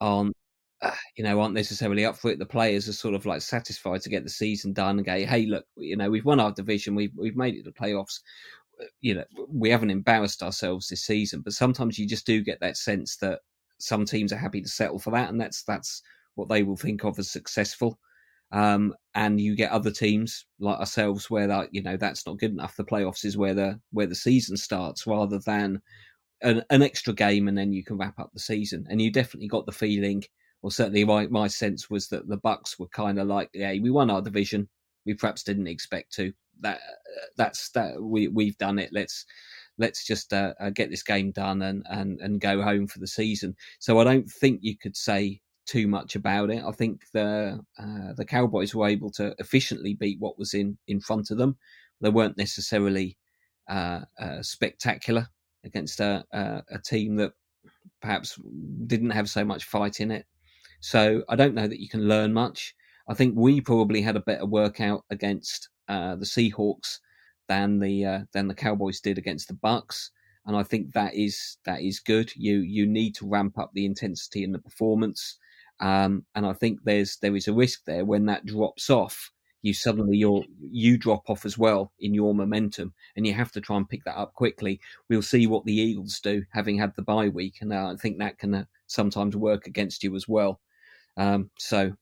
aren't, 0.00 0.36
uh, 0.80 0.92
you 1.16 1.24
know, 1.24 1.40
aren't 1.40 1.54
necessarily 1.54 2.04
up 2.04 2.16
for 2.16 2.30
it. 2.30 2.38
The 2.38 2.46
players 2.46 2.88
are 2.88 2.92
sort 2.92 3.16
of 3.16 3.26
like 3.26 3.42
satisfied 3.42 4.00
to 4.02 4.10
get 4.10 4.22
the 4.22 4.30
season 4.30 4.72
done 4.72 4.98
and 4.98 5.04
go, 5.04 5.26
hey, 5.26 5.46
look, 5.46 5.64
you 5.76 5.96
know, 5.96 6.08
we've 6.08 6.24
won 6.24 6.38
our 6.38 6.52
division. 6.52 6.94
We've, 6.94 7.10
we've 7.16 7.34
made 7.36 7.56
it 7.56 7.64
to 7.64 7.70
the 7.72 7.72
playoffs. 7.72 8.20
Uh, 8.80 8.84
you 9.00 9.16
know, 9.16 9.24
we 9.48 9.70
haven't 9.70 9.90
embarrassed 9.90 10.40
ourselves 10.40 10.86
this 10.86 11.02
season, 11.02 11.40
but 11.40 11.52
sometimes 11.52 11.98
you 11.98 12.06
just 12.06 12.26
do 12.26 12.44
get 12.44 12.60
that 12.60 12.76
sense 12.76 13.16
that 13.16 13.40
some 13.78 14.04
teams 14.04 14.32
are 14.32 14.36
happy 14.36 14.62
to 14.62 14.68
settle 14.68 15.00
for 15.00 15.10
that. 15.10 15.30
And 15.30 15.40
that's, 15.40 15.64
that's 15.64 16.00
what 16.36 16.48
they 16.48 16.62
will 16.62 16.76
think 16.76 17.02
of 17.02 17.18
as 17.18 17.28
successful. 17.28 17.98
Um, 18.54 18.94
and 19.16 19.40
you 19.40 19.56
get 19.56 19.72
other 19.72 19.90
teams 19.90 20.46
like 20.60 20.78
ourselves 20.78 21.28
where 21.28 21.48
that 21.48 21.70
you 21.72 21.82
know 21.82 21.96
that's 21.96 22.24
not 22.24 22.38
good 22.38 22.52
enough. 22.52 22.76
The 22.76 22.84
playoffs 22.84 23.24
is 23.24 23.36
where 23.36 23.52
the 23.52 23.80
where 23.90 24.06
the 24.06 24.14
season 24.14 24.56
starts 24.56 25.08
rather 25.08 25.40
than 25.40 25.82
an, 26.40 26.62
an 26.70 26.80
extra 26.82 27.12
game 27.12 27.48
and 27.48 27.58
then 27.58 27.72
you 27.72 27.82
can 27.82 27.98
wrap 27.98 28.18
up 28.20 28.30
the 28.32 28.38
season. 28.38 28.86
And 28.88 29.02
you 29.02 29.10
definitely 29.10 29.48
got 29.48 29.66
the 29.66 29.72
feeling, 29.72 30.22
or 30.62 30.70
certainly 30.70 31.04
my 31.04 31.26
my 31.26 31.48
sense 31.48 31.90
was 31.90 32.08
that 32.08 32.28
the 32.28 32.36
Bucks 32.36 32.78
were 32.78 32.86
kind 32.88 33.18
of 33.18 33.26
like, 33.26 33.50
yeah, 33.54 33.72
we 33.82 33.90
won 33.90 34.08
our 34.08 34.22
division. 34.22 34.68
We 35.04 35.14
perhaps 35.14 35.42
didn't 35.42 35.66
expect 35.66 36.12
to. 36.14 36.32
That 36.60 36.78
that's 37.36 37.70
that 37.70 38.00
we 38.00 38.28
we've 38.28 38.58
done 38.58 38.78
it. 38.78 38.90
Let's 38.92 39.26
let's 39.78 40.06
just 40.06 40.32
uh, 40.32 40.54
uh, 40.60 40.70
get 40.70 40.90
this 40.90 41.02
game 41.02 41.32
done 41.32 41.60
and, 41.62 41.84
and 41.90 42.20
and 42.20 42.40
go 42.40 42.62
home 42.62 42.86
for 42.86 43.00
the 43.00 43.08
season. 43.08 43.56
So 43.80 43.98
I 43.98 44.04
don't 44.04 44.30
think 44.30 44.60
you 44.62 44.78
could 44.78 44.96
say 44.96 45.40
too 45.66 45.86
much 45.88 46.16
about 46.16 46.50
it. 46.50 46.62
I 46.64 46.72
think 46.72 47.02
the 47.12 47.60
uh, 47.78 48.12
the 48.16 48.24
Cowboys 48.24 48.74
were 48.74 48.88
able 48.88 49.10
to 49.12 49.34
efficiently 49.38 49.94
beat 49.94 50.20
what 50.20 50.38
was 50.38 50.54
in 50.54 50.78
in 50.86 51.00
front 51.00 51.30
of 51.30 51.38
them. 51.38 51.56
They 52.00 52.10
weren't 52.10 52.38
necessarily 52.38 53.16
uh, 53.68 54.00
uh, 54.18 54.42
spectacular 54.42 55.26
against 55.64 56.00
a, 56.00 56.24
a, 56.32 56.78
team 56.84 57.16
that 57.16 57.32
perhaps 58.02 58.38
didn't 58.86 59.10
have 59.10 59.30
so 59.30 59.42
much 59.42 59.64
fight 59.64 60.00
in 60.00 60.10
it. 60.10 60.26
So 60.80 61.22
I 61.30 61.36
don't 61.36 61.54
know 61.54 61.66
that 61.66 61.80
you 61.80 61.88
can 61.88 62.06
learn 62.06 62.34
much. 62.34 62.74
I 63.08 63.14
think 63.14 63.34
we 63.36 63.60
probably 63.62 64.02
had 64.02 64.16
a 64.16 64.20
better 64.20 64.44
workout 64.44 65.04
against 65.08 65.70
uh, 65.88 66.16
the 66.16 66.26
Seahawks 66.26 66.98
than 67.48 67.78
the 67.78 68.04
uh, 68.04 68.20
than 68.32 68.48
the 68.48 68.54
Cowboys 68.54 69.00
did 69.00 69.18
against 69.18 69.48
the 69.48 69.54
Bucks, 69.54 70.10
and 70.46 70.56
I 70.56 70.62
think 70.62 70.92
that 70.92 71.14
is 71.14 71.58
that 71.64 71.82
is 71.82 72.00
good. 72.00 72.32
You 72.36 72.58
you 72.58 72.86
need 72.86 73.14
to 73.16 73.28
ramp 73.28 73.58
up 73.58 73.70
the 73.74 73.84
intensity 73.86 74.44
and 74.44 74.54
the 74.54 74.58
performance, 74.58 75.38
um, 75.80 76.24
and 76.34 76.46
I 76.46 76.52
think 76.52 76.80
there's 76.84 77.16
there 77.16 77.36
is 77.36 77.48
a 77.48 77.52
risk 77.52 77.84
there 77.84 78.04
when 78.04 78.26
that 78.26 78.46
drops 78.46 78.90
off. 78.90 79.30
You 79.62 79.72
suddenly 79.72 80.18
you 80.18 80.44
you 80.60 80.98
drop 80.98 81.30
off 81.30 81.46
as 81.46 81.56
well 81.56 81.92
in 81.98 82.12
your 82.14 82.34
momentum, 82.34 82.92
and 83.16 83.26
you 83.26 83.32
have 83.34 83.50
to 83.52 83.60
try 83.60 83.76
and 83.76 83.88
pick 83.88 84.04
that 84.04 84.18
up 84.18 84.34
quickly. 84.34 84.80
We'll 85.08 85.22
see 85.22 85.46
what 85.46 85.64
the 85.64 85.74
Eagles 85.74 86.20
do, 86.20 86.44
having 86.52 86.78
had 86.78 86.94
the 86.96 87.02
bye 87.02 87.28
week, 87.28 87.56
and 87.60 87.72
uh, 87.72 87.92
I 87.92 87.96
think 87.96 88.18
that 88.18 88.38
can 88.38 88.54
uh, 88.54 88.64
sometimes 88.86 89.36
work 89.36 89.66
against 89.66 90.04
you 90.04 90.14
as 90.16 90.28
well. 90.28 90.60
Um, 91.16 91.50
so 91.58 91.94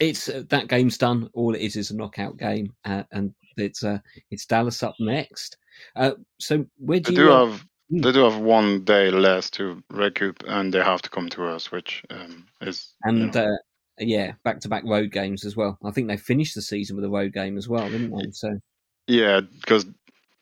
it's 0.00 0.28
uh, 0.28 0.44
that 0.50 0.68
game's 0.68 0.98
done. 0.98 1.28
All 1.34 1.54
it 1.54 1.60
is 1.60 1.76
is 1.76 1.90
a 1.90 1.96
knockout 1.96 2.36
game, 2.36 2.74
uh, 2.84 3.04
and 3.12 3.34
it's 3.56 3.84
uh, 3.84 3.98
it's 4.30 4.46
Dallas 4.46 4.82
up 4.82 4.94
next. 5.00 5.56
Uh, 5.96 6.12
so 6.38 6.64
where 6.78 7.00
do 7.00 7.12
they 7.12 7.20
you 7.20 7.26
do 7.28 7.32
uh, 7.32 7.58
they 7.92 8.12
do 8.12 8.24
have 8.24 8.38
one 8.38 8.84
day 8.84 9.10
less 9.10 9.50
to 9.50 9.82
recoup, 9.90 10.42
and 10.46 10.72
they 10.72 10.82
have 10.82 11.02
to 11.02 11.10
come 11.10 11.28
to 11.30 11.46
us, 11.46 11.70
which 11.70 12.02
um, 12.10 12.46
is 12.60 12.94
you 13.04 13.10
and 13.10 13.34
know, 13.34 13.42
uh, 13.42 13.56
yeah, 13.98 14.32
back 14.44 14.60
to 14.60 14.68
back 14.68 14.84
road 14.84 15.12
games 15.12 15.44
as 15.44 15.56
well. 15.56 15.78
I 15.84 15.90
think 15.90 16.08
they 16.08 16.16
finished 16.16 16.54
the 16.54 16.62
season 16.62 16.96
with 16.96 17.04
a 17.04 17.10
road 17.10 17.32
game 17.32 17.58
as 17.58 17.68
well, 17.68 17.88
didn't 17.88 18.10
they? 18.10 18.30
So 18.32 18.58
yeah, 19.06 19.40
because 19.40 19.86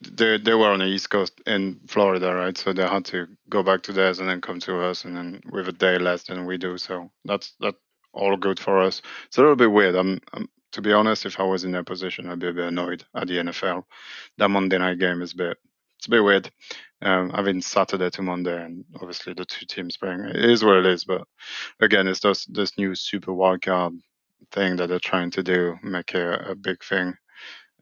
they 0.00 0.38
they 0.38 0.54
were 0.54 0.70
on 0.70 0.78
the 0.78 0.86
East 0.86 1.10
Coast 1.10 1.40
in 1.46 1.80
Florida, 1.88 2.34
right? 2.34 2.56
So 2.56 2.72
they 2.72 2.86
had 2.86 3.04
to 3.06 3.26
go 3.48 3.62
back 3.62 3.82
to 3.82 3.92
theirs 3.92 4.20
and 4.20 4.28
then 4.28 4.40
come 4.40 4.60
to 4.60 4.80
us, 4.82 5.04
and 5.04 5.16
then 5.16 5.42
with 5.50 5.68
a 5.68 5.72
day 5.72 5.98
less 5.98 6.24
than 6.24 6.46
we 6.46 6.56
do. 6.56 6.78
So 6.78 7.10
that's 7.24 7.54
that 7.60 7.74
all 8.12 8.36
good 8.36 8.60
for 8.60 8.80
us. 8.80 9.02
It's 9.26 9.38
a 9.38 9.40
little 9.40 9.56
bit 9.56 9.72
weird. 9.72 9.96
I'm, 9.96 10.20
I'm 10.32 10.48
to 10.72 10.82
be 10.82 10.92
honest, 10.92 11.26
if 11.26 11.40
I 11.40 11.42
was 11.42 11.64
in 11.64 11.72
their 11.72 11.82
position, 11.82 12.28
I'd 12.28 12.38
be 12.38 12.48
a 12.48 12.52
bit 12.52 12.68
annoyed 12.68 13.04
at 13.14 13.26
the 13.26 13.38
NFL. 13.38 13.84
That 14.38 14.50
Monday 14.50 14.78
night 14.78 15.00
game 15.00 15.20
is 15.20 15.32
a 15.32 15.36
bit 15.36 15.58
it's 16.00 16.06
a 16.06 16.10
bit 16.10 16.24
weird. 16.24 16.50
Um, 17.02 17.30
having 17.30 17.62
Saturday 17.62 18.10
to 18.10 18.22
Monday, 18.22 18.62
and 18.62 18.84
obviously 18.96 19.32
the 19.32 19.46
two 19.46 19.64
teams 19.66 19.96
playing, 19.96 20.20
it 20.20 20.36
is 20.36 20.64
what 20.64 20.76
it 20.76 20.86
is. 20.86 21.04
But 21.04 21.22
again, 21.80 22.06
it's 22.06 22.20
just 22.20 22.52
this 22.52 22.76
new 22.76 22.94
super 22.94 23.32
wildcard 23.32 23.98
thing 24.52 24.76
that 24.76 24.88
they're 24.88 24.98
trying 24.98 25.30
to 25.32 25.42
do, 25.42 25.76
make 25.82 26.14
a, 26.14 26.50
a 26.50 26.54
big 26.54 26.82
thing. 26.84 27.14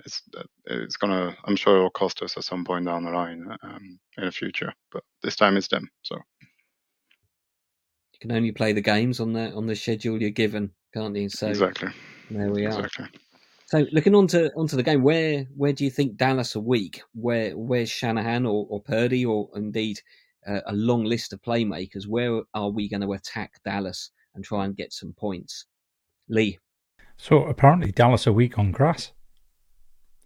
It's 0.04 0.22
it's 0.66 0.96
gonna, 0.96 1.36
I'm 1.44 1.56
sure 1.56 1.76
it'll 1.76 1.90
cost 1.90 2.22
us 2.22 2.36
at 2.36 2.44
some 2.44 2.64
point 2.64 2.86
down 2.86 3.04
the 3.04 3.10
line 3.10 3.48
um, 3.62 3.98
in 4.16 4.26
the 4.26 4.32
future. 4.32 4.72
But 4.92 5.02
this 5.22 5.34
time 5.34 5.56
it's 5.56 5.68
them. 5.68 5.88
So 6.02 6.14
you 6.14 6.22
can 8.20 8.32
only 8.32 8.52
play 8.52 8.72
the 8.72 8.80
games 8.80 9.18
on 9.18 9.32
the 9.32 9.52
on 9.52 9.66
the 9.66 9.74
schedule 9.74 10.20
you're 10.20 10.30
given, 10.30 10.70
can't 10.94 11.16
you? 11.16 11.28
So 11.28 11.48
exactly, 11.48 11.90
there 12.30 12.52
we 12.52 12.66
are. 12.66 12.68
exactly. 12.68 13.06
So 13.68 13.84
looking 13.92 14.14
onto 14.14 14.48
onto 14.56 14.76
the 14.76 14.82
game, 14.82 15.02
where 15.02 15.44
where 15.54 15.74
do 15.74 15.84
you 15.84 15.90
think 15.90 16.16
Dallas 16.16 16.56
are 16.56 16.60
weak? 16.60 17.02
Where 17.12 17.54
where's 17.54 17.90
Shanahan 17.90 18.46
or, 18.46 18.66
or 18.70 18.80
Purdy 18.80 19.26
or 19.26 19.50
indeed 19.56 20.00
uh, 20.46 20.60
a 20.66 20.72
long 20.72 21.04
list 21.04 21.34
of 21.34 21.42
playmakers? 21.42 22.06
Where 22.06 22.40
are 22.54 22.70
we 22.70 22.88
going 22.88 23.02
to 23.02 23.12
attack 23.12 23.60
Dallas 23.66 24.10
and 24.34 24.42
try 24.42 24.64
and 24.64 24.74
get 24.74 24.94
some 24.94 25.12
points? 25.12 25.66
Lee, 26.30 26.58
So 27.18 27.44
apparently 27.44 27.92
Dallas 27.92 28.26
are 28.26 28.32
weak 28.32 28.58
on 28.58 28.72
grass. 28.72 29.12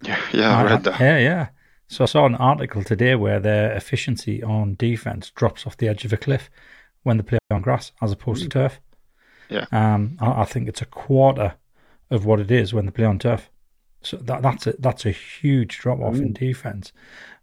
Yeah, 0.03 0.21
yeah, 0.31 0.57
I 0.57 0.63
read 0.63 0.83
that. 0.85 0.99
Yeah, 1.01 1.17
yeah. 1.17 1.49
So 1.89 2.05
I 2.05 2.07
saw 2.07 2.25
an 2.25 2.35
article 2.35 2.81
today 2.81 3.15
where 3.15 3.41
their 3.41 3.73
efficiency 3.73 4.41
on 4.41 4.75
defense 4.75 5.31
drops 5.31 5.67
off 5.67 5.75
the 5.75 5.89
edge 5.89 6.05
of 6.05 6.13
a 6.13 6.17
cliff 6.17 6.49
when 7.03 7.17
they 7.17 7.23
play 7.23 7.39
on 7.51 7.61
grass 7.61 7.91
as 8.01 8.13
opposed 8.13 8.43
to 8.43 8.49
turf. 8.49 8.79
Yeah. 9.49 9.65
Um, 9.73 10.17
I, 10.21 10.43
I 10.43 10.45
think 10.45 10.69
it's 10.69 10.81
a 10.81 10.85
quarter 10.85 11.55
of 12.13 12.25
what 12.25 12.39
it 12.39 12.51
is 12.51 12.73
when 12.73 12.85
they 12.85 12.91
play 12.91 13.05
on 13.05 13.19
turf. 13.19 13.49
So 14.01 14.17
that 14.17 14.41
that's 14.41 14.67
a 14.67 14.73
that's 14.79 15.05
a 15.05 15.11
huge 15.11 15.79
drop 15.79 16.01
off 16.01 16.15
in 16.15 16.33
defense. 16.33 16.91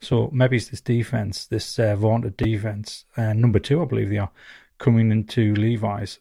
So 0.01 0.31
maybe 0.33 0.57
it's 0.57 0.69
this 0.69 0.83
defense, 0.83 1.47
this 1.47 1.79
uh, 1.79 1.97
vaunted 1.97 2.37
defense, 2.37 3.07
uh, 3.17 3.33
number 3.33 3.59
two, 3.59 3.81
I 3.81 3.87
believe 3.87 4.11
they 4.11 4.19
are, 4.19 4.31
coming 4.79 5.11
into 5.11 5.55
Levi's 5.55 6.19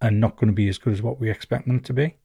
and 0.00 0.20
not 0.20 0.36
going 0.36 0.48
to 0.48 0.54
be 0.54 0.68
as 0.68 0.78
good 0.78 0.94
as 0.94 1.02
what 1.02 1.20
we 1.20 1.30
expect 1.30 1.66
them 1.66 1.80
to 1.80 1.92
be. 1.92 2.16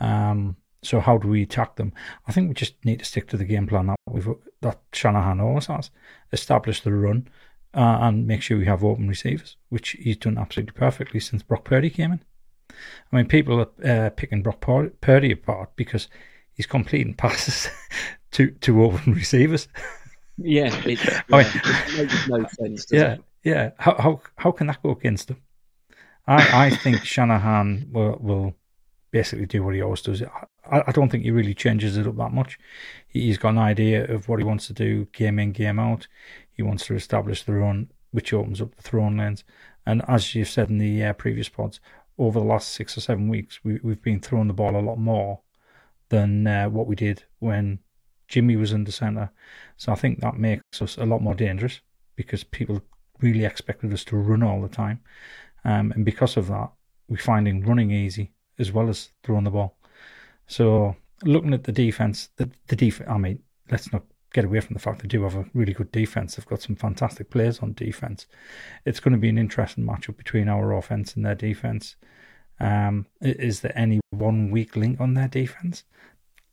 Um, 0.00 0.56
so 0.82 0.98
how 0.98 1.18
do 1.18 1.28
we 1.28 1.42
attack 1.42 1.76
them? 1.76 1.92
I 2.26 2.32
think 2.32 2.48
we 2.48 2.54
just 2.54 2.84
need 2.84 2.98
to 2.98 3.04
stick 3.04 3.28
to 3.28 3.36
the 3.36 3.44
game 3.44 3.66
plan 3.66 3.86
that 3.86 3.96
we've 4.08 4.28
that 4.60 4.80
Shanahan 4.92 5.40
always 5.40 5.66
has. 5.66 5.90
Establish 6.32 6.80
the 6.80 6.92
run 6.92 7.28
uh, 7.74 7.98
and 8.00 8.26
make 8.26 8.42
sure 8.42 8.58
we 8.58 8.66
have 8.66 8.82
open 8.82 9.08
receivers, 9.08 9.56
which 9.68 9.90
he's 9.90 10.16
done 10.16 10.38
absolutely 10.38 10.72
perfectly 10.72 11.20
since 11.20 11.42
Brock 11.42 11.64
Purdy 11.64 11.90
came 11.90 12.12
in. 12.12 12.20
I 13.12 13.16
mean, 13.16 13.26
people 13.26 13.60
are 13.60 13.88
uh, 13.88 14.10
picking 14.10 14.42
Brock 14.42 14.60
Purdy 15.00 15.32
apart 15.32 15.70
because 15.76 16.08
he's 16.52 16.66
completing 16.66 17.14
passes 17.14 17.68
to 18.32 18.50
to 18.50 18.84
open 18.84 19.14
receivers. 19.14 19.68
yeah, 20.38 20.74
it, 20.86 21.00
I 21.32 21.38
mean, 21.38 21.46
it 21.54 21.96
makes 21.96 22.28
no 22.28 22.46
sense. 22.58 22.84
Does 22.86 23.00
yeah, 23.00 23.12
it? 23.12 23.22
yeah. 23.44 23.70
How 23.78 23.94
how 23.98 24.20
how 24.36 24.52
can 24.52 24.66
that 24.68 24.82
go 24.82 24.90
against 24.90 25.30
him? 25.30 25.38
I 26.26 26.66
I 26.66 26.70
think 26.70 27.04
Shanahan 27.04 27.88
will 27.92 28.18
will 28.20 28.54
basically 29.10 29.46
do 29.46 29.62
what 29.62 29.74
he 29.74 29.82
always 29.82 30.02
does. 30.02 30.22
I, 30.22 30.82
I 30.86 30.92
don't 30.92 31.08
think 31.08 31.24
he 31.24 31.30
really 31.30 31.54
changes 31.54 31.96
it 31.96 32.06
up 32.06 32.16
that 32.16 32.32
much. 32.32 32.58
He, 33.08 33.22
he's 33.22 33.38
got 33.38 33.50
an 33.50 33.58
idea 33.58 34.04
of 34.04 34.28
what 34.28 34.38
he 34.38 34.44
wants 34.44 34.66
to 34.68 34.72
do, 34.72 35.06
game 35.06 35.38
in, 35.38 35.52
game 35.52 35.78
out. 35.78 36.06
He 36.52 36.62
wants 36.62 36.86
to 36.86 36.94
establish 36.94 37.42
the 37.42 37.54
run, 37.54 37.90
which 38.12 38.32
opens 38.32 38.60
up 38.60 38.74
the 38.76 38.82
throwing 38.82 39.16
lanes. 39.16 39.44
And 39.86 40.02
as 40.08 40.34
you've 40.34 40.48
said 40.48 40.70
in 40.70 40.78
the 40.78 41.04
uh, 41.04 41.12
previous 41.14 41.48
pods, 41.48 41.80
over 42.20 42.38
the 42.38 42.44
last 42.44 42.68
six 42.68 42.96
or 42.96 43.00
seven 43.00 43.28
weeks, 43.28 43.60
we, 43.64 43.80
we've 43.82 44.02
been 44.02 44.20
throwing 44.20 44.46
the 44.46 44.52
ball 44.54 44.76
a 44.76 44.78
lot 44.78 44.98
more 44.98 45.40
than 46.10 46.46
uh, 46.46 46.68
what 46.68 46.86
we 46.86 46.94
did 46.94 47.24
when 47.38 47.78
Jimmy 48.28 48.56
was 48.56 48.72
in 48.72 48.84
the 48.84 48.92
centre. 48.92 49.30
So 49.78 49.90
I 49.90 49.94
think 49.94 50.20
that 50.20 50.36
makes 50.36 50.82
us 50.82 50.98
a 50.98 51.06
lot 51.06 51.22
more 51.22 51.34
dangerous 51.34 51.80
because 52.16 52.44
people 52.44 52.82
really 53.22 53.46
expected 53.46 53.92
us 53.92 54.04
to 54.04 54.16
run 54.16 54.42
all 54.42 54.60
the 54.60 54.68
time. 54.68 55.00
Um, 55.64 55.92
and 55.92 56.04
because 56.04 56.36
of 56.36 56.48
that, 56.48 56.70
we're 57.08 57.16
finding 57.16 57.64
running 57.64 57.90
easy 57.90 58.32
as 58.58 58.70
well 58.70 58.90
as 58.90 59.10
throwing 59.24 59.44
the 59.44 59.50
ball. 59.50 59.78
So 60.46 60.96
looking 61.24 61.54
at 61.54 61.64
the 61.64 61.72
defense, 61.72 62.28
the, 62.36 62.50
the 62.68 62.76
def- 62.76 63.08
I 63.08 63.16
mean, 63.16 63.40
let's 63.70 63.90
not 63.92 64.04
get 64.32 64.44
away 64.44 64.60
from 64.60 64.74
the 64.74 64.80
fact 64.80 65.02
they 65.02 65.08
do 65.08 65.22
have 65.22 65.34
a 65.34 65.46
really 65.54 65.72
good 65.72 65.90
defense. 65.92 66.34
They've 66.34 66.46
got 66.46 66.62
some 66.62 66.76
fantastic 66.76 67.30
players 67.30 67.60
on 67.60 67.72
defense. 67.72 68.26
It's 68.84 69.00
going 69.00 69.12
to 69.12 69.18
be 69.18 69.28
an 69.28 69.38
interesting 69.38 69.84
matchup 69.84 70.16
between 70.16 70.48
our 70.48 70.72
offense 70.72 71.14
and 71.16 71.24
their 71.24 71.34
defense. 71.34 71.96
Um, 72.60 73.06
is 73.20 73.60
there 73.60 73.76
any 73.76 74.00
one 74.10 74.50
weak 74.50 74.76
link 74.76 75.00
on 75.00 75.14
their 75.14 75.28
defense? 75.28 75.84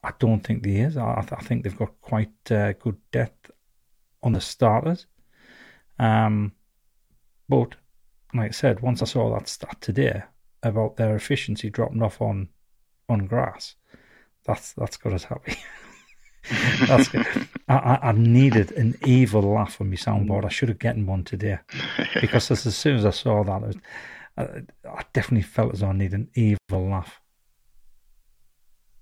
I 0.03 0.11
don't 0.19 0.41
think 0.41 0.63
there 0.63 0.87
is. 0.87 0.97
I, 0.97 1.25
I 1.31 1.43
think 1.43 1.63
they've 1.63 1.77
got 1.77 1.99
quite 2.01 2.51
uh, 2.51 2.73
good 2.73 2.97
depth 3.11 3.51
on 4.23 4.33
the 4.33 4.41
starters. 4.41 5.05
Um, 5.99 6.53
but 7.49 7.75
like 8.33 8.49
I 8.49 8.51
said, 8.51 8.81
once 8.81 9.01
I 9.01 9.05
saw 9.05 9.33
that 9.33 9.47
stat 9.47 9.77
today 9.81 10.23
about 10.63 10.97
their 10.97 11.15
efficiency 11.15 11.69
dropping 11.69 12.01
off 12.01 12.21
on 12.21 12.49
on 13.09 13.25
grass, 13.25 13.75
that's 14.45 14.73
that's 14.73 14.97
got 14.97 15.13
us 15.13 15.25
happy. 15.25 15.57
that's 16.87 17.07
good. 17.09 17.25
I, 17.67 17.75
I, 17.75 17.99
I 18.09 18.11
needed 18.13 18.71
an 18.73 18.95
evil 19.05 19.41
laugh 19.41 19.79
on 19.81 19.89
my 19.89 19.95
soundboard. 19.95 20.45
I 20.45 20.49
should 20.49 20.69
have 20.69 20.79
gotten 20.79 21.05
one 21.05 21.23
today 21.23 21.59
because 22.21 22.49
as, 22.51 22.65
as 22.65 22.77
soon 22.77 22.97
as 22.97 23.05
I 23.05 23.11
saw 23.11 23.43
that, 23.43 23.63
it 23.63 23.67
was, 23.67 23.75
I, 24.37 24.41
I 24.89 25.03
definitely 25.13 25.43
felt 25.43 25.73
as 25.73 25.79
though 25.81 25.89
I 25.89 25.93
need 25.93 26.13
an 26.13 26.29
evil 26.35 26.89
laugh. 26.89 27.19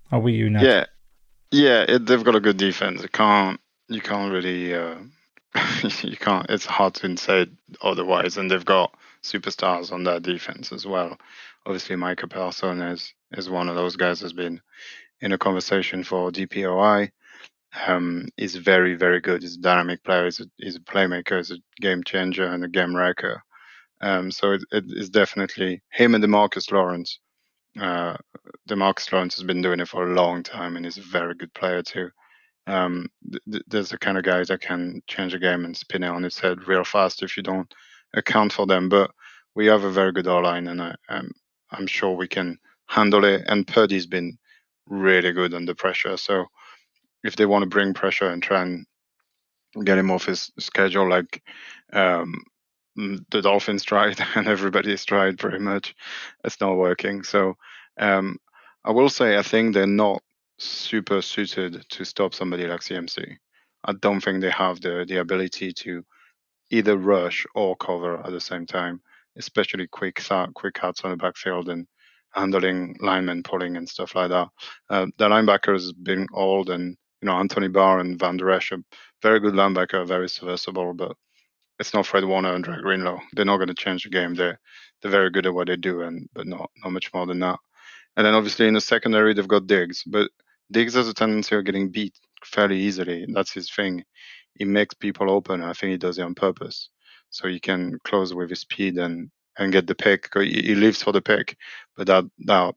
How 0.09 0.19
were 0.19 0.29
you 0.29 0.49
now? 0.49 0.61
Yeah, 0.61 0.85
yeah, 1.51 1.85
it, 1.87 2.05
they've 2.05 2.23
got 2.23 2.35
a 2.35 2.39
good 2.39 2.57
defense. 2.57 3.01
You 3.01 3.09
can't 3.09 3.59
you 3.87 4.01
can't 4.01 4.31
really 4.31 4.73
uh, 4.73 4.95
you 6.01 6.17
can't. 6.17 6.49
It's 6.49 6.65
hard 6.65 6.93
to 6.95 7.17
say 7.17 7.47
otherwise. 7.81 8.37
And 8.37 8.49
they've 8.49 8.65
got 8.65 8.95
superstars 9.23 9.91
on 9.91 10.03
their 10.03 10.19
defense 10.19 10.71
as 10.71 10.85
well. 10.85 11.17
Obviously, 11.65 11.95
Micah 11.95 12.27
Parson 12.27 12.81
is 12.81 13.13
is 13.33 13.49
one 13.49 13.69
of 13.69 13.75
those 13.75 13.95
guys 13.95 14.19
has 14.21 14.33
been 14.33 14.61
in 15.21 15.31
a 15.31 15.37
conversation 15.37 16.03
for 16.03 16.31
DPOY. 16.31 17.11
Um, 17.87 18.27
he's 18.37 18.55
very, 18.55 18.95
very 18.95 19.19
good. 19.19 19.41
He's 19.41 19.55
a 19.55 19.61
dynamic 19.61 20.03
player. 20.03 20.25
He's 20.25 20.39
a, 20.39 20.45
he's 20.57 20.75
a 20.75 20.81
playmaker. 20.81 21.37
He's 21.37 21.51
a 21.51 21.57
game 21.81 22.03
changer 22.03 22.47
and 22.47 22.63
a 22.63 22.67
game 22.69 22.95
wrecker. 22.95 23.41
Um, 24.01 24.31
so 24.31 24.53
it, 24.53 24.63
it 24.71 24.85
is 24.87 25.09
definitely 25.09 25.81
him 25.91 26.15
and 26.15 26.23
Demarcus 26.23 26.71
Lawrence. 26.71 27.19
Uh, 27.79 28.15
Demarcus 28.69 29.11
Lawrence 29.11 29.35
has 29.35 29.43
been 29.43 29.61
doing 29.61 29.79
it 29.79 29.87
for 29.87 30.09
a 30.09 30.13
long 30.13 30.43
time, 30.43 30.75
and 30.75 30.85
he's 30.85 30.97
a 30.97 31.01
very 31.01 31.35
good 31.35 31.53
player 31.53 31.81
too. 31.81 32.09
Um, 32.67 33.07
th- 33.51 33.63
there's 33.67 33.89
the 33.89 33.97
kind 33.97 34.17
of 34.17 34.23
guys 34.23 34.47
that 34.47 34.61
can 34.61 35.01
change 35.07 35.33
a 35.33 35.39
game 35.39 35.65
and 35.65 35.75
spin 35.75 36.03
it 36.03 36.07
on 36.07 36.25
its 36.25 36.39
head 36.39 36.67
real 36.67 36.83
fast 36.83 37.23
if 37.23 37.37
you 37.37 37.43
don't 37.43 37.71
account 38.13 38.53
for 38.53 38.65
them. 38.65 38.89
But 38.89 39.11
we 39.55 39.67
have 39.67 39.83
a 39.83 39.91
very 39.91 40.11
good 40.11 40.27
O 40.27 40.39
line, 40.39 40.67
and 40.67 40.81
I, 40.81 40.95
I'm 41.09 41.31
I'm 41.71 41.87
sure 41.87 42.15
we 42.15 42.27
can 42.27 42.57
handle 42.87 43.23
it. 43.25 43.43
And 43.47 43.67
Purdy's 43.67 44.05
been 44.07 44.37
really 44.87 45.31
good 45.31 45.53
under 45.53 45.75
pressure, 45.75 46.17
so 46.17 46.45
if 47.25 47.35
they 47.35 47.45
want 47.45 47.63
to 47.63 47.69
bring 47.69 47.93
pressure 47.93 48.29
and 48.29 48.41
try 48.41 48.61
and 48.61 48.85
get 49.83 49.97
him 49.97 50.11
off 50.11 50.25
his 50.25 50.51
schedule, 50.59 51.09
like 51.09 51.41
um, 51.91 52.43
the 52.95 53.41
Dolphins 53.41 53.83
tried 53.83 54.19
and 54.35 54.47
everybody 54.47 54.95
tried 54.95 55.39
pretty 55.39 55.59
much, 55.59 55.95
it's 56.43 56.61
not 56.61 56.75
working. 56.77 57.23
So 57.23 57.55
um, 57.99 58.37
I 58.85 58.91
will 58.91 59.09
say 59.09 59.37
I 59.37 59.41
think 59.41 59.73
they're 59.73 59.87
not 59.87 60.21
super 60.59 61.21
suited 61.21 61.83
to 61.89 62.05
stop 62.05 62.33
somebody 62.33 62.67
like 62.67 62.81
CMC. 62.81 63.37
I 63.83 63.93
don't 63.93 64.21
think 64.21 64.41
they 64.41 64.51
have 64.51 64.79
the 64.81 65.05
the 65.07 65.17
ability 65.17 65.73
to 65.73 66.03
either 66.71 66.97
rush 66.97 67.45
or 67.55 67.75
cover 67.75 68.17
at 68.19 68.31
the 68.31 68.39
same 68.39 68.65
time, 68.65 69.01
especially 69.35 69.87
quick 69.87 70.21
quick 70.53 70.83
outs 70.83 71.01
on 71.01 71.11
the 71.11 71.17
backfield 71.17 71.69
and 71.69 71.87
handling 72.31 72.97
linemen 72.99 73.43
pulling 73.43 73.77
and 73.77 73.87
stuff 73.87 74.15
like 74.15 74.29
that. 74.29 74.47
Uh, 74.89 75.07
the 75.17 75.27
linebackers 75.27 75.91
being 76.03 76.27
old 76.33 76.69
and 76.69 76.97
you 77.21 77.27
know 77.27 77.37
Anthony 77.37 77.67
Barr 77.67 77.99
and 77.99 78.19
Van 78.19 78.37
Der 78.37 78.51
Esch, 78.51 78.71
are 78.71 78.83
very 79.21 79.39
good 79.39 79.53
linebacker, 79.53 80.07
very 80.07 80.29
serviceable, 80.29 80.93
but 80.93 81.15
it's 81.79 81.93
not 81.93 82.05
Fred 82.05 82.25
Warner 82.25 82.53
and 82.53 82.63
Dre 82.63 82.81
Greenlaw. 82.81 83.19
They're 83.33 83.45
not 83.45 83.57
going 83.57 83.67
to 83.67 83.73
change 83.73 84.03
the 84.03 84.09
game. 84.09 84.33
They're 84.35 84.59
they're 85.01 85.11
very 85.11 85.29
good 85.29 85.45
at 85.45 85.53
what 85.53 85.67
they 85.67 85.75
do, 85.75 86.01
and 86.01 86.27
but 86.33 86.47
not 86.47 86.69
not 86.83 86.91
much 86.91 87.13
more 87.13 87.25
than 87.25 87.39
that. 87.39 87.59
And 88.17 88.25
then 88.25 88.33
obviously 88.35 88.67
in 88.67 88.73
the 88.73 88.81
secondary 88.81 89.33
they've 89.33 89.47
got 89.47 89.67
Diggs, 89.67 90.03
but 90.05 90.29
Diggs 90.71 90.93
has 90.95 91.07
a 91.07 91.13
tendency 91.13 91.55
of 91.55 91.65
getting 91.65 91.89
beat 91.89 92.15
fairly 92.43 92.79
easily. 92.79 93.25
That's 93.33 93.53
his 93.53 93.69
thing. 93.71 94.03
He 94.55 94.65
makes 94.65 94.93
people 94.93 95.29
open. 95.29 95.61
I 95.61 95.73
think 95.73 95.91
he 95.91 95.97
does 95.97 96.17
it 96.17 96.23
on 96.23 96.33
purpose, 96.35 96.89
so 97.29 97.47
he 97.47 97.59
can 97.59 97.99
close 98.05 98.33
with 98.33 98.49
his 98.49 98.61
speed 98.61 98.97
and 98.97 99.29
and 99.57 99.71
get 99.71 99.87
the 99.87 99.95
pick. 99.95 100.29
He 100.33 100.75
lives 100.75 101.01
for 101.03 101.11
the 101.11 101.21
pick, 101.21 101.57
but 101.97 102.07
that 102.07 102.25
that 102.45 102.75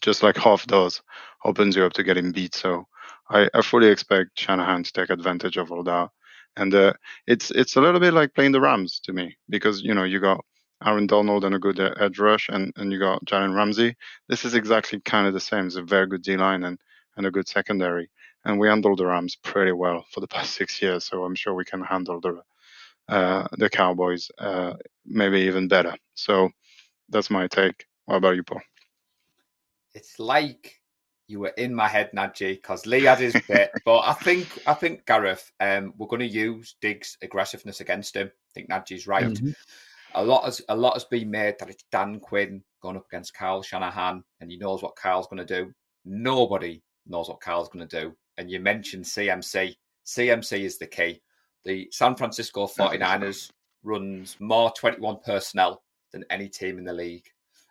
just 0.00 0.22
like 0.22 0.36
Hoff 0.36 0.66
does 0.66 1.02
opens 1.44 1.76
you 1.76 1.84
up 1.84 1.92
to 1.94 2.04
getting 2.04 2.32
beat. 2.32 2.54
So 2.54 2.86
I, 3.30 3.48
I 3.54 3.62
fully 3.62 3.88
expect 3.88 4.38
Shanahan 4.38 4.82
to 4.84 4.92
take 4.92 5.10
advantage 5.10 5.56
of 5.56 5.70
all 5.70 5.82
that. 5.84 6.10
And 6.56 6.74
uh, 6.74 6.94
it's 7.26 7.50
it's 7.50 7.76
a 7.76 7.80
little 7.80 8.00
bit 8.00 8.14
like 8.14 8.34
playing 8.34 8.52
the 8.52 8.60
Rams 8.60 9.00
to 9.04 9.12
me 9.12 9.36
because 9.48 9.82
you 9.82 9.94
know 9.94 10.04
you 10.04 10.18
got 10.18 10.44
Aaron 10.84 11.06
Donald 11.06 11.44
and 11.44 11.54
a 11.54 11.58
good 11.58 11.80
uh, 11.80 11.94
edge 12.00 12.18
rush, 12.18 12.48
and, 12.48 12.72
and 12.76 12.92
you 12.92 12.98
got 12.98 13.24
Jalen 13.24 13.54
Ramsey. 13.54 13.96
This 14.28 14.44
is 14.44 14.54
exactly 14.54 15.00
kind 15.00 15.26
of 15.26 15.34
the 15.34 15.40
same. 15.40 15.66
It's 15.66 15.76
a 15.76 15.82
very 15.82 16.06
good 16.06 16.22
D 16.22 16.36
line 16.36 16.64
and, 16.64 16.78
and 17.16 17.26
a 17.26 17.30
good 17.30 17.48
secondary. 17.48 18.10
And 18.44 18.58
we 18.58 18.68
handled 18.68 18.98
the 18.98 19.06
Rams 19.06 19.36
pretty 19.36 19.72
well 19.72 20.04
for 20.10 20.20
the 20.20 20.28
past 20.36 20.54
six 20.54 20.80
years, 20.80 21.04
so 21.04 21.24
I'm 21.24 21.34
sure 21.34 21.54
we 21.54 21.64
can 21.64 21.82
handle 21.82 22.20
the 22.20 22.42
uh, 23.08 23.48
the 23.52 23.70
Cowboys 23.70 24.30
uh, 24.38 24.74
maybe 25.06 25.40
even 25.40 25.66
better. 25.68 25.96
So 26.14 26.50
that's 27.08 27.30
my 27.30 27.46
take. 27.46 27.86
What 28.04 28.16
about 28.16 28.36
you, 28.36 28.42
Paul? 28.42 28.60
It's 29.94 30.18
like 30.18 30.77
you 31.28 31.40
were 31.40 31.52
in 31.58 31.74
my 31.74 31.86
head, 31.86 32.10
Nadji, 32.16 32.54
because 32.56 32.86
Lee 32.86 33.04
had 33.04 33.20
his 33.20 33.36
bit. 33.46 33.70
but 33.84 34.00
I 34.00 34.14
think 34.14 34.48
I 34.66 34.74
think 34.74 35.06
Gareth, 35.06 35.52
um, 35.60 35.92
we're 35.96 36.08
going 36.08 36.20
to 36.20 36.26
use 36.26 36.76
Diggs' 36.80 37.16
aggressiveness 37.22 37.80
against 37.80 38.16
him. 38.16 38.28
I 38.28 38.50
think 38.54 38.70
Nadji's 38.70 39.06
right. 39.06 39.26
Mm-hmm. 39.26 39.50
A 40.14 40.24
lot 40.24 40.44
has 40.44 40.62
a 40.68 40.76
lot 40.76 40.94
has 40.94 41.04
been 41.04 41.30
made 41.30 41.56
that 41.60 41.68
it's 41.68 41.84
Dan 41.92 42.18
Quinn 42.18 42.62
going 42.82 42.96
up 42.96 43.06
against 43.06 43.34
Kyle 43.34 43.62
Shanahan, 43.62 44.24
and 44.40 44.50
he 44.50 44.56
knows 44.56 44.82
what 44.82 44.96
Kyle's 44.96 45.28
going 45.28 45.46
to 45.46 45.62
do. 45.64 45.70
Nobody 46.04 46.82
knows 47.06 47.28
what 47.28 47.40
Kyle's 47.40 47.68
going 47.68 47.86
to 47.86 48.00
do. 48.00 48.14
And 48.38 48.50
you 48.50 48.60
mentioned 48.60 49.04
CMC. 49.04 49.76
CMC 50.06 50.60
is 50.60 50.78
the 50.78 50.86
key. 50.86 51.20
The 51.64 51.88
San 51.90 52.14
Francisco 52.16 52.66
49ers 52.66 53.50
runs 53.82 54.36
more 54.40 54.72
21 54.72 55.18
personnel 55.24 55.82
than 56.12 56.24
any 56.30 56.48
team 56.48 56.78
in 56.78 56.84
the 56.84 56.92
league. 56.92 57.26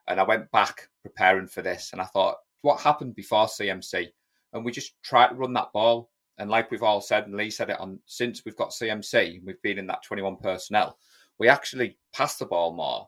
And 0.08 0.20
I 0.20 0.24
went 0.24 0.52
back 0.52 0.88
preparing 1.02 1.48
for 1.48 1.62
this 1.62 1.90
and 1.94 2.02
I 2.02 2.06
thought, 2.06 2.38
what 2.62 2.80
happened 2.80 3.16
before 3.16 3.46
CMC, 3.46 4.08
and 4.54 4.66
we 4.66 4.72
just 4.72 5.02
try 5.04 5.28
to 5.28 5.36
run 5.36 5.54
that 5.54 5.74
ball. 5.74 6.10
And 6.40 6.50
like 6.50 6.70
we've 6.70 6.84
all 6.84 7.02
said, 7.02 7.26
and 7.26 7.36
Lee 7.36 7.50
said 7.50 7.70
it 7.70 7.80
on 7.80 8.00
since 8.06 8.44
we've 8.46 8.56
got 8.56 8.70
CMC, 8.70 9.42
we've 9.44 9.62
been 9.64 9.80
in 9.80 9.88
that 9.88 10.04
21 10.04 10.38
personnel. 10.38 10.98
We 11.40 11.50
actually 11.50 11.98
pass 12.14 12.38
the 12.38 12.46
ball 12.46 12.74
more, 12.74 13.08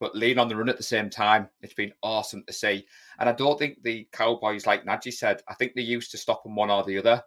but 0.00 0.16
lean 0.16 0.38
on 0.38 0.48
the 0.48 0.56
run 0.56 0.68
at 0.68 0.78
the 0.78 0.82
same 0.82 1.10
time. 1.10 1.48
It's 1.60 1.74
been 1.74 1.92
awesome 2.02 2.44
to 2.46 2.52
see. 2.52 2.86
And 3.18 3.28
I 3.28 3.32
don't 3.32 3.58
think 3.58 3.82
the 3.82 4.08
Cowboys, 4.12 4.66
like 4.66 4.84
Nadji 4.84 5.12
said, 5.12 5.42
I 5.48 5.54
think 5.54 5.74
they 5.74 5.82
used 5.82 6.10
to 6.12 6.18
stop 6.18 6.42
them 6.42 6.56
one 6.56 6.70
or 6.70 6.82
the 6.82 6.98
other. 6.98 7.22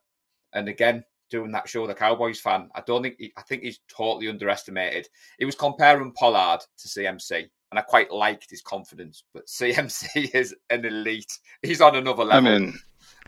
And 0.53 0.67
again, 0.67 1.03
doing 1.29 1.51
that 1.51 1.69
show, 1.69 1.87
the 1.87 1.95
Cowboys 1.95 2.39
fan, 2.39 2.69
I 2.75 2.81
don't 2.81 3.03
think 3.03 3.15
he, 3.19 3.33
I 3.37 3.41
think 3.43 3.63
he's 3.63 3.79
totally 3.87 4.29
underestimated. 4.29 5.07
He 5.39 5.45
was 5.45 5.55
comparing 5.55 6.11
Pollard 6.13 6.61
to 6.79 6.87
CMC, 6.87 7.49
and 7.75 7.79
I 7.79 7.81
quite 7.81 8.09
liked 8.09 8.49
his 8.49 8.61
confidence. 8.61 9.23
But 9.33 9.47
CMC 9.47 10.31
is 10.33 10.55
an 10.69 10.85
elite. 10.85 11.37
He's 11.61 11.81
on 11.81 11.97
another 11.97 12.23
level. 12.23 12.49
I 12.49 12.57
mean, 12.57 12.79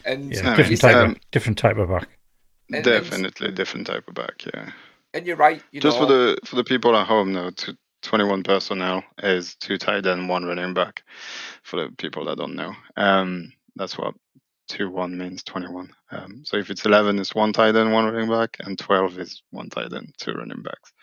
and 0.05 0.33
yeah, 0.33 0.55
different, 0.55 0.79
type 0.79 0.95
um, 0.95 1.11
of, 1.11 1.31
different 1.31 1.57
type 1.57 1.77
of 1.77 1.89
back. 1.89 2.07
And, 2.71 2.83
definitely 2.83 3.47
and, 3.47 3.55
different 3.55 3.87
type 3.87 4.07
of 4.07 4.13
back. 4.13 4.45
Yeah. 4.45 4.71
And 5.13 5.27
you're 5.27 5.35
right. 5.35 5.61
You 5.71 5.81
Just 5.81 5.99
know, 5.99 6.07
for 6.07 6.13
the 6.13 6.37
for 6.45 6.55
the 6.55 6.63
people 6.63 6.95
at 6.95 7.07
home, 7.07 7.33
though, 7.33 7.49
to 7.49 7.77
21 8.03 8.43
personnel 8.43 9.03
is 9.21 9.55
two 9.55 9.77
tight 9.77 10.05
end, 10.05 10.29
one 10.29 10.45
running 10.45 10.73
back. 10.73 11.03
For 11.63 11.81
the 11.81 11.91
people 11.97 12.23
that 12.25 12.37
don't 12.37 12.55
know, 12.55 12.73
um, 12.95 13.51
that's 13.75 13.97
what 13.97 14.13
two 14.69 14.89
one 14.89 15.17
means 15.17 15.43
21. 15.43 15.89
Um, 16.11 16.43
so 16.45 16.55
if 16.55 16.69
it's 16.69 16.85
11, 16.85 17.19
it's 17.19 17.35
one 17.35 17.51
tight 17.51 17.75
end, 17.75 17.91
one 17.91 18.05
running 18.05 18.29
back, 18.29 18.55
and 18.61 18.79
12 18.79 19.19
is 19.19 19.43
one 19.51 19.69
tight 19.69 19.91
end, 19.91 20.13
two 20.17 20.31
running 20.31 20.61
backs. 20.61 20.93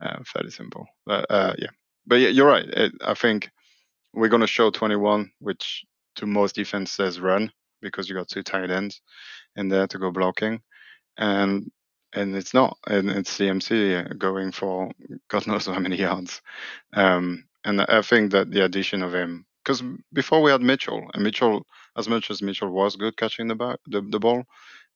Uh, 0.00 0.18
fairly 0.24 0.50
simple. 0.50 0.86
But 1.04 1.26
uh, 1.28 1.54
yeah, 1.58 1.68
but 2.06 2.16
yeah, 2.16 2.28
you're 2.28 2.46
right. 2.46 2.64
It, 2.64 2.92
I 3.04 3.14
think 3.14 3.50
we're 4.12 4.28
going 4.28 4.40
to 4.40 4.46
show 4.46 4.70
21, 4.70 5.30
which 5.40 5.84
to 6.16 6.26
most 6.26 6.54
defenses 6.54 7.20
run 7.20 7.52
because 7.80 8.08
you 8.08 8.14
got 8.14 8.28
two 8.28 8.42
tight 8.42 8.70
ends 8.70 9.00
in 9.56 9.68
there 9.68 9.86
to 9.86 9.98
go 9.98 10.10
blocking, 10.10 10.60
and 11.18 11.70
and 12.12 12.34
it's 12.34 12.54
not, 12.54 12.76
and 12.88 13.08
it's 13.10 13.38
CMC 13.38 14.18
going 14.18 14.50
for 14.52 14.90
God 15.28 15.46
knows 15.46 15.66
how 15.66 15.78
many 15.78 15.96
yards. 16.08 16.40
Um, 16.92 17.44
and 17.64 17.82
I 17.82 18.02
think 18.02 18.32
that 18.32 18.50
the 18.50 18.64
addition 18.64 19.02
of 19.02 19.14
him, 19.14 19.46
because 19.62 19.82
before 20.12 20.42
we 20.42 20.50
had 20.50 20.62
Mitchell, 20.62 21.06
and 21.14 21.22
Mitchell, 21.22 21.66
as 21.96 22.08
much 22.08 22.30
as 22.30 22.42
Mitchell 22.42 22.70
was 22.70 22.96
good 22.96 23.16
catching 23.16 23.48
the, 23.48 23.76
the, 23.86 24.00
the 24.00 24.18
ball, 24.18 24.44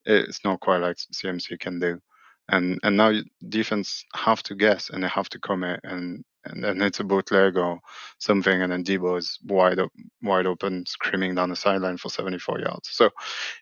it's 0.04 0.44
not 0.44 0.60
quite 0.60 0.78
like 0.78 0.96
CMC 0.96 1.58
can 1.60 1.78
do. 1.78 2.00
And 2.48 2.78
and 2.82 2.96
now 2.96 3.12
defense 3.48 4.04
have 4.14 4.42
to 4.44 4.54
guess 4.54 4.90
and 4.90 5.02
they 5.02 5.08
have 5.08 5.30
to 5.30 5.38
commit 5.38 5.80
and 5.82 6.24
and 6.44 6.62
then 6.62 6.82
it's 6.82 7.00
a 7.00 7.04
bootleg 7.04 7.56
or 7.56 7.80
something, 8.18 8.62
and 8.62 8.72
then 8.72 8.84
Debo 8.84 9.18
is 9.18 9.38
wide 9.44 9.78
up, 9.78 9.90
wide 10.22 10.46
open, 10.46 10.84
screaming 10.86 11.34
down 11.34 11.50
the 11.50 11.56
sideline 11.56 11.96
for 11.96 12.08
74 12.08 12.60
yards. 12.60 12.88
So, 12.90 13.10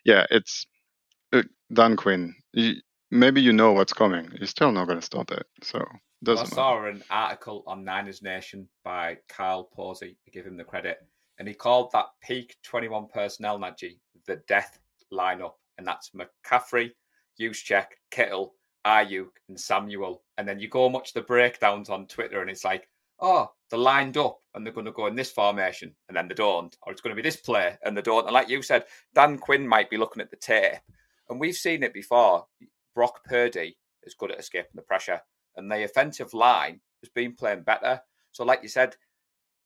yeah, 0.03 0.25
it's 0.29 0.65
uh, 1.31 1.43
Dan 1.71 1.95
Quinn. 1.95 2.35
You, 2.53 2.75
maybe 3.11 3.41
you 3.41 3.53
know 3.53 3.73
what's 3.73 3.93
coming. 3.93 4.29
You're 4.37 4.47
still 4.47 4.71
not 4.71 4.87
going 4.87 4.99
to 4.99 5.05
stop 5.05 5.31
it. 5.31 5.45
So, 5.61 5.83
doesn't 6.23 6.55
well, 6.55 6.65
I 6.65 6.81
saw 6.81 6.85
an 6.85 7.03
article 7.09 7.63
on 7.67 7.83
Niners 7.83 8.21
Nation 8.21 8.67
by 8.83 9.17
Kyle 9.27 9.65
Posey 9.65 10.17
to 10.25 10.31
give 10.31 10.45
him 10.45 10.57
the 10.57 10.63
credit, 10.63 10.97
and 11.39 11.47
he 11.47 11.53
called 11.53 11.91
that 11.93 12.07
peak 12.21 12.55
21 12.63 13.07
personnel, 13.07 13.59
Nadji, 13.59 13.99
the 14.27 14.37
death 14.47 14.79
lineup, 15.11 15.53
and 15.77 15.87
that's 15.87 16.11
McCaffrey, 16.11 16.91
Juszczyk, 17.39 17.87
Kittle, 18.11 18.55
Aiyuk, 18.85 19.29
and 19.49 19.59
Samuel. 19.59 20.23
And 20.37 20.47
then 20.47 20.59
you 20.59 20.67
go 20.67 20.85
and 20.85 20.93
watch 20.93 21.13
the 21.13 21.21
breakdowns 21.21 21.89
on 21.89 22.07
Twitter, 22.07 22.41
and 22.41 22.49
it's 22.49 22.65
like, 22.65 22.87
oh, 23.19 23.51
they're 23.69 23.79
lined 23.79 24.17
up 24.17 24.39
and 24.53 24.65
they're 24.65 24.73
going 24.73 24.85
to 24.85 24.91
go 24.91 25.07
in 25.07 25.15
this 25.15 25.31
formation, 25.31 25.95
and 26.07 26.15
then 26.15 26.27
they 26.27 26.35
don't, 26.35 26.75
or 26.83 26.91
it's 26.91 27.01
going 27.01 27.15
to 27.15 27.21
be 27.21 27.27
this 27.27 27.37
play 27.37 27.75
and 27.83 27.97
they 27.97 28.01
don't. 28.01 28.25
And 28.25 28.33
like 28.33 28.49
you 28.49 28.61
said, 28.61 28.85
Dan 29.15 29.37
Quinn 29.39 29.67
might 29.67 29.89
be 29.89 29.97
looking 29.97 30.21
at 30.21 30.29
the 30.29 30.37
tape, 30.37 30.79
and 31.29 31.39
we've 31.39 31.55
seen 31.55 31.83
it 31.83 31.93
before. 31.93 32.45
Brock 32.93 33.23
Purdy 33.25 33.75
is 34.03 34.13
good 34.13 34.31
at 34.31 34.39
escaping 34.39 34.71
the 34.75 34.83
pressure, 34.83 35.21
and 35.55 35.71
the 35.71 35.83
offensive 35.83 36.33
line 36.33 36.81
has 37.01 37.09
been 37.09 37.33
playing 37.33 37.63
better. 37.63 38.01
So, 38.31 38.43
like 38.43 38.61
you 38.61 38.69
said, 38.69 38.95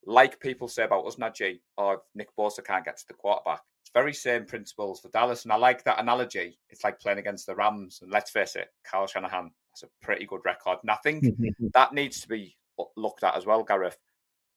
like 0.06 0.40
people 0.40 0.70
say 0.70 0.84
about 0.86 1.06
us, 1.06 1.18
Nadji, 1.18 1.60
or 1.78 1.96
oh, 1.96 2.02
Nick 2.16 2.30
Bosa 2.40 2.64
can't 2.64 2.86
get 2.86 2.98
to 2.98 3.08
the 3.08 3.14
quarterback, 3.14 3.62
very 3.94 4.14
same 4.14 4.46
principles 4.46 5.00
for 5.00 5.10
Dallas, 5.10 5.44
and 5.44 5.52
I 5.52 5.56
like 5.58 5.84
that 5.84 6.00
analogy. 6.00 6.60
It's 6.70 6.84
like 6.84 7.00
playing 7.00 7.20
against 7.20 7.46
the 7.46 7.56
Rams, 7.56 8.00
and 8.02 8.12
let's 8.12 8.32
face 8.32 8.56
it, 8.56 8.68
Kyle 8.84 9.08
Shanahan 9.08 9.52
has 9.72 9.84
a 9.84 10.06
pretty 10.06 10.26
good 10.26 10.42
record, 10.46 10.80
and 10.82 10.92
I 10.92 10.96
think 11.04 11.24
that 11.74 11.94
needs 11.94 12.22
to 12.22 12.28
be 12.28 12.56
looked 12.96 13.24
at 13.24 13.36
as 13.36 13.46
well, 13.46 13.64
Gareth. 13.64 13.98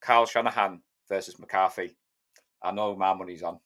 Kyle 0.00 0.26
Shanahan 0.26 0.80
versus 1.08 1.38
McCarthy. 1.38 1.96
I 2.62 2.70
know 2.72 2.94
my 2.96 3.12
money's 3.14 3.42
on. 3.42 3.58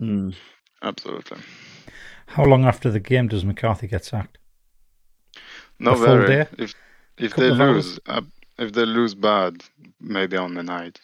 Mm. 0.00 0.34
Absolutely. 0.82 1.38
How 2.26 2.44
long 2.44 2.64
after 2.64 2.90
the 2.90 3.00
game 3.00 3.28
does 3.28 3.44
McCarthy 3.44 3.86
get 3.86 4.04
sacked? 4.04 4.38
No, 5.78 5.92
A 5.92 5.96
very. 5.96 6.26
day? 6.26 6.46
If 6.58 6.74
if 7.18 7.34
they 7.34 7.50
lose, 7.50 7.98
uh, 8.06 8.20
if 8.58 8.72
they 8.72 8.84
lose 8.84 9.14
bad, 9.14 9.64
maybe 10.00 10.36
on 10.36 10.54
the 10.54 10.62
night. 10.62 11.00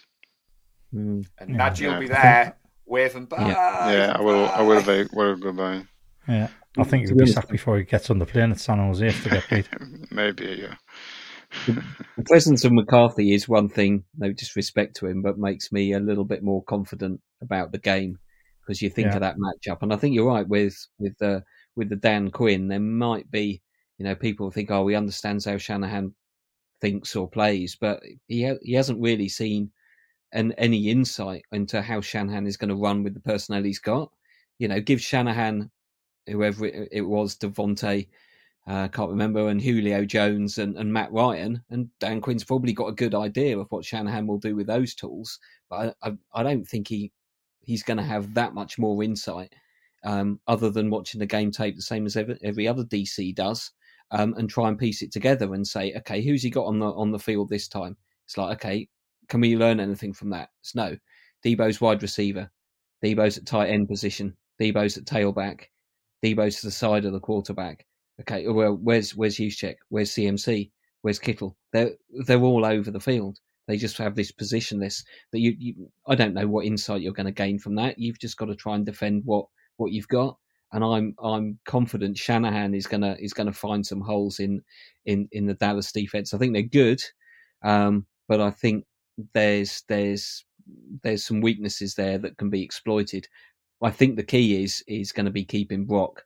Mm. 0.94 1.26
And 1.38 1.50
Yeah. 1.50 1.70
Nadji 1.70 1.86
will 1.86 1.92
Yeah. 1.94 1.98
be 2.00 2.08
there 2.08 2.56
waving 2.92 3.26
bye. 3.26 3.48
yeah, 3.48 4.14
I 4.16 4.20
will. 4.22 4.46
I 4.48 4.62
will. 4.62 4.82
Be, 4.82 5.08
will 5.12 5.36
go 5.36 5.52
by. 5.52 5.84
Yeah, 6.28 6.48
I 6.78 6.84
think 6.84 7.06
he'll 7.06 7.16
be 7.16 7.24
be 7.24 7.30
sacked 7.32 7.50
before 7.50 7.76
he 7.78 7.84
gets 7.84 8.10
on 8.10 8.18
the 8.18 8.26
plane 8.26 8.52
at 8.52 8.60
San 8.60 8.78
Jose 8.78 9.06
if 9.06 9.24
they 9.24 9.30
get 9.30 9.44
paid. 9.48 9.68
Maybe. 10.10 10.62
Yeah. 10.62 10.76
The 11.66 12.24
presence 12.24 12.64
of 12.64 12.72
McCarthy 12.72 13.34
is 13.34 13.48
one 13.48 13.68
thing, 13.68 14.04
no 14.16 14.32
disrespect 14.32 14.96
to 14.96 15.06
him, 15.06 15.20
but 15.22 15.36
makes 15.38 15.70
me 15.70 15.92
a 15.92 16.00
little 16.00 16.24
bit 16.24 16.42
more 16.42 16.62
confident 16.64 17.20
about 17.42 17.72
the 17.72 17.78
game 17.78 18.18
because 18.62 18.80
you 18.80 18.88
think 18.88 19.08
Yeah. 19.08 19.14
of 19.16 19.20
that 19.20 19.36
matchup, 19.36 19.82
and 19.82 19.92
I 19.92 19.96
think 19.96 20.14
you're 20.14 20.26
right 20.28 20.48
with 20.48 20.76
with 20.98 21.16
the 21.18 21.42
with 21.76 21.88
the 21.90 21.96
Dan 21.96 22.30
Quinn. 22.30 22.68
There 22.68 22.80
might 22.80 23.30
be, 23.30 23.62
you 23.98 24.04
know, 24.04 24.14
people 24.14 24.50
think, 24.50 24.70
oh, 24.70 24.86
he 24.86 24.94
understands 24.94 25.44
how 25.44 25.58
Shanahan 25.58 26.14
thinks 26.80 27.14
or 27.16 27.28
plays, 27.28 27.76
but 27.80 28.00
he 28.28 28.44
ha- 28.46 28.58
he 28.62 28.72
hasn't 28.74 29.00
really 29.02 29.28
seen 29.28 29.70
an, 30.32 30.52
any 30.52 30.90
insight 30.90 31.44
into 31.52 31.82
how 31.82 32.00
Shanahan 32.00 32.46
is 32.46 32.56
going 32.56 32.70
to 32.70 32.76
run 32.76 33.02
with 33.02 33.14
the 33.14 33.20
personnel 33.20 33.62
he's 33.62 33.78
got. 33.78 34.10
You 34.58 34.68
know, 34.68 34.80
give 34.80 35.00
Shanahan 35.00 35.70
whoever 36.26 36.66
it, 36.66 36.88
it 36.92 37.02
was, 37.02 37.36
Devonta, 37.36 38.06
uh, 38.66 38.88
can't 38.88 39.10
remember, 39.10 39.48
and 39.48 39.60
Julio 39.60 40.04
Jones 40.04 40.58
and, 40.58 40.76
and 40.76 40.92
Matt 40.92 41.12
Ryan. 41.12 41.62
And 41.70 41.88
Dan 41.98 42.20
Quinn's 42.20 42.44
probably 42.44 42.72
got 42.72 42.88
a 42.88 42.92
good 42.92 43.14
idea 43.14 43.58
of 43.58 43.66
what 43.70 43.84
Shanahan 43.84 44.26
will 44.26 44.38
do 44.38 44.54
with 44.54 44.66
those 44.66 44.94
tools, 44.94 45.38
but 45.68 45.96
I, 46.02 46.08
I, 46.08 46.12
I 46.34 46.42
don't 46.42 46.66
think 46.66 46.88
he 46.88 47.12
he's 47.64 47.82
going 47.84 47.96
to 47.96 48.02
have 48.02 48.34
that 48.34 48.54
much 48.54 48.76
more 48.76 49.04
insight 49.04 49.52
um, 50.04 50.40
other 50.48 50.68
than 50.68 50.90
watching 50.90 51.20
the 51.20 51.26
game 51.26 51.52
tape 51.52 51.76
the 51.76 51.82
same 51.82 52.06
as 52.06 52.16
every, 52.16 52.36
every 52.42 52.66
other 52.66 52.82
DC 52.84 53.34
does, 53.36 53.70
um, 54.10 54.34
and 54.36 54.50
try 54.50 54.68
and 54.68 54.78
piece 54.78 55.00
it 55.02 55.12
together 55.12 55.54
and 55.54 55.66
say, 55.66 55.92
okay, 55.98 56.22
who's 56.22 56.42
he 56.42 56.50
got 56.50 56.66
on 56.66 56.78
the 56.78 56.86
on 56.86 57.10
the 57.10 57.18
field 57.18 57.48
this 57.48 57.68
time? 57.68 57.96
It's 58.26 58.36
like, 58.36 58.56
okay, 58.56 58.88
can 59.28 59.40
we 59.40 59.56
learn 59.56 59.80
anything 59.80 60.12
from 60.12 60.30
that? 60.30 60.50
It's 60.60 60.74
no. 60.74 60.96
Debo's 61.44 61.80
wide 61.80 62.02
receiver. 62.02 62.50
Debo's 63.04 63.38
at 63.38 63.46
tight 63.46 63.70
end 63.70 63.88
position. 63.88 64.36
Debo's 64.60 64.96
at 64.96 65.04
tailback. 65.04 65.64
Debo's 66.24 66.60
to 66.60 66.66
the 66.66 66.72
side 66.72 67.04
of 67.04 67.12
the 67.12 67.20
quarterback. 67.20 67.84
Okay, 68.20 68.46
well, 68.46 68.78
where's 68.80 69.16
where's 69.16 69.36
Juszczyk? 69.36 69.76
Where's 69.88 70.12
CMC? 70.12 70.70
Where's 71.02 71.18
Kittle? 71.18 71.56
They're 71.72 71.92
they're 72.26 72.40
all 72.40 72.64
over 72.64 72.90
the 72.90 73.00
field. 73.00 73.38
They 73.66 73.76
just 73.76 73.98
have 73.98 74.14
this 74.14 74.30
position. 74.30 74.78
That 74.80 75.02
you, 75.32 75.54
you 75.58 75.90
I 76.06 76.14
don't 76.14 76.34
know 76.34 76.46
what 76.46 76.66
insight 76.66 77.02
you're 77.02 77.12
going 77.12 77.26
to 77.26 77.32
gain 77.32 77.58
from 77.58 77.74
that. 77.76 77.98
You've 77.98 78.18
just 78.18 78.36
got 78.36 78.46
to 78.46 78.56
try 78.56 78.74
and 78.76 78.86
defend 78.86 79.22
what 79.24 79.46
what 79.76 79.92
you've 79.92 80.08
got. 80.08 80.36
And 80.72 80.84
I'm 80.84 81.14
I'm 81.22 81.58
confident 81.66 82.16
Shanahan 82.16 82.74
is 82.74 82.86
gonna 82.86 83.16
is 83.18 83.32
gonna 83.32 83.52
find 83.52 83.84
some 83.84 84.00
holes 84.00 84.38
in 84.38 84.62
in 85.04 85.28
in 85.32 85.46
the 85.46 85.54
Dallas 85.54 85.92
defense. 85.92 86.32
I 86.32 86.38
think 86.38 86.52
they're 86.52 86.62
good, 86.62 87.02
um, 87.62 88.06
but 88.28 88.40
I 88.40 88.50
think 88.50 88.84
there's 89.34 89.82
there's 89.88 90.44
there's 91.02 91.24
some 91.24 91.40
weaknesses 91.40 91.94
there 91.94 92.18
that 92.18 92.36
can 92.38 92.50
be 92.50 92.62
exploited. 92.62 93.26
I 93.82 93.90
think 93.90 94.16
the 94.16 94.22
key 94.22 94.62
is 94.62 94.82
is 94.86 95.12
going 95.12 95.26
to 95.26 95.32
be 95.32 95.44
keeping 95.44 95.84
Brock 95.84 96.24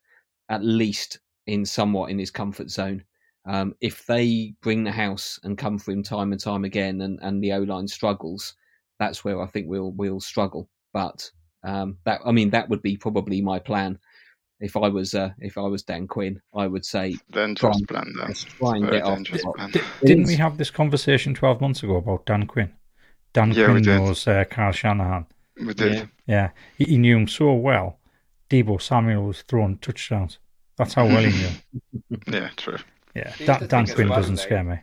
at 0.49 0.63
least 0.65 1.19
in 1.47 1.65
somewhat 1.65 2.11
in 2.11 2.19
his 2.19 2.31
comfort 2.31 2.71
zone. 2.71 3.03
Um, 3.47 3.75
if 3.81 4.07
they 4.07 4.55
bring 4.61 4.85
the 4.85 4.93
house 4.93 5.39
and 5.45 5.57
come 5.57 5.79
for 5.79 5.93
him 5.93 6.03
time 6.03 6.33
and 6.33 6.41
time 6.41 6.65
again, 6.65 7.01
and, 7.03 7.19
and 7.23 7.43
the 7.43 7.53
O 7.53 7.61
line 7.61 7.87
struggles, 7.89 8.55
that's 8.99 9.25
where 9.25 9.41
I 9.41 9.47
think 9.47 9.67
we'll 9.69 9.93
we'll 9.93 10.21
struggle. 10.21 10.69
But 10.93 11.31
um, 11.63 11.97
that 12.05 12.21
I 12.25 12.33
mean 12.33 12.51
that 12.51 12.69
would 12.69 12.83
be 12.83 12.97
probably 12.97 13.41
my 13.41 13.59
plan 13.59 13.99
if 14.61 14.77
I 14.77 14.89
was 14.89 15.15
uh, 15.15 15.31
if 15.39 15.57
I 15.59 15.63
was 15.63 15.83
Dan 15.83 16.07
Quinn. 16.09 16.41
I 16.55 16.67
would 16.67 16.85
say 16.85 17.17
Dangerous 17.31 17.79
Try- 17.79 17.87
plan. 18.03 18.13
Then. 18.19 18.35
try 18.35 18.77
and 18.77 18.85
Very 18.87 18.99
get 18.99 19.05
off. 19.05 19.55
plan. 19.57 19.73
Didn't 20.05 20.27
we 20.27 20.37
have 20.37 20.59
this 20.59 20.71
conversation 20.71 21.33
12 21.35 21.61
months 21.61 21.83
ago 21.83 21.97
about 21.97 22.27
Dan 22.27 22.47
Quinn? 22.47 22.73
Dan 23.37 23.53
Yeah, 23.53 23.67
Quinn 23.67 23.83
did. 23.83 23.99
knows 23.99 24.27
uh, 24.27 24.45
Carl 24.51 24.73
Shanahan. 24.73 25.27
We 25.63 25.75
did. 25.75 25.93
Yeah. 25.95 26.07
Yeah, 26.27 26.51
he, 26.79 26.85
he 26.85 26.99
knew 26.99 27.17
him 27.17 27.29
so 27.29 27.53
well. 27.53 27.99
Debo 28.49 28.81
Samuel 28.81 29.25
was 29.25 29.43
throwing 29.43 29.77
touchdowns. 29.79 30.39
That's 30.79 30.95
how 30.95 31.05
well 31.07 31.23
he 31.23 31.27
knew. 31.37 31.49
him. 31.49 32.23
Yeah, 32.33 32.49
true. 32.57 32.79
Yeah, 33.15 33.33
The 33.39 33.45
Dan, 33.47 33.57
other 33.57 33.67
Dan 33.67 33.85
thing 33.85 33.91
as 33.91 33.95
Quinn 33.95 34.09
well, 34.09 34.19
doesn't 34.21 34.37
Lee, 34.37 34.43
scare 34.43 34.65
me. 34.65 34.77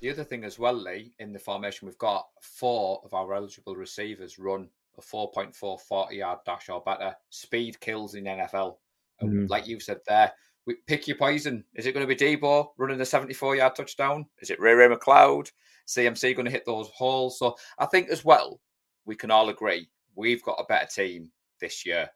The 0.00 0.10
other 0.10 0.24
thing 0.24 0.42
as 0.44 0.58
well, 0.58 0.74
Lee, 0.74 1.12
in 1.20 1.32
the 1.32 1.38
formation 1.38 1.86
we've 1.86 1.98
got 1.98 2.26
four 2.42 3.00
of 3.04 3.14
our 3.14 3.32
eligible 3.34 3.76
receivers 3.76 4.38
run 4.38 4.68
a 4.98 5.00
4.4 5.00 5.80
40 5.80 6.16
yard 6.16 6.38
dash 6.44 6.68
or 6.68 6.80
better. 6.80 7.14
Speed 7.30 7.78
kills 7.80 8.14
in 8.16 8.24
NFL. 8.24 8.76
And 9.20 9.30
Mhm. 9.46 9.50
like 9.50 9.66
you 9.68 9.78
said 9.80 9.98
there, 10.08 10.32
we 10.66 10.74
pick 10.86 11.06
your 11.06 11.16
poison. 11.16 11.64
Is 11.74 11.86
it 11.86 11.92
going 11.92 12.06
to 12.06 12.14
be 12.14 12.36
Debo 12.36 12.68
running 12.76 13.00
a 13.00 13.04
74 13.06 13.56
yard 13.56 13.74
touchdown? 13.76 14.26
Is 14.40 14.50
it 14.50 14.60
Ray 14.60 14.72
Ray 14.74 14.88
McCloud? 14.88 15.50
CMC 15.86 16.34
going 16.34 16.46
to 16.46 16.52
hit 16.52 16.64
those 16.66 16.88
holes? 16.88 17.38
So 17.38 17.56
I 17.78 17.86
think 17.86 18.08
as 18.08 18.24
well, 18.24 18.60
we 19.04 19.14
can 19.14 19.30
all 19.30 19.48
agree 19.48 19.88
we've 20.16 20.42
got 20.42 20.60
a 20.60 20.64
better 20.64 20.86
team 20.86 21.30
this 21.60 21.84
year 21.84 22.08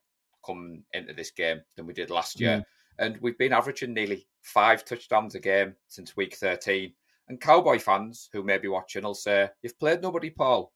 coming 0.44 0.82
into 0.92 1.12
this 1.12 1.30
game 1.30 1.60
than 1.76 1.86
we 1.86 1.92
did 1.92 2.10
last 2.10 2.40
year. 2.40 2.58
Mm. 2.58 2.64
And 3.00 3.18
we've 3.20 3.38
been 3.38 3.52
averaging 3.52 3.94
nearly 3.94 4.26
five 4.42 4.84
touchdowns 4.84 5.34
a 5.34 5.40
game 5.40 5.74
since 5.86 6.16
week 6.16 6.34
13. 6.34 6.92
And 7.28 7.40
Cowboy 7.40 7.78
fans 7.78 8.28
who 8.32 8.42
may 8.42 8.58
be 8.58 8.68
watching 8.68 9.02
will 9.04 9.14
say, 9.14 9.48
You've 9.62 9.78
played 9.78 10.02
nobody, 10.02 10.30
Paul. 10.30 10.72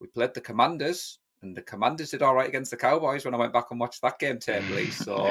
We 0.00 0.08
played 0.08 0.34
the 0.34 0.40
Commanders, 0.40 1.20
and 1.42 1.56
the 1.56 1.62
Commanders 1.62 2.10
did 2.10 2.22
all 2.22 2.34
right 2.34 2.48
against 2.48 2.72
the 2.72 2.76
Cowboys 2.76 3.24
when 3.24 3.34
I 3.34 3.38
went 3.38 3.52
back 3.52 3.66
and 3.70 3.78
watched 3.78 4.02
that 4.02 4.18
game 4.18 4.38
tape, 4.38 4.68
Lee. 4.70 4.86
So 4.90 5.24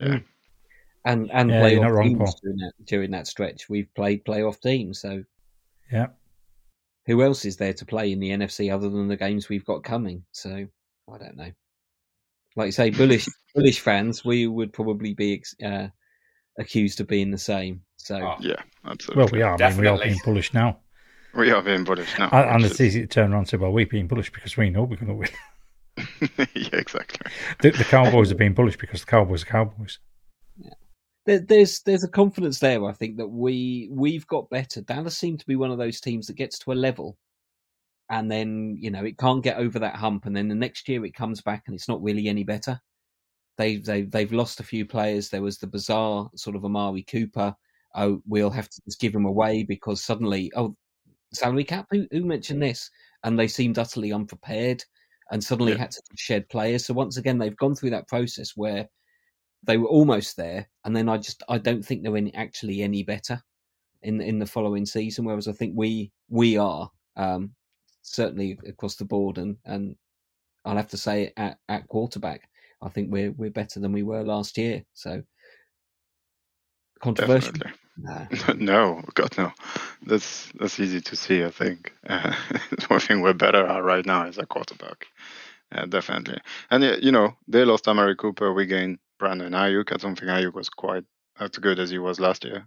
Yeah. 0.00 0.18
And 1.04 1.30
and 1.32 1.50
Yeah, 1.50 1.66
you're 1.66 1.80
not 1.82 1.90
playoff 1.90 1.94
wrong, 1.96 2.08
teams 2.18 2.34
during 2.42 2.56
that 2.58 2.72
during 2.84 3.10
that 3.12 3.26
stretch. 3.26 3.68
We've 3.68 3.92
played 3.94 4.24
playoff 4.24 4.60
teams, 4.60 5.00
so 5.00 5.24
Yeah, 5.92 6.08
who 7.06 7.22
else 7.22 7.44
is 7.44 7.56
there 7.56 7.72
to 7.74 7.84
play 7.86 8.12
in 8.12 8.20
the 8.20 8.30
NFC 8.30 8.72
other 8.72 8.88
than 8.88 9.08
the 9.08 9.16
games 9.16 9.48
we've 9.48 9.64
got 9.64 9.84
coming? 9.84 10.24
So 10.32 10.66
I 11.12 11.18
don't 11.18 11.36
know. 11.36 11.50
Like 12.56 12.66
you 12.66 12.72
say, 12.72 12.90
bullish 12.90 13.26
bullish 13.54 13.80
fans, 13.80 14.24
we 14.24 14.46
would 14.46 14.72
probably 14.72 15.14
be 15.14 15.34
ex- 15.34 15.54
uh, 15.64 15.88
accused 16.58 17.00
of 17.00 17.06
being 17.08 17.30
the 17.30 17.38
same. 17.38 17.82
So 17.96 18.16
Oh, 18.16 18.36
Yeah, 18.40 18.56
absolutely. 18.84 19.22
well, 19.22 19.30
we 19.32 19.42
are. 19.42 19.62
I 19.62 19.70
mean, 19.70 19.80
we 19.80 19.86
are 19.86 19.98
being 19.98 20.18
bullish 20.24 20.52
now. 20.54 20.78
We 21.34 21.50
are 21.52 21.62
being 21.62 21.84
bullish 21.84 22.18
now. 22.18 22.28
And, 22.32 22.50
and 22.50 22.64
it's 22.64 22.80
easy 22.80 23.02
to 23.02 23.06
turn 23.06 23.30
around 23.30 23.40
and 23.40 23.48
say, 23.48 23.56
well, 23.56 23.70
we're 23.72 23.86
being 23.86 24.08
bullish 24.08 24.32
because 24.32 24.56
we 24.56 24.68
know 24.70 24.82
we're 24.82 24.96
going 24.96 25.06
to 25.08 25.14
win. 25.14 25.28
yeah, 26.54 26.68
exactly. 26.72 27.30
The, 27.60 27.70
the 27.70 27.84
Cowboys 27.84 28.32
are 28.32 28.36
being 28.36 28.54
bullish 28.54 28.76
because 28.76 29.00
the 29.00 29.06
Cowboys 29.06 29.42
are 29.42 29.46
Cowboys. 29.46 29.98
There, 31.26 31.40
there's 31.40 31.82
there's 31.82 32.04
a 32.04 32.08
confidence 32.08 32.58
there. 32.58 32.84
I 32.86 32.92
think 32.92 33.16
that 33.18 33.28
we 33.28 33.88
we've 33.92 34.26
got 34.26 34.50
better. 34.50 34.80
Dallas 34.80 35.18
seem 35.18 35.36
to 35.38 35.46
be 35.46 35.56
one 35.56 35.70
of 35.70 35.78
those 35.78 36.00
teams 36.00 36.26
that 36.26 36.36
gets 36.36 36.58
to 36.60 36.72
a 36.72 36.74
level, 36.74 37.18
and 38.10 38.30
then 38.30 38.76
you 38.80 38.90
know 38.90 39.04
it 39.04 39.18
can't 39.18 39.44
get 39.44 39.58
over 39.58 39.78
that 39.78 39.96
hump, 39.96 40.26
and 40.26 40.36
then 40.36 40.48
the 40.48 40.54
next 40.54 40.88
year 40.88 41.04
it 41.04 41.14
comes 41.14 41.40
back 41.42 41.64
and 41.66 41.74
it's 41.74 41.88
not 41.88 42.02
really 42.02 42.28
any 42.28 42.44
better. 42.44 42.80
They 43.58 43.76
they 43.76 44.02
they've 44.02 44.32
lost 44.32 44.60
a 44.60 44.64
few 44.64 44.86
players. 44.86 45.28
There 45.28 45.42
was 45.42 45.58
the 45.58 45.66
bizarre 45.66 46.30
sort 46.36 46.56
of 46.56 46.64
Amari 46.64 47.02
Cooper. 47.02 47.54
Oh, 47.94 48.22
we'll 48.26 48.50
have 48.50 48.68
to 48.68 48.80
just 48.84 49.00
give 49.00 49.14
him 49.14 49.26
away 49.26 49.64
because 49.64 50.02
suddenly 50.02 50.50
oh 50.56 50.74
salary 51.34 51.64
cap. 51.64 51.86
Who, 51.90 52.06
who 52.10 52.24
mentioned 52.24 52.62
this? 52.62 52.90
And 53.24 53.38
they 53.38 53.48
seemed 53.48 53.78
utterly 53.78 54.12
unprepared, 54.12 54.82
and 55.30 55.42
suddenly 55.44 55.72
Yeah. 55.72 55.78
had 55.78 55.90
to 55.92 56.02
shed 56.16 56.48
players. 56.48 56.86
So 56.86 56.94
once 56.94 57.18
again, 57.18 57.38
they've 57.38 57.56
gone 57.56 57.74
through 57.74 57.90
that 57.90 58.08
process 58.08 58.52
where 58.56 58.88
they 59.64 59.76
were 59.76 59.88
almost 59.88 60.36
there, 60.36 60.68
and 60.84 60.96
then 60.96 61.08
I 61.08 61.18
just 61.18 61.42
I 61.48 61.58
don't 61.58 61.84
think 61.84 62.02
they're 62.02 62.16
any, 62.16 62.34
actually 62.34 62.82
any 62.82 63.02
better 63.02 63.42
in 64.02 64.20
in 64.20 64.38
the 64.38 64.46
following 64.46 64.86
season. 64.86 65.24
Whereas 65.24 65.48
I 65.48 65.52
think 65.52 65.74
we 65.76 66.12
we 66.28 66.56
are 66.56 66.90
um, 67.16 67.54
certainly 68.02 68.58
across 68.66 68.96
the 68.96 69.04
board, 69.04 69.38
and 69.38 69.56
and 69.64 69.96
I'll 70.64 70.76
have 70.76 70.88
to 70.88 70.96
say 70.96 71.32
at 71.36 71.58
at 71.68 71.88
quarterback, 71.88 72.48
I 72.82 72.88
think 72.88 73.10
we're 73.10 73.32
we're 73.32 73.50
better 73.50 73.80
than 73.80 73.92
we 73.92 74.02
were 74.02 74.22
last 74.22 74.56
year. 74.58 74.84
So 74.94 75.22
controversial. 77.00 77.52
Definitely. 77.52 77.76
No. 77.98 78.26
no, 78.56 79.02
God 79.14 79.36
no. 79.36 79.52
That's 80.06 80.50
that's 80.58 80.80
easy 80.80 81.00
to 81.02 81.16
see. 81.16 81.44
I 81.44 81.50
think 81.50 81.92
uh, 82.08 82.34
one 82.88 83.00
thing 83.00 83.20
we're 83.20 83.34
better 83.34 83.66
at 83.66 83.84
right 83.84 84.06
now 84.06 84.26
is 84.26 84.38
a 84.38 84.46
quarterback. 84.46 85.06
Yeah, 85.72 85.86
definitely. 85.86 86.40
And 86.70 86.82
you 87.02 87.12
know, 87.12 87.36
they 87.46 87.64
lost 87.64 87.86
Amari 87.86 88.16
Cooper. 88.16 88.52
We 88.52 88.66
gained 88.66 88.98
Brandon 89.20 89.52
Aiyuk. 89.52 89.92
I 89.92 89.98
don't 89.98 90.18
think 90.18 90.32
Aiyuk 90.32 90.54
was 90.54 90.70
quite 90.70 91.04
as 91.40 91.50
good 91.52 91.78
as 91.80 91.90
he 91.90 91.98
was 91.98 92.20
last 92.20 92.44
year. 92.44 92.66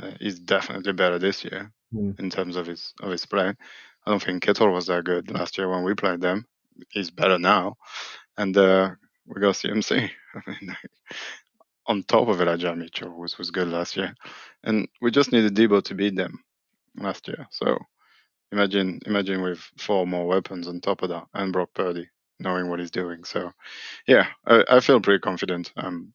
Uh, 0.00 0.12
he's 0.20 0.40
definitely 0.40 0.94
better 0.94 1.18
this 1.20 1.44
year 1.44 1.72
Hmm. 1.92 2.12
in 2.20 2.30
terms 2.30 2.56
of 2.56 2.66
his 2.68 2.94
of 3.02 3.12
his 3.12 3.26
play. 3.26 3.48
I 3.50 4.10
don't 4.10 4.22
think 4.22 4.44
Kittle 4.44 4.72
was 4.72 4.86
that 4.88 5.04
good 5.04 5.30
last 5.32 5.58
year 5.58 5.68
when 5.70 5.84
we 5.84 5.94
played 5.94 6.22
them. 6.22 6.46
He's 6.90 7.10
better 7.12 7.38
now. 7.38 7.76
and 8.38 8.56
uh, 8.56 8.90
we 9.26 9.40
got 9.42 9.56
CMC. 9.56 10.10
I 10.36 10.40
mean, 10.50 10.76
on 11.86 12.04
top 12.04 12.28
of 12.28 12.40
Elijah 12.40 12.74
Mitchell, 12.76 13.10
which 13.18 13.38
was 13.38 13.50
good 13.50 13.68
last 13.68 13.96
year, 13.96 14.14
and 14.64 14.88
we 15.02 15.10
just 15.10 15.32
needed 15.32 15.54
Deebo 15.56 15.82
to 15.84 15.94
beat 15.94 16.16
them 16.16 16.38
last 16.96 17.28
year. 17.28 17.46
So 17.50 17.78
imagine, 18.52 19.00
imagine 19.06 19.42
with 19.42 19.60
four 19.78 20.06
more 20.06 20.26
weapons 20.26 20.68
on 20.68 20.80
top 20.80 21.02
of 21.02 21.10
that, 21.10 21.26
and 21.34 21.52
Brock 21.52 21.70
Purdy 21.74 22.08
knowing 22.40 22.68
what 22.68 22.80
he's 22.80 22.90
doing. 22.90 23.24
So 23.24 23.52
yeah, 24.06 24.26
I, 24.46 24.64
I 24.68 24.80
feel 24.80 25.00
pretty 25.00 25.20
confident. 25.20 25.72
Um, 25.76 26.12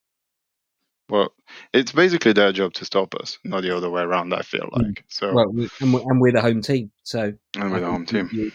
well, 1.07 1.29
it's 1.71 1.91
basically 1.91 2.33
their 2.33 2.51
job 2.51 2.73
to 2.73 2.85
stop 2.85 3.13
us, 3.15 3.37
not 3.43 3.61
the 3.61 3.75
other 3.75 3.89
way 3.91 4.01
around. 4.01 4.33
I 4.33 4.41
feel 4.41 4.67
Mm. 4.73 4.83
like 4.87 5.03
so, 5.07 5.33
Well, 5.33 5.51
we, 5.51 5.69
and, 5.79 5.93
we're, 5.93 6.01
and 6.01 6.19
we're 6.19 6.31
the 6.31 6.41
home 6.41 6.61
team, 6.61 6.91
so 7.03 7.31
and 7.55 7.71
with 7.71 7.81
the 7.81 7.87
home 7.87 8.05
team. 8.05 8.29
you- 8.31 8.51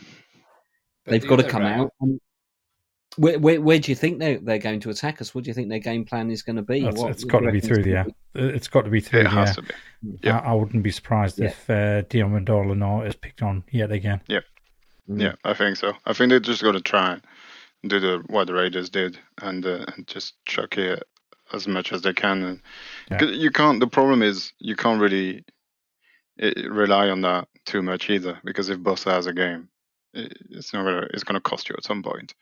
they've 1.06 1.26
got 1.26 1.36
to 1.36 1.44
come 1.48 1.62
uh, 1.64 1.68
out. 1.68 1.92
And 2.00 2.20
where, 3.16 3.38
where, 3.38 3.60
where 3.60 3.78
do 3.78 3.90
you 3.90 3.94
think 3.96 4.18
they're, 4.18 4.38
they're 4.38 4.58
going 4.58 4.80
to 4.80 4.90
attack 4.90 5.20
us? 5.20 5.32
What 5.34 5.44
do 5.44 5.50
you 5.50 5.54
think 5.54 5.68
their 5.68 5.78
game 5.78 6.04
plan 6.04 6.30
is 6.30 6.42
going 6.42 6.56
to 6.56 6.62
be? 6.62 6.78
It's- 6.78 6.98
What- 6.98 7.12
it's 7.12 7.24
what 7.24 7.30
got 7.32 7.40
to 7.40 7.52
be 7.52 7.60
through 7.60 7.82
the 7.84 7.92
air. 7.98 8.06
It's 8.34 8.68
got 8.68 8.82
to 8.84 8.90
be 8.90 9.00
through 9.00 9.20
It 9.20 9.24
the 9.24 9.30
has 9.30 9.48
air. 9.50 9.54
to 9.54 9.62
be. 9.62 9.68
be? 10.02 10.18
Yeah. 10.24 10.38
I, 10.40 10.50
I 10.50 10.52
wouldn't 10.54 10.82
be 10.82 10.90
surprised 10.90 11.38
Yeah. 11.38 11.46
if 11.46 11.70
uh, 11.70 12.02
Deommodore 12.02 12.68
Lenoir 12.68 13.06
is 13.06 13.14
picked 13.14 13.42
on 13.42 13.62
yet 13.70 13.92
again. 13.92 14.20
Mm. 14.28 14.42
Yeah, 15.20 15.34
I 15.44 15.54
think 15.54 15.76
so. 15.76 15.92
I 16.06 16.12
think 16.12 16.30
they're 16.30 16.40
just 16.40 16.62
going 16.62 16.74
to 16.74 16.80
try 16.80 17.12
and 17.14 17.22
do 17.86 18.00
the 18.00 18.22
what 18.26 18.46
the 18.46 18.54
Raiders 18.54 18.90
did 18.90 19.18
and, 19.40 19.64
uh, 19.64 19.84
and 19.94 20.06
just 20.06 20.34
chuck 20.44 20.76
it 20.78 21.02
as 21.52 21.66
much 21.66 21.92
as 21.92 22.02
they 22.02 22.12
can. 22.12 22.42
And 22.42 22.62
Yeah. 23.10 23.24
you 23.24 23.50
can't. 23.50 23.80
The 23.80 23.86
problem 23.86 24.22
is 24.22 24.52
you 24.58 24.76
can't 24.76 25.00
really 25.00 25.44
eh, 26.38 26.52
rely 26.68 27.08
on 27.08 27.22
that 27.22 27.48
too 27.66 27.82
much 27.82 28.10
either 28.10 28.38
because 28.44 28.68
if 28.68 28.78
Bosa 28.78 29.10
has 29.12 29.26
a 29.26 29.32
game, 29.32 29.68
it, 30.14 30.36
it's 30.50 30.72
not 30.72 30.84
gonna 30.84 31.06
it's 31.12 31.24
gonna 31.24 31.40
cost 31.40 31.68
you 31.68 31.74
at 31.76 31.84
some 31.84 32.02
point. 32.02 32.34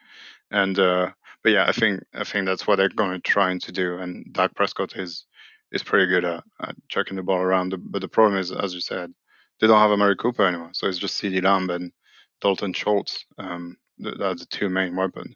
And 0.50 0.78
uh, 0.78 1.10
but 1.42 1.52
yeah, 1.52 1.66
I 1.66 1.72
think 1.72 2.04
I 2.14 2.24
think 2.24 2.46
that's 2.46 2.66
what 2.66 2.76
they're 2.76 2.88
going 2.88 3.12
to 3.12 3.20
trying 3.20 3.60
to 3.60 3.72
do. 3.72 3.98
And 3.98 4.32
Dak 4.32 4.54
Prescott 4.54 4.96
is 4.96 5.26
is 5.70 5.82
pretty 5.82 6.06
good 6.06 6.24
at, 6.24 6.44
at 6.60 6.76
chucking 6.88 7.16
the 7.16 7.22
ball 7.22 7.40
around. 7.40 7.74
But 7.90 8.00
the 8.00 8.08
problem 8.08 8.38
is, 8.40 8.52
as 8.52 8.74
you 8.74 8.80
said, 8.80 9.12
they 9.60 9.66
don't 9.66 9.80
have 9.80 9.90
Amari 9.90 10.16
Cooper 10.16 10.46
anymore, 10.46 10.70
so 10.72 10.86
it's 10.86 10.98
just 10.98 11.20
CeeDee 11.20 11.42
Lamb 11.42 11.70
and 11.70 11.92
Dalton 12.40 12.72
Schultz. 12.72 13.24
Um, 13.38 13.76
th- 14.02 14.16
that's 14.18 14.40
the 14.40 14.46
two 14.46 14.68
main 14.68 14.96
weapons, 14.96 15.34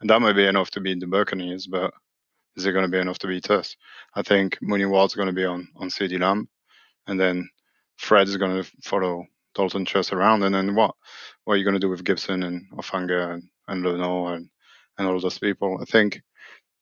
and 0.00 0.10
that 0.10 0.20
might 0.20 0.34
be 0.34 0.46
enough 0.46 0.70
to 0.72 0.80
beat 0.80 1.00
the 1.00 1.06
Buccaneers. 1.06 1.66
But 1.66 1.92
is 2.56 2.66
it 2.66 2.72
going 2.72 2.84
to 2.84 2.90
be 2.90 2.98
enough 2.98 3.18
to 3.20 3.26
beat 3.26 3.50
us? 3.50 3.76
I 4.14 4.22
think 4.22 4.58
Mooney 4.60 4.86
Ward's 4.86 5.14
going 5.14 5.28
to 5.28 5.32
be 5.32 5.44
on 5.44 5.68
on 5.76 5.88
CeeDee 5.88 6.20
Lamb, 6.20 6.48
and 7.06 7.18
then 7.18 7.48
Fred 7.96 8.28
is 8.28 8.36
going 8.36 8.62
to 8.62 8.70
follow 8.82 9.24
Dalton 9.54 9.84
Schultz 9.84 10.12
around, 10.12 10.42
and 10.42 10.54
then 10.54 10.74
what? 10.74 10.94
What 11.44 11.54
are 11.54 11.56
you 11.56 11.64
going 11.64 11.74
to 11.74 11.80
do 11.80 11.90
with 11.90 12.04
Gibson 12.04 12.42
and 12.42 12.70
Hufanga 12.72 13.34
and 13.34 13.42
and 13.68 13.82
Lenoir 13.84 14.34
and 14.34 14.48
and 14.98 15.08
all 15.08 15.20
those 15.20 15.38
people? 15.38 15.78
I 15.80 15.84
think. 15.84 16.20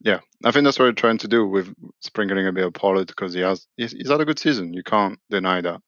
Yeah, 0.03 0.21
I 0.45 0.51
think 0.51 0.64
that's 0.64 0.79
what 0.79 0.87
we're 0.87 0.93
trying 0.93 1.19
to 1.19 1.29
do 1.29 1.47
with 1.47 1.75
sprinkling 2.01 2.47
a 2.47 2.53
bit 2.53 2.64
of 2.64 2.73
Pollard 2.73 3.09
because 3.09 3.35
he 3.35 3.40
has 3.40 3.66
he's, 3.77 3.93
he's 3.93 4.09
had 4.09 4.23
a 4.23 4.25
good 4.25 4.38
season. 4.38 4.73
You 4.73 4.83
can't 4.83 5.19
deny 5.29 5.61
that, 5.61 5.83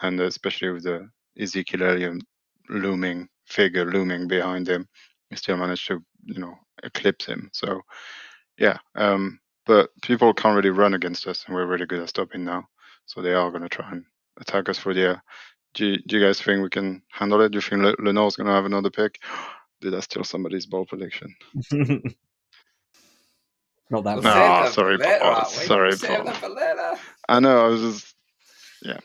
and 0.00 0.18
especially 0.20 0.70
with 0.70 0.84
the 0.84 1.10
Ezekiel 1.38 1.82
Elliott 1.82 2.22
looming 2.70 3.28
figure 3.48 3.90
looming 3.90 4.28
behind 4.28 4.68
him, 4.68 4.86
he 5.30 5.36
still 5.36 5.56
managed 5.56 5.86
to 5.88 6.02
you 6.24 6.38
know 6.40 6.54
eclipse 6.82 7.26
him. 7.26 7.50
So 7.52 7.80
yeah, 8.58 8.78
um, 8.94 9.38
but 9.66 9.90
people 10.02 10.32
can't 10.34 10.56
really 10.56 10.70
run 10.70 10.94
against 10.94 11.26
us, 11.26 11.44
and 11.46 11.54
we're 11.54 11.66
really 11.66 11.86
good 11.86 12.00
at 12.00 12.08
stopping 12.08 12.44
now. 12.44 12.64
So 13.06 13.22
they 13.22 13.34
are 13.34 13.50
going 13.50 13.62
to 13.62 13.68
try 13.68 13.90
and 13.90 14.04
attack 14.40 14.68
us 14.68 14.78
for 14.78 14.92
the 14.94 15.00
air. 15.00 15.22
Do 15.74 15.86
you, 15.86 15.98
do 16.06 16.18
you 16.18 16.24
guys 16.26 16.40
think 16.40 16.62
we 16.62 16.70
can 16.70 17.02
handle 17.10 17.40
it? 17.42 17.50
Do 17.52 17.56
you 17.56 17.62
think 17.62 17.82
Le- 17.82 17.94
Lenoir's 18.04 18.36
going 18.36 18.46
to 18.46 18.52
have 18.52 18.64
another 18.64 18.90
pick? 18.90 19.18
Did 19.80 19.94
I 19.94 20.00
steal 20.00 20.24
somebody's 20.24 20.66
ball 20.66 20.86
prediction? 20.86 21.34
Not 23.90 24.04
that 24.04 24.16
We'll 24.16 24.22
No, 24.22 24.22
bad. 24.22 24.64
save 24.64 24.64
them 24.64 24.66
for 24.66 24.72
sorry, 24.72 24.96
later, 24.98 25.18
Paul. 25.20 25.44
Sorry, 25.46 25.96
Paul. 25.96 26.32
for 26.32 26.48
later. 26.48 26.94
I 27.28 27.40
know. 27.40 27.64
I 27.64 27.68
was 27.68 27.80
just 27.80 28.14
Yeah. 28.82 28.98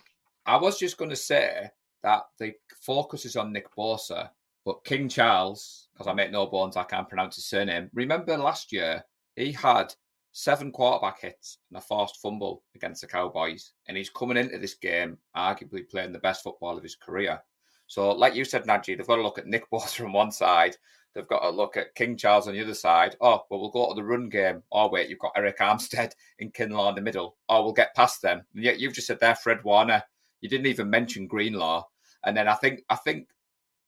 I 0.45 0.57
was 0.57 0.77
just 0.79 0.97
going 0.97 1.09
to 1.09 1.15
say 1.15 1.69
that 2.03 2.23
the 2.37 2.53
focus 2.81 3.25
is 3.25 3.35
on 3.35 3.51
Nick 3.51 3.73
Bosa, 3.75 4.29
but 4.65 4.83
King 4.85 5.09
Charles, 5.09 5.87
because 5.93 6.07
I 6.07 6.13
make 6.13 6.31
no 6.31 6.45
bones, 6.45 6.77
I 6.77 6.83
can't 6.83 7.09
pronounce 7.09 7.35
his 7.35 7.45
surname. 7.45 7.89
Remember 7.93 8.37
last 8.37 8.71
year, 8.71 9.03
he 9.35 9.51
had 9.51 9.93
seven 10.31 10.71
quarterback 10.71 11.21
hits 11.21 11.59
and 11.69 11.77
a 11.77 11.81
forced 11.81 12.21
fumble 12.21 12.63
against 12.75 13.01
the 13.01 13.07
Cowboys, 13.07 13.71
and 13.87 13.97
he's 13.97 14.09
coming 14.09 14.37
into 14.37 14.57
this 14.57 14.75
game 14.75 15.17
arguably 15.35 15.89
playing 15.89 16.11
the 16.11 16.19
best 16.19 16.43
football 16.43 16.77
of 16.77 16.83
his 16.83 16.95
career. 16.95 17.41
So, 17.87 18.11
like 18.11 18.35
you 18.35 18.45
said, 18.45 18.63
Najee, 18.63 18.97
they've 18.97 19.07
got 19.07 19.17
to 19.17 19.21
look 19.21 19.37
at 19.37 19.47
Nick 19.47 19.69
Bosa 19.71 20.05
on 20.05 20.13
one 20.13 20.31
side. 20.31 20.75
They've 21.13 21.27
got 21.27 21.41
to 21.41 21.49
look 21.49 21.77
at 21.77 21.93
King 21.93 22.17
Charles 22.17 22.47
on 22.47 22.55
the 22.55 22.63
other 22.63 22.73
side. 22.73 23.15
Oh, 23.21 23.43
well, 23.49 23.59
we'll 23.59 23.69
go 23.69 23.89
to 23.89 23.95
the 23.95 24.03
run 24.03 24.29
game. 24.29 24.63
Oh, 24.71 24.89
wait, 24.89 25.09
you've 25.09 25.19
got 25.19 25.35
Arik 25.35 25.57
Armstead 25.57 26.13
in 26.39 26.51
Kinlaw 26.51 26.89
in 26.89 26.95
the 26.95 27.01
middle. 27.01 27.37
Oh, 27.49 27.63
we'll 27.63 27.73
get 27.73 27.95
past 27.95 28.21
them. 28.21 28.41
And 28.55 28.63
yet 28.63 28.79
you've 28.79 28.93
just 28.93 29.07
said 29.07 29.19
there, 29.19 29.35
Fred 29.35 29.63
Warner. 29.63 30.01
You 30.41 30.49
didn't 30.49 30.65
even 30.65 30.89
mention 30.89 31.27
Greenlaw. 31.27 31.83
And 32.25 32.35
then 32.35 32.47
I 32.47 32.53
think 32.55 32.83
I 32.89 32.95
think 32.95 33.27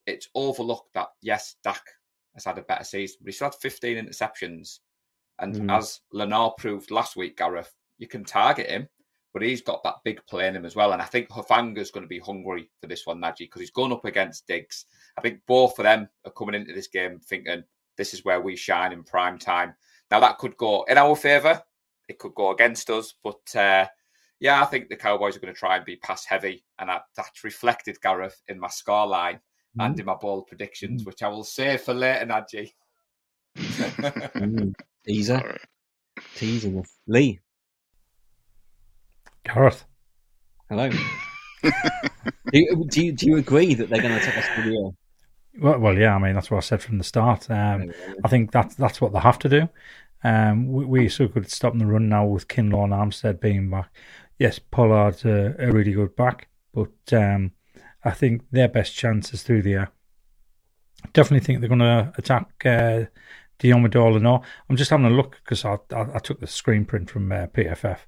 it's 0.06 0.30
overlooked 0.36 0.94
that 0.94 1.10
yes, 1.22 1.56
Dak 1.64 1.82
has 2.34 2.46
had 2.46 2.58
a 2.58 2.64
better 2.64 2.84
season, 2.84 3.18
but 3.22 3.30
he 3.30 3.32
still 3.34 3.48
had 3.50 3.56
15 3.56 3.98
interceptions. 4.06 4.80
And 5.40 5.56
Mm. 5.56 5.78
as 5.78 6.02
Lenoir 6.12 6.54
proved 6.58 6.92
last 6.92 7.16
week, 7.16 7.38
Gareth, 7.38 7.74
you 7.98 8.08
can 8.08 8.24
target 8.24 8.70
him, 8.70 8.88
but 9.34 9.42
he's 9.42 9.62
got 9.62 9.84
that 9.84 10.04
big 10.04 10.26
play 10.28 10.48
in 10.48 10.56
him 10.56 10.66
as 10.66 10.76
well. 10.76 10.94
And 10.94 11.02
I 11.02 11.06
think 11.06 11.30
Hufanga's 11.30 11.92
going 11.92 12.04
to 12.04 12.08
be 12.10 12.20
hungry 12.20 12.70
for 12.80 12.88
this 12.88 13.06
one, 13.06 13.20
Najee, 13.20 13.40
because 13.40 13.62
he's 13.62 13.72
going 13.72 13.92
up 13.92 14.06
against 14.06 14.48
Diggs. 14.48 14.86
I 15.18 15.22
think 15.22 15.42
both 15.48 15.80
of 15.80 15.84
them 15.84 16.08
are 16.26 16.32
coming 16.32 16.56
into 16.56 16.74
this 16.74 16.88
game 16.88 17.20
thinking 17.20 17.64
this 17.98 18.14
is 18.14 18.24
where 18.26 18.42
we 18.42 18.56
shine 18.56 18.92
in 18.94 19.04
prime 19.04 19.38
time. 19.40 19.76
Now 20.12 20.20
that 20.20 20.38
could 20.38 20.56
go 20.58 20.84
in 20.84 20.98
our 20.98 21.16
favour, 21.16 21.64
it 22.08 22.20
could 22.20 22.36
go 22.36 22.52
against 22.52 22.90
us, 22.90 23.14
but 23.24 23.56
uh, 23.56 23.88
yeah, 24.40 24.62
I 24.62 24.66
think 24.66 24.90
the 24.90 24.96
Cowboys 24.96 25.36
are 25.36 25.40
going 25.40 25.54
to 25.54 25.60
try 25.60 25.78
and 25.78 25.86
be 25.86 25.96
pass 25.98 26.26
heavy, 26.26 26.64
and 26.80 26.90
that, 26.90 27.04
that's 27.16 27.44
reflected, 27.44 28.00
Gareth, 28.02 28.42
in 28.48 28.60
my 28.60 28.68
scoreline 28.68 29.40
and 29.80 30.00
in 30.00 30.06
my 30.06 30.16
bold 30.16 30.48
predictions, 30.48 31.06
which 31.06 31.22
I 31.24 31.28
will 31.28 31.44
save 31.44 31.82
for 31.82 31.94
later, 31.94 32.26
Najee. 32.26 32.72
Mm. 33.58 34.74
Teaser, 35.06 35.36
all 35.36 35.42
right. 35.42 35.62
teasing 36.36 36.80
us. 36.80 36.98
Lee, 37.08 37.40
Gareth. 39.44 39.86
hello. 40.70 40.90
do, 41.64 41.72
you, 42.54 42.86
do 42.90 43.06
you 43.06 43.12
do 43.12 43.26
you 43.28 43.38
agree 43.38 43.74
that 43.76 43.90
they're 43.90 44.02
going 44.02 44.18
to 44.18 44.26
take 44.26 44.38
us 44.38 44.46
to 44.56 44.62
the 44.64 44.92
Well, 45.60 45.80
well, 45.80 45.98
yeah. 45.98 46.16
I 46.16 46.20
mean, 46.20 46.34
that's 46.34 46.50
what 46.50 46.58
I 46.58 46.62
said 46.62 46.82
from 46.82 46.98
the 46.98 47.04
start. 47.04 47.50
Um. 47.50 47.92
I 48.24 48.28
think 48.28 48.52
that's 48.52 48.76
that's 48.76 49.00
what 49.00 49.14
they 49.14 49.20
have 49.20 49.40
to 49.40 49.50
do. 49.50 49.70
Um, 50.24 50.68
we, 50.72 50.86
we're 50.86 51.10
so 51.10 51.28
good 51.28 51.46
at 51.46 51.52
stopping 51.52 51.80
the 51.80 51.86
run 51.86 52.10
now 52.10 52.26
with 52.26 52.48
Kinlaw 52.48 52.86
and 52.86 52.94
Armstead 52.94 53.40
being 53.40 53.70
back. 53.70 53.92
Yes, 54.38 54.60
Pollard's 54.60 55.24
a, 55.26 55.56
a 55.60 55.72
really 55.72 55.94
good 55.94 56.16
back, 56.16 56.50
but 56.74 57.14
um, 57.14 57.52
I 58.04 58.12
think 58.12 58.44
their 58.52 58.68
best 58.68 58.96
chance 58.96 59.34
is 59.34 59.44
through 59.44 59.62
the 59.62 59.74
air. 59.74 59.92
Definitely 61.14 61.46
think 61.46 61.60
they're 61.60 61.70
going 61.70 61.80
to 61.80 62.14
attack 62.18 62.50
uh, 62.66 63.06
Deommodore 63.60 64.14
Lenoir. 64.14 64.42
I'm 64.70 64.76
just 64.76 64.92
having 64.92 65.06
a 65.06 65.10
look 65.10 65.40
because 65.44 65.64
I, 65.64 65.78
I, 65.94 66.16
I 66.16 66.20
took 66.20 66.40
the 66.40 66.48
screen 66.48 66.86
print 66.86 67.10
from 67.10 67.32
uh, 67.32 67.48
PFF 67.48 68.00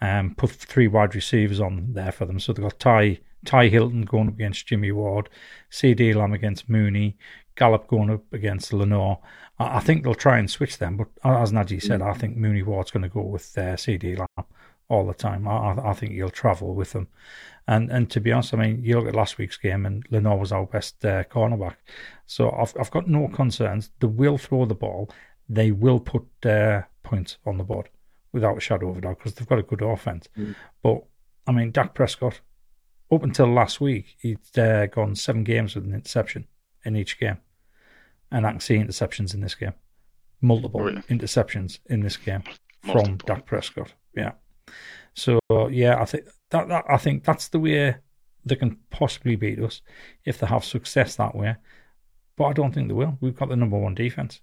and 0.00 0.36
put 0.36 0.50
three 0.50 0.88
wide 0.88 1.14
receivers 1.14 1.60
on 1.60 1.94
there 1.94 2.12
for 2.12 2.26
them. 2.26 2.40
So 2.40 2.52
they've 2.52 2.62
got 2.62 2.78
Ty 2.78 3.20
Ty 3.44 3.68
Hilton 3.68 4.02
going 4.02 4.28
up 4.28 4.34
against 4.34 4.66
Jimmy 4.66 4.92
Ward, 4.92 5.28
CeeDee 5.70 6.14
Lamb 6.14 6.32
against 6.32 6.68
Mooney, 6.68 7.16
Gallup 7.56 7.88
going 7.88 8.10
up 8.10 8.32
against 8.32 8.72
Lenore. 8.72 9.20
I, 9.58 9.78
I 9.78 9.80
think 9.80 10.04
they'll 10.04 10.14
try 10.14 10.38
and 10.38 10.50
switch 10.50 10.78
them, 10.78 10.96
but 10.96 11.08
as 11.24 11.52
Najee 11.52 11.82
said, 11.82 12.02
I 12.02 12.14
think 12.14 12.36
Mooney 12.36 12.62
Ward's 12.62 12.90
going 12.90 13.02
to 13.02 13.08
go 13.08 13.22
with 13.22 13.56
uh, 13.56 13.76
CeeDee 13.76 14.18
Lamb 14.18 14.46
all 14.92 15.06
the 15.06 15.14
time. 15.14 15.48
I, 15.48 15.76
I 15.90 15.92
think 15.94 16.12
you'll 16.12 16.30
travel 16.30 16.74
with 16.74 16.92
them. 16.92 17.08
And 17.66 17.90
and 17.90 18.10
to 18.10 18.20
be 18.20 18.32
honest, 18.32 18.54
I 18.54 18.58
mean, 18.58 18.84
you 18.84 18.98
look 18.98 19.08
at 19.08 19.14
last 19.14 19.38
week's 19.38 19.56
game, 19.56 19.86
and 19.86 20.04
Lenoir 20.10 20.36
was 20.38 20.52
our 20.52 20.66
best 20.66 21.04
uh, 21.04 21.24
cornerback. 21.24 21.76
So 22.26 22.50
I've 22.50 22.74
I've 22.78 22.90
got 22.90 23.08
no 23.08 23.28
concerns. 23.28 23.90
They 24.00 24.08
will 24.08 24.38
throw 24.38 24.64
the 24.66 24.74
ball. 24.74 25.10
They 25.48 25.70
will 25.70 26.00
put 26.00 26.24
uh, 26.44 26.82
points 27.02 27.38
on 27.46 27.58
the 27.58 27.64
board 27.64 27.88
without 28.32 28.56
a 28.56 28.60
shadow 28.60 28.90
of 28.90 28.98
a 28.98 29.00
doubt 29.00 29.18
because 29.18 29.34
they've 29.34 29.48
got 29.48 29.58
a 29.58 29.62
good 29.62 29.82
offense. 29.82 30.28
Mm. 30.36 30.54
But 30.82 31.04
I 31.46 31.52
mean, 31.52 31.70
Dak 31.70 31.94
Prescott, 31.94 32.40
up 33.10 33.22
until 33.22 33.46
last 33.46 33.80
week, 33.80 34.16
he'd 34.20 34.58
uh, 34.58 34.86
gone 34.86 35.14
seven 35.14 35.44
games 35.44 35.74
with 35.74 35.84
an 35.84 35.94
interception 35.94 36.46
in 36.84 36.96
each 36.96 37.18
game, 37.20 37.38
and 38.30 38.46
I 38.46 38.50
can 38.50 38.60
see 38.60 38.76
interceptions 38.76 39.34
in 39.34 39.40
this 39.40 39.54
game, 39.54 39.74
multiple 40.40 40.80
Oh, 40.82 41.02
interceptions 41.08 41.78
in 41.86 42.00
this 42.00 42.16
game 42.16 42.42
from 42.82 42.94
Multiple. 42.94 43.26
Dak 43.26 43.46
Prescott. 43.46 43.94
Yeah. 44.16 44.32
So 45.14 45.40
yeah, 45.70 46.00
I 46.00 46.04
think 46.04 46.24
that, 46.50 46.68
that 46.68 46.84
I 46.88 46.96
think 46.96 47.24
that's 47.24 47.48
the 47.48 47.58
way 47.58 47.96
they 48.44 48.56
can 48.56 48.78
possibly 48.90 49.36
beat 49.36 49.60
us 49.60 49.82
if 50.24 50.38
they 50.38 50.46
have 50.46 50.64
success 50.64 51.16
that 51.16 51.34
way. 51.34 51.56
But 52.36 52.44
I 52.44 52.52
don't 52.52 52.72
think 52.72 52.88
they 52.88 52.94
will. 52.94 53.18
We've 53.20 53.36
got 53.36 53.48
the 53.48 53.56
number 53.56 53.78
one 53.78 53.94
defense. 53.94 54.40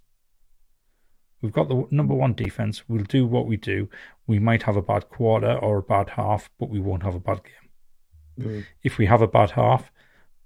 We've 1.42 1.52
got 1.52 1.68
the 1.68 1.86
number 1.90 2.14
one 2.14 2.34
defense. 2.34 2.84
We'll 2.88 3.04
do 3.04 3.26
what 3.26 3.46
we 3.46 3.56
do. 3.56 3.88
We 4.26 4.38
might 4.38 4.62
have 4.64 4.76
a 4.76 4.82
bad 4.82 5.08
quarter 5.08 5.54
or 5.54 5.78
a 5.78 5.82
bad 5.82 6.10
half, 6.10 6.50
but 6.58 6.68
we 6.68 6.80
won't 6.80 7.02
have 7.02 7.14
a 7.14 7.20
bad 7.20 7.40
game. 7.44 8.48
Mm. 8.48 8.66
If 8.82 8.98
we 8.98 9.06
have 9.06 9.22
a 9.22 9.28
bad 9.28 9.52
half, 9.52 9.90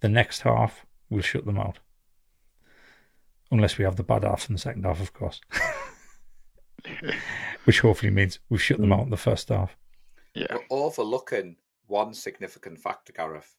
the 0.01 0.09
next 0.09 0.41
half 0.43 0.87
we'll 1.11 1.23
shut 1.23 1.47
them 1.47 1.59
out. 1.59 1.79
unless 3.51 3.79
we 3.79 3.85
have 3.85 3.97
the 3.97 4.03
bad 4.03 4.25
half 4.25 4.49
in 4.49 4.55
the 4.55 4.61
second 4.61 4.85
half, 4.85 5.01
of 5.01 5.13
course. 5.13 5.41
Which 7.65 7.81
hopefully 7.81 8.11
means 8.11 8.39
we've 8.49 8.63
shut 8.63 8.81
them 8.81 8.93
out 8.93 9.05
in 9.05 9.11
the 9.11 9.17
first 9.17 9.49
half. 9.49 9.77
Yeah. 10.35 10.47
We're 10.51 10.79
overlooking 10.79 11.57
one 11.87 12.15
significant 12.15 12.79
factor, 12.79 13.13
Gareth. 13.13 13.55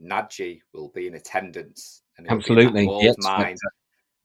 Nadji 0.00 0.60
will 0.72 0.90
be 0.94 1.06
in 1.06 1.14
attendance. 1.14 2.02
And 2.16 2.26
he'll 2.26 2.36
Absolutely. 2.36 2.86
Be 2.86 2.98
yes. 3.02 3.16
mine, 3.18 3.56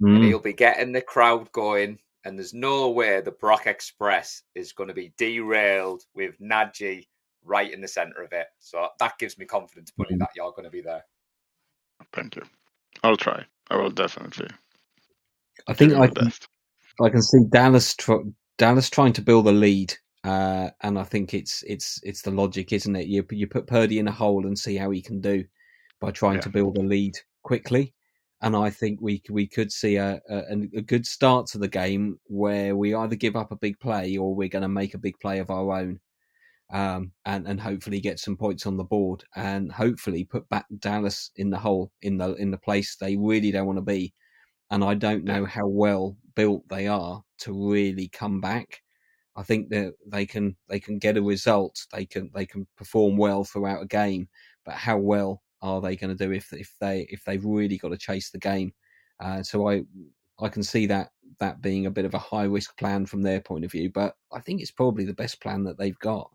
mm. 0.01 0.15
and 0.15 0.23
he'll 0.25 0.39
be 0.39 0.53
getting 0.53 0.91
the 0.91 1.01
crowd 1.01 1.51
going. 1.51 1.99
And 2.25 2.37
there's 2.37 2.53
no 2.53 2.89
way 2.89 3.19
the 3.21 3.31
Brock 3.31 3.67
Express 3.67 4.43
is 4.55 4.71
going 4.71 4.87
to 4.87 4.93
be 4.93 5.13
derailed 5.17 6.03
with 6.13 6.39
Nadji 6.39 7.07
right 7.43 7.71
in 7.71 7.81
the 7.81 7.87
centre 7.87 8.21
of 8.21 8.31
it. 8.31 8.47
So 8.59 8.87
that 8.99 9.17
gives 9.19 9.37
me 9.37 9.45
confidence, 9.45 9.91
buddy, 9.91 10.15
Mhm. 10.15 10.19
that 10.19 10.29
you're 10.35 10.51
going 10.51 10.63
to 10.63 10.69
be 10.69 10.81
there. 10.81 11.03
Thank 12.13 12.35
you. 12.35 12.43
I'll 13.03 13.17
try. 13.17 13.45
I 13.69 13.77
will 13.77 13.89
definitely. 13.91 14.49
I 15.67 15.73
think 15.73 15.93
I 15.93 16.07
can. 16.07 16.31
I 17.01 17.09
can 17.09 17.21
see 17.21 17.39
Dallas 17.49 17.95
tr- 17.95 18.21
Dallas 18.57 18.89
trying 18.89 19.13
to 19.13 19.21
build 19.21 19.47
a 19.47 19.51
lead, 19.51 19.93
uh, 20.23 20.69
and 20.81 20.97
I 20.99 21.03
think 21.03 21.33
it's 21.33 21.63
it's 21.63 21.99
it's 22.03 22.21
the 22.21 22.31
logic, 22.31 22.71
isn't 22.73 22.95
it? 22.95 23.07
You 23.07 23.25
you 23.31 23.47
put 23.47 23.67
Purdy 23.67 23.99
in 23.99 24.07
a 24.07 24.11
hole 24.11 24.45
and 24.45 24.57
see 24.57 24.75
how 24.75 24.91
he 24.91 25.01
can 25.01 25.21
do 25.21 25.43
by 25.99 26.11
trying 26.11 26.35
Yeah. 26.35 26.41
to 26.41 26.49
build 26.49 26.77
a 26.77 26.81
lead 26.83 27.17
quickly. 27.43 27.93
And 28.41 28.55
I 28.55 28.69
think 28.69 28.99
we 29.01 29.21
we 29.29 29.47
could 29.47 29.71
see 29.71 29.95
a, 29.95 30.21
a 30.29 30.53
a 30.75 30.81
good 30.81 31.05
start 31.05 31.47
to 31.47 31.57
the 31.57 31.67
game 31.67 32.19
where 32.27 32.75
we 32.75 32.93
either 32.93 33.15
give 33.15 33.35
up 33.35 33.51
a 33.51 33.55
big 33.57 33.79
play 33.79 34.17
or 34.17 34.35
we're 34.35 34.49
going 34.49 34.63
to 34.63 34.67
make 34.69 34.93
a 34.93 34.97
big 34.99 35.19
play 35.21 35.39
of 35.39 35.49
our 35.49 35.71
own, 35.79 35.99
um, 36.73 37.11
and 37.25 37.47
and 37.47 37.59
hopefully 37.59 38.01
get 38.01 38.19
some 38.19 38.35
points 38.37 38.65
on 38.65 38.77
the 38.77 38.83
board 38.83 39.23
and 39.35 39.71
hopefully 39.71 40.25
put 40.25 40.47
back 40.49 40.65
Dallas 40.79 41.31
in 41.37 41.49
the 41.49 41.59
hole 41.59 41.91
in 42.01 42.17
the 42.17 42.33
in 42.35 42.51
the 42.51 42.57
place 42.57 42.97
they 42.97 43.15
really 43.17 43.51
don't 43.51 43.67
want 43.67 43.77
to 43.77 43.81
be 43.81 44.13
and 44.71 44.83
I 44.83 44.93
don't 44.95 45.23
know 45.23 45.45
how 45.45 45.67
well 45.67 46.17
built 46.35 46.67
they 46.69 46.87
are 46.87 47.23
to 47.39 47.71
really 47.71 48.07
come 48.09 48.41
back. 48.41 48.81
I 49.35 49.43
think 49.43 49.69
that 49.69 49.93
they 50.05 50.25
can 50.25 50.55
they 50.69 50.79
can 50.79 50.99
get 50.99 51.17
a 51.17 51.21
result, 51.21 51.85
they 51.91 52.05
can 52.05 52.29
they 52.35 52.45
can 52.45 52.67
perform 52.77 53.17
well 53.17 53.43
throughout 53.43 53.81
a 53.83 53.87
game, 53.87 54.29
but 54.65 54.75
how 54.75 54.97
well 54.97 55.41
are 55.61 55.81
they 55.81 55.95
going 55.95 56.15
to 56.15 56.25
do 56.25 56.31
if 56.33 56.51
if 56.53 56.75
they 56.79 57.07
if 57.09 57.23
they've 57.25 57.43
really 57.45 57.77
got 57.77 57.89
to 57.89 57.97
chase 57.97 58.29
the 58.31 58.39
game? 58.39 58.73
Uh, 59.19 59.41
so 59.43 59.67
I 59.69 59.83
I 60.39 60.49
can 60.49 60.63
see 60.63 60.85
that 60.87 61.09
that 61.39 61.61
being 61.61 61.85
a 61.87 61.91
bit 61.91 62.05
of 62.05 62.13
a 62.13 62.19
high 62.19 62.43
risk 62.43 62.77
plan 62.77 63.05
from 63.05 63.21
their 63.23 63.41
point 63.41 63.65
of 63.65 63.71
view, 63.71 63.89
but 63.91 64.15
I 64.31 64.39
think 64.39 64.61
it's 64.61 64.71
probably 64.71 65.05
the 65.05 65.13
best 65.13 65.41
plan 65.41 65.63
that 65.63 65.77
they've 65.77 65.97
got. 65.99 66.29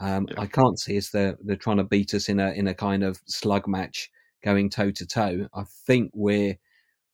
Um, 0.00 0.26
Yeah. 0.30 0.40
I 0.42 0.46
can't 0.46 0.78
see 0.80 0.96
as 0.96 1.10
they're 1.10 1.36
they're 1.44 1.56
trying 1.56 1.78
to 1.78 1.84
beat 1.84 2.14
us 2.14 2.28
in 2.28 2.40
a 2.40 2.52
in 2.52 2.68
a 2.68 2.74
kind 2.74 3.02
of 3.04 3.20
slug 3.26 3.66
match 3.68 4.10
going 4.44 4.70
toe 4.70 4.90
to 4.92 5.06
toe. 5.06 5.48
I 5.54 5.64
think 5.86 6.10
we're 6.14 6.56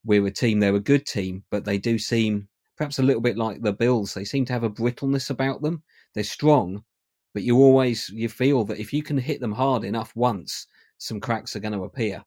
we're 0.04 0.26
a 0.26 0.30
team. 0.30 0.60
They're 0.60 0.74
a 0.74 0.80
good 0.80 1.06
team, 1.06 1.44
but 1.50 1.64
they 1.64 1.78
do 1.78 1.98
seem 1.98 2.48
perhaps 2.76 2.98
a 2.98 3.02
little 3.02 3.22
bit 3.22 3.36
like 3.36 3.62
the 3.62 3.72
Bills. 3.72 4.14
They 4.14 4.24
seem 4.24 4.44
to 4.46 4.52
have 4.52 4.64
a 4.64 4.70
brittleness 4.70 5.30
about 5.30 5.62
them. 5.62 5.82
They're 6.14 6.24
strong, 6.24 6.84
but 7.32 7.42
you 7.42 7.56
always 7.56 8.08
you 8.10 8.28
feel 8.28 8.64
that 8.64 8.78
if 8.78 8.92
you 8.92 9.02
can 9.02 9.18
hit 9.18 9.40
them 9.40 9.52
hard 9.52 9.84
enough 9.84 10.14
once, 10.14 10.66
some 10.98 11.20
cracks 11.20 11.56
are 11.56 11.60
going 11.60 11.74
to 11.74 11.84
appear. 11.84 12.22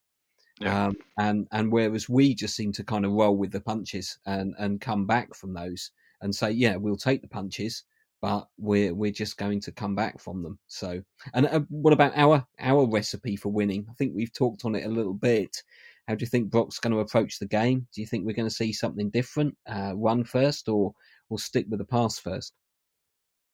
Yeah. 0.60 0.86
Um, 0.86 0.96
and 1.18 1.46
and 1.52 1.70
whereas 1.72 2.08
we 2.08 2.34
just 2.34 2.56
seem 2.56 2.72
to 2.72 2.84
kind 2.84 3.04
of 3.04 3.12
roll 3.12 3.36
with 3.36 3.52
the 3.52 3.60
punches 3.60 4.18
and 4.26 4.54
and 4.58 4.80
come 4.80 5.06
back 5.06 5.34
from 5.34 5.54
those 5.54 5.90
and 6.20 6.34
say, 6.34 6.50
yeah, 6.50 6.76
we'll 6.76 6.96
take 6.96 7.22
the 7.22 7.28
punches, 7.28 7.84
but 8.20 8.48
we're 8.58 8.94
we're 8.94 9.12
just 9.12 9.36
going 9.36 9.60
to 9.60 9.72
come 9.72 9.94
back 9.94 10.20
from 10.20 10.42
them. 10.42 10.58
So, 10.66 11.00
and 11.34 11.46
uh, 11.46 11.60
what 11.68 11.92
about 11.92 12.16
our 12.16 12.44
our 12.58 12.86
recipe 12.86 13.36
for 13.36 13.50
winning? 13.50 13.86
I 13.88 13.94
think 13.94 14.12
we've 14.14 14.32
talked 14.32 14.64
on 14.64 14.74
it 14.74 14.84
a 14.84 14.90
little 14.90 15.14
bit. 15.14 15.62
How 16.08 16.14
do 16.14 16.22
you 16.22 16.26
think 16.26 16.50
Brock's 16.50 16.80
going 16.80 16.94
to 16.94 17.00
approach 17.00 17.38
the 17.38 17.46
game? 17.46 17.86
Do 17.94 18.00
you 18.00 18.06
think 18.06 18.24
we're 18.24 18.32
going 18.32 18.48
to 18.48 18.54
see 18.54 18.72
something 18.72 19.10
different? 19.10 19.54
Uh, 19.70 19.92
run 19.94 20.24
first, 20.24 20.68
or 20.68 20.94
or 21.28 21.38
stick 21.38 21.66
with 21.68 21.78
the 21.78 21.84
pass 21.84 22.18
first? 22.18 22.54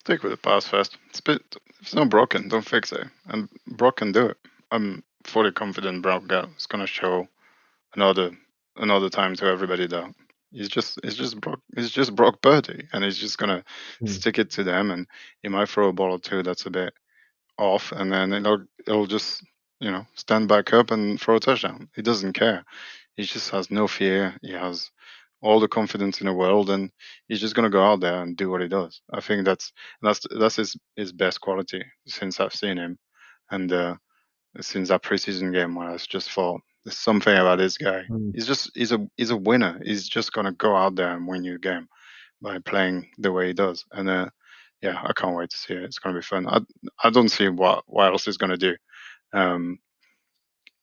Stick 0.01 0.23
with 0.23 0.31
the 0.31 0.39
pass 0.39 0.65
first. 0.65 0.97
It's, 1.11 1.21
bit, 1.21 1.43
it's 1.81 1.95
not 1.95 2.11
broken, 2.11 2.49
don't 2.49 2.65
fix 2.65 2.93
it. 2.93 3.09
And 3.27 3.49
Brock 3.67 3.97
can 3.97 4.13
do 4.13 4.27
it. 4.27 4.37
I'm 4.71 5.03
fully 5.25 5.51
confident 5.51 6.03
Brock 6.03 6.23
is 6.57 6.67
going 6.67 6.81
to 6.81 6.87
show 6.87 7.27
another 7.97 8.31
another 8.77 9.09
time 9.09 9.35
to 9.37 9.47
everybody 9.47 9.87
that 9.87 10.13
he's 10.53 10.69
just 10.69 10.99
he's 11.03 11.17
just 11.17 11.41
Brock 11.41 11.61
he's 11.75 11.91
just 11.91 12.15
Brock 12.15 12.41
Purdy, 12.41 12.87
and 12.93 13.05
he's 13.05 13.19
just 13.19 13.39
gonna 13.39 13.65
Hmm. 13.99 14.07
stick 14.07 14.39
it 14.39 14.51
to 14.53 14.65
them, 14.65 14.91
and 14.91 15.07
he 15.43 15.49
might 15.49 15.69
throw 15.69 15.89
a 15.89 15.93
ball 15.93 16.13
or 16.13 16.19
two 16.19 16.43
that's 16.43 16.67
a 16.67 16.71
bit 16.71 16.95
off, 17.59 17.93
and 17.93 18.13
then 18.13 18.33
it'll 18.33 18.65
it'll 18.87 19.07
just 19.07 19.45
you 19.81 19.91
know 19.91 20.07
stand 20.15 20.49
back 20.49 20.73
up 20.73 20.91
and 20.91 21.21
throw 21.21 21.37
a 21.37 21.41
touchdown. 21.41 21.89
He 21.95 22.03
doesn't 22.03 22.33
care. 22.33 22.65
He 23.17 23.25
just 23.25 23.51
has 23.51 23.71
no 23.71 23.87
fear. 23.87 24.37
He 24.43 24.53
has 24.53 24.91
all 25.41 25.61
the 25.61 25.69
confidence 25.69 26.21
in 26.21 26.27
the 26.27 26.33
world, 26.33 26.71
and 26.71 26.91
he's 27.29 27.41
just 27.41 27.55
gonna 27.55 27.71
go 27.71 27.83
out 27.83 28.01
there 28.01 28.23
and 28.23 28.37
do 28.37 28.51
what 28.51 28.63
he 28.63 28.69
does. 28.69 29.03
I 29.13 29.21
think 29.21 29.45
that's 29.45 29.73
that's 30.03 30.21
that's 30.31 30.57
his 30.57 30.77
his 30.97 31.13
best 31.13 31.41
quality 31.41 31.85
since 32.07 32.41
I've 32.41 32.55
seen 32.55 32.79
him, 32.79 32.99
and 33.51 33.73
uh, 33.73 33.95
since 34.61 34.89
that 34.89 35.03
preseason 35.03 35.53
game 35.53 35.75
where 35.75 35.91
I 35.91 35.97
just 35.99 36.31
thought 36.31 36.61
there's 36.85 36.99
something 36.99 37.35
about 37.35 37.59
this 37.59 37.77
guy. 37.77 38.05
Mm. 38.11 38.33
He's 38.35 38.47
just 38.47 38.71
he's 38.75 38.93
a 38.93 39.07
he's 39.17 39.31
a 39.31 39.37
winner. 39.37 39.81
He's 39.85 40.09
just 40.09 40.33
gonna 40.33 40.53
go 40.53 40.77
out 40.77 40.97
there 40.97 41.15
and 41.15 41.27
win 41.27 41.45
you 41.45 41.57
a 41.57 41.59
game 41.59 41.89
by 42.41 42.59
playing 42.59 43.09
the 43.19 43.33
way 43.33 43.49
he 43.49 43.53
does. 43.53 43.85
And 43.93 44.09
uh, 44.09 44.29
yeah, 44.83 45.01
I 45.03 45.13
can't 45.15 45.35
wait 45.35 45.51
to 45.51 45.57
see 45.57 45.75
it. 45.75 45.83
It's 45.83 45.99
gonna 45.99 46.17
be 46.17 46.23
fun. 46.23 46.47
I 46.47 46.61
I 47.03 47.11
don't 47.11 47.31
see 47.31 47.49
what 47.49 47.85
what 47.87 48.13
else 48.13 48.27
he's 48.27 48.37
gonna 48.37 48.57
do. 48.57 48.77
Um, 49.35 49.79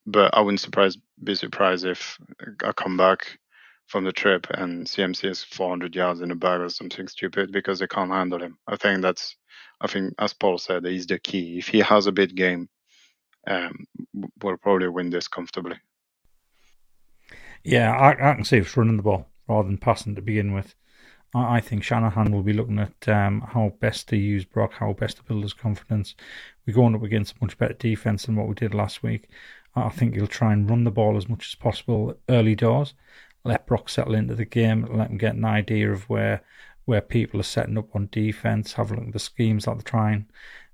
but 0.06 0.36
I 0.36 0.42
wouldn't 0.42 0.60
surprise 0.60 0.98
be 1.24 1.36
surprised 1.36 1.86
if 1.86 2.18
I 2.64 2.72
come 2.74 2.98
back 2.98 3.40
from 3.88 4.04
the 4.04 4.12
trip 4.12 4.48
and 4.52 4.86
CMC 4.86 5.30
is 5.30 5.44
400 5.44 5.96
yards 5.96 6.22
in 6.22 6.32
a 6.32 6.36
bag 6.36 6.62
or 6.62 6.70
something 6.70 7.08
stupid 7.08 7.52
because 7.52 7.80
they 7.80 7.88
can't 7.88 8.12
handle 8.12 8.42
him. 8.42 8.58
I 8.68 8.76
think 8.76 9.02
that's 9.02 9.36
I 9.80 9.88
think 9.88 10.14
as 10.20 10.34
Paul 10.34 10.58
said, 10.58 10.86
he's 10.86 11.08
the 11.08 11.20
key. 11.20 11.58
If 11.58 11.68
he 11.68 11.80
has 11.80 12.08
a 12.08 12.12
big 12.12 12.36
game, 12.36 12.70
um, 13.48 13.86
we'll 14.42 14.58
probably 14.58 14.90
win 14.90 15.10
this 15.10 15.28
comfortably. 15.28 15.78
Yeah, 17.64 17.92
I, 17.92 18.32
I 18.32 18.36
can 18.36 18.44
see 18.44 18.62
us 18.62 18.76
running 18.76 18.98
the 18.98 19.04
ball 19.04 19.28
rather 19.48 19.68
than 19.68 19.78
passing 19.78 20.16
to 20.16 20.22
begin 20.22 20.54
with. 20.54 20.76
I, 21.34 21.58
I 21.58 21.62
think 21.62 21.84
Shanahan 21.84 22.32
will 22.32 22.44
be 22.44 22.54
looking 22.54 22.80
at 22.80 23.08
um, 23.08 23.42
how 23.42 23.74
best 23.80 24.08
to 24.10 24.18
use 24.18 24.46
Brock, 24.46 24.74
how 24.74 24.94
best 24.94 25.18
to 25.18 25.24
build 25.24 25.44
his 25.44 25.54
confidence. 25.54 26.16
We're 26.66 26.74
going 26.74 26.96
up 26.96 27.04
against 27.04 27.36
a 27.36 27.38
much 27.42 27.58
better 27.58 27.74
defense 27.74 28.26
than 28.26 28.36
what 28.36 28.48
we 28.48 28.56
did 28.56 28.74
last 28.74 29.04
week. 29.04 29.30
I 29.76 29.90
think 29.90 30.16
he'll 30.16 30.28
try 30.28 30.54
and 30.54 30.70
run 30.70 30.84
the 30.84 30.92
ball 30.92 31.16
as 31.18 31.30
much 31.30 31.48
as 31.48 31.56
possible 31.56 32.16
early 32.30 32.56
doors. 32.56 32.94
Let 33.44 33.66
Brock 33.66 33.90
settle 33.90 34.16
into 34.16 34.36
the 34.36 34.46
game. 34.46 34.86
Let 34.92 35.10
him 35.10 35.18
get 35.18 35.36
an 35.36 35.46
idea 35.46 35.92
of 35.92 36.10
where 36.10 36.44
where 36.86 37.02
people 37.02 37.40
are 37.40 37.44
setting 37.44 37.78
up 37.78 37.96
on 37.96 38.10
defense. 38.12 38.74
Have 38.74 38.92
a 38.92 38.96
look 38.96 39.08
at 39.08 39.14
the 39.14 39.20
schemes 39.20 39.66
that 39.66 39.76
they're 39.76 39.82
trying. 39.84 40.28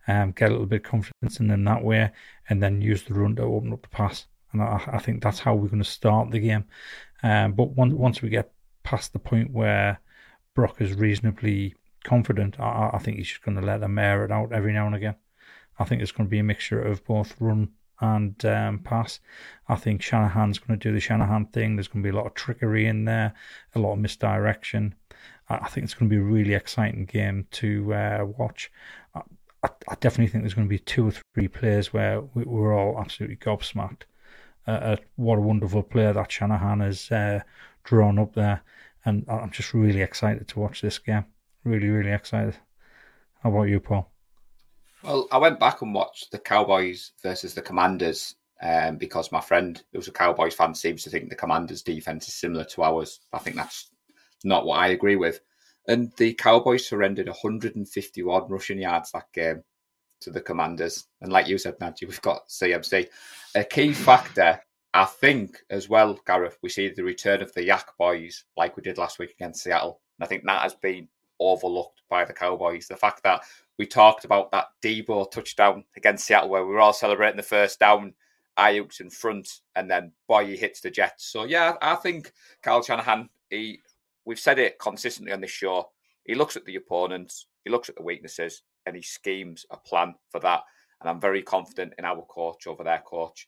Um, 0.08 0.32
get 0.32 0.50
a 0.50 0.52
little 0.52 0.66
bit 0.66 0.84
of 0.86 0.90
confidence 0.90 1.40
in 1.40 1.48
them 1.48 1.66
that 1.66 1.84
way, 1.84 2.12
and 2.50 2.64
then 2.64 2.82
use 2.82 3.04
the 3.04 3.14
run 3.14 3.36
to 3.36 3.44
open 3.44 3.74
up 3.74 3.82
the 3.82 3.90
pass. 3.90 4.26
And 4.52 4.62
I, 4.62 4.82
I 4.94 5.00
think 5.00 5.22
that's 5.22 5.40
how 5.40 5.54
we're 5.54 5.68
going 5.68 5.84
to 5.84 5.90
start 5.90 6.32
the 6.32 6.40
game. 6.40 6.66
Um, 7.24 7.54
but 7.54 7.70
once 7.72 7.94
once 7.94 8.22
we 8.22 8.30
get 8.30 8.52
past 8.84 9.14
the 9.14 9.20
point 9.20 9.52
where 9.52 10.00
Brock 10.58 10.82
is 10.82 10.96
reasonably 10.96 11.76
confident, 12.04 12.60
I, 12.60 12.90
I 12.94 12.98
think 12.98 13.18
he's 13.18 13.28
just 13.28 13.44
going 13.44 13.58
to 13.58 13.64
let 13.64 13.80
them 13.80 14.00
air 14.00 14.26
it 14.26 14.32
out 14.32 14.52
every 14.52 14.74
now 14.74 14.88
and 14.88 14.96
again. 14.96 15.14
I 15.78 15.84
think 15.84 16.02
it's 16.02 16.12
going 16.12 16.26
to 16.26 16.32
be 16.32 16.40
a 16.40 16.44
mixture 16.44 16.82
of 16.82 17.06
both 17.06 17.36
run 17.40 17.74
and 18.02 18.44
um, 18.44 18.80
pass. 18.80 19.20
I 19.70 19.76
think 19.76 20.02
Shanahan's 20.02 20.58
going 20.58 20.80
to 20.80 20.84
do 20.84 20.92
the 20.92 21.00
Shanahan 21.00 21.46
thing. 21.46 21.76
There's 21.76 21.88
going 21.88 22.02
to 22.02 22.12
be 22.12 22.12
a 22.12 22.20
lot 22.20 22.26
of 22.26 22.34
trickery 22.34 22.88
in 22.88 23.06
there, 23.06 23.36
a 23.76 23.80
lot 23.80 23.94
of 23.94 24.00
misdirection. 24.00 24.96
I 25.48 25.68
think 25.68 25.84
it's 25.84 25.94
going 25.94 26.10
to 26.10 26.16
be 26.16 26.20
a 26.20 26.26
really 26.26 26.56
exciting 26.56 27.06
game 27.06 27.46
to 27.52 27.94
uh, 27.94 28.26
watch. 28.26 28.72
I, 29.14 29.22
I, 29.64 29.96
definitely 30.00 30.30
think 30.30 30.44
there's 30.44 30.56
going 30.56 30.68
to 30.68 30.74
be 30.74 30.80
two 30.80 31.10
or 31.10 31.14
three 31.36 31.50
players 31.50 31.94
where 31.94 32.22
we, 32.22 32.46
we're 32.46 32.76
all 32.76 33.00
absolutely 33.00 33.38
gobsmacked 33.38 34.06
uh, 34.66 34.80
at 34.82 35.02
what 35.18 35.38
a 35.38 35.42
wonderful 35.42 35.84
player 35.84 36.14
that 36.14 36.32
Shanahan 36.32 36.80
has 36.80 37.12
uh, 37.12 37.42
drawn 37.84 38.18
up 38.18 38.34
there. 38.34 38.64
And 39.08 39.26
I'm 39.30 39.52
just 39.52 39.74
really 39.74 40.02
excited 40.02 40.50
to 40.50 40.60
watch 40.60 40.82
this 40.82 41.00
game. 41.00 41.24
Really, 41.64 41.88
really 41.88 42.12
excited. 42.12 42.58
How 43.42 43.50
about 43.50 43.70
you, 43.70 43.80
Paul? 43.80 44.12
Well, 45.02 45.30
I 45.32 45.38
went 45.38 45.62
back 45.62 45.82
and 45.82 45.94
watched 45.94 46.34
the 46.34 46.40
Cowboys 46.40 47.14
versus 47.24 47.54
the 47.54 47.62
Commanders 47.62 48.36
um, 48.62 48.98
because 48.98 49.32
my 49.32 49.40
friend, 49.40 49.82
who's 49.94 50.10
a 50.10 50.12
Cowboys 50.12 50.56
fan, 50.56 50.76
seems 50.76 51.04
to 51.04 51.10
think 51.10 51.30
the 51.30 51.38
Commanders' 51.38 51.84
defense 51.84 52.28
is 52.28 52.34
similar 52.34 52.66
to 52.66 52.84
ours. 52.84 53.22
I 53.32 53.38
think 53.38 53.56
that's 53.56 53.90
not 54.44 54.66
what 54.66 54.80
I 54.80 54.88
agree 54.90 55.16
with. 55.16 55.40
And 55.88 56.12
the 56.18 56.34
Cowboys 56.34 56.86
surrendered 56.86 57.28
151 57.28 58.50
rushing 58.50 58.80
yards 58.80 59.12
that 59.14 59.32
game 59.34 59.64
to 60.20 60.32
the 60.32 60.42
Commanders. 60.42 61.08
And 61.22 61.32
like 61.32 61.48
you 61.48 61.58
said, 61.58 61.80
Nadji, 61.80 62.10
we've 62.10 62.22
got 62.22 62.50
CMC. 62.50 63.08
A 63.56 63.64
key 63.64 63.94
factor, 63.94 64.60
I 64.98 65.06
think, 65.06 65.60
as 65.70 65.88
well, 65.88 66.20
Gareth, 66.26 66.58
we 66.64 66.70
see 66.70 66.90
the 66.90 67.04
return 67.04 67.44
of 67.44 67.54
the 67.54 67.64
Yak 67.64 67.96
boys 68.00 68.46
like 68.58 68.76
we 68.76 68.82
did 68.82 68.98
last 68.98 69.20
week 69.20 69.30
against 69.30 69.62
Seattle. 69.64 70.02
And 70.18 70.26
I 70.26 70.28
think 70.28 70.44
that 70.44 70.64
has 70.64 70.74
been 70.74 71.08
overlooked 71.40 72.02
by 72.10 72.26
the 72.26 72.34
Cowboys. 72.34 72.88
The 72.88 72.96
fact 72.96 73.22
that 73.22 73.44
we 73.78 73.86
talked 73.86 74.26
about 74.26 74.52
that 74.52 74.70
Deebo 74.82 75.30
touchdown 75.30 75.84
against 75.96 76.26
Seattle 76.26 76.50
where 76.50 76.66
we 76.66 76.74
were 76.74 76.80
all 76.80 76.94
celebrating 76.94 77.38
the 77.38 77.44
first 77.44 77.80
down, 77.80 78.16
Aiyuk's 78.58 79.00
in 79.00 79.12
front, 79.12 79.60
and 79.76 79.88
then 79.88 80.14
Boye 80.28 80.58
hits 80.58 80.82
the 80.82 80.90
Jets. 80.90 81.28
So 81.28 81.44
yeah, 81.44 81.76
I 81.80 81.94
think 81.94 82.34
Kyle 82.64 82.82
Shanahan 82.82 83.30
he 83.52 83.82
we've 84.26 84.40
said 84.40 84.58
it 84.58 84.80
consistently 84.80 85.32
on 85.32 85.42
this 85.42 85.52
show. 85.52 85.92
He 86.26 86.34
looks 86.34 86.58
at 86.58 86.66
the 86.66 86.76
opponents, 86.76 87.46
he 87.64 87.70
looks 87.70 87.88
at 87.88 87.96
the 87.98 88.04
weaknesses, 88.04 88.64
and 88.88 88.96
he 88.96 89.04
schemes 89.04 89.64
a 89.70 89.78
plan 89.78 90.16
for 90.32 90.40
that. 90.40 90.64
And 91.02 91.08
I'm 91.08 91.22
very 91.22 91.44
confident 91.44 91.94
in 92.00 92.04
our 92.06 92.26
coach 92.28 92.66
over 92.66 92.84
their 92.84 93.04
coach. 93.06 93.48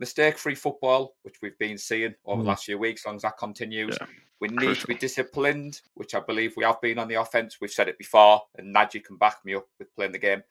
Mistake 0.00 0.38
free 0.38 0.54
football, 0.54 1.14
which 1.22 1.36
we've 1.42 1.58
been 1.58 1.78
seeing 1.78 2.14
over 2.24 2.40
mm. 2.40 2.44
the 2.44 2.48
last 2.48 2.64
few 2.64 2.78
weeks, 2.78 3.02
as 3.02 3.06
long 3.06 3.16
as 3.16 3.22
that 3.22 3.38
continues. 3.38 3.96
Yeah. 4.00 4.06
We 4.40 4.48
need 4.48 4.58
Crucial. 4.58 4.80
to 4.80 4.86
be 4.88 4.94
disciplined, 4.94 5.82
which 5.94 6.14
I 6.14 6.20
believe 6.20 6.54
we 6.56 6.64
have 6.64 6.80
been 6.80 6.98
on 6.98 7.08
the 7.08 7.20
offense. 7.20 7.58
We've 7.60 7.70
said 7.70 7.88
it 7.88 7.98
before, 7.98 8.40
and 8.56 8.74
Nadji 8.74 9.04
can 9.04 9.16
back 9.16 9.44
me 9.44 9.54
up 9.54 9.66
with 9.78 9.94
playing 9.94 10.12
the 10.12 10.18
game. 10.18 10.42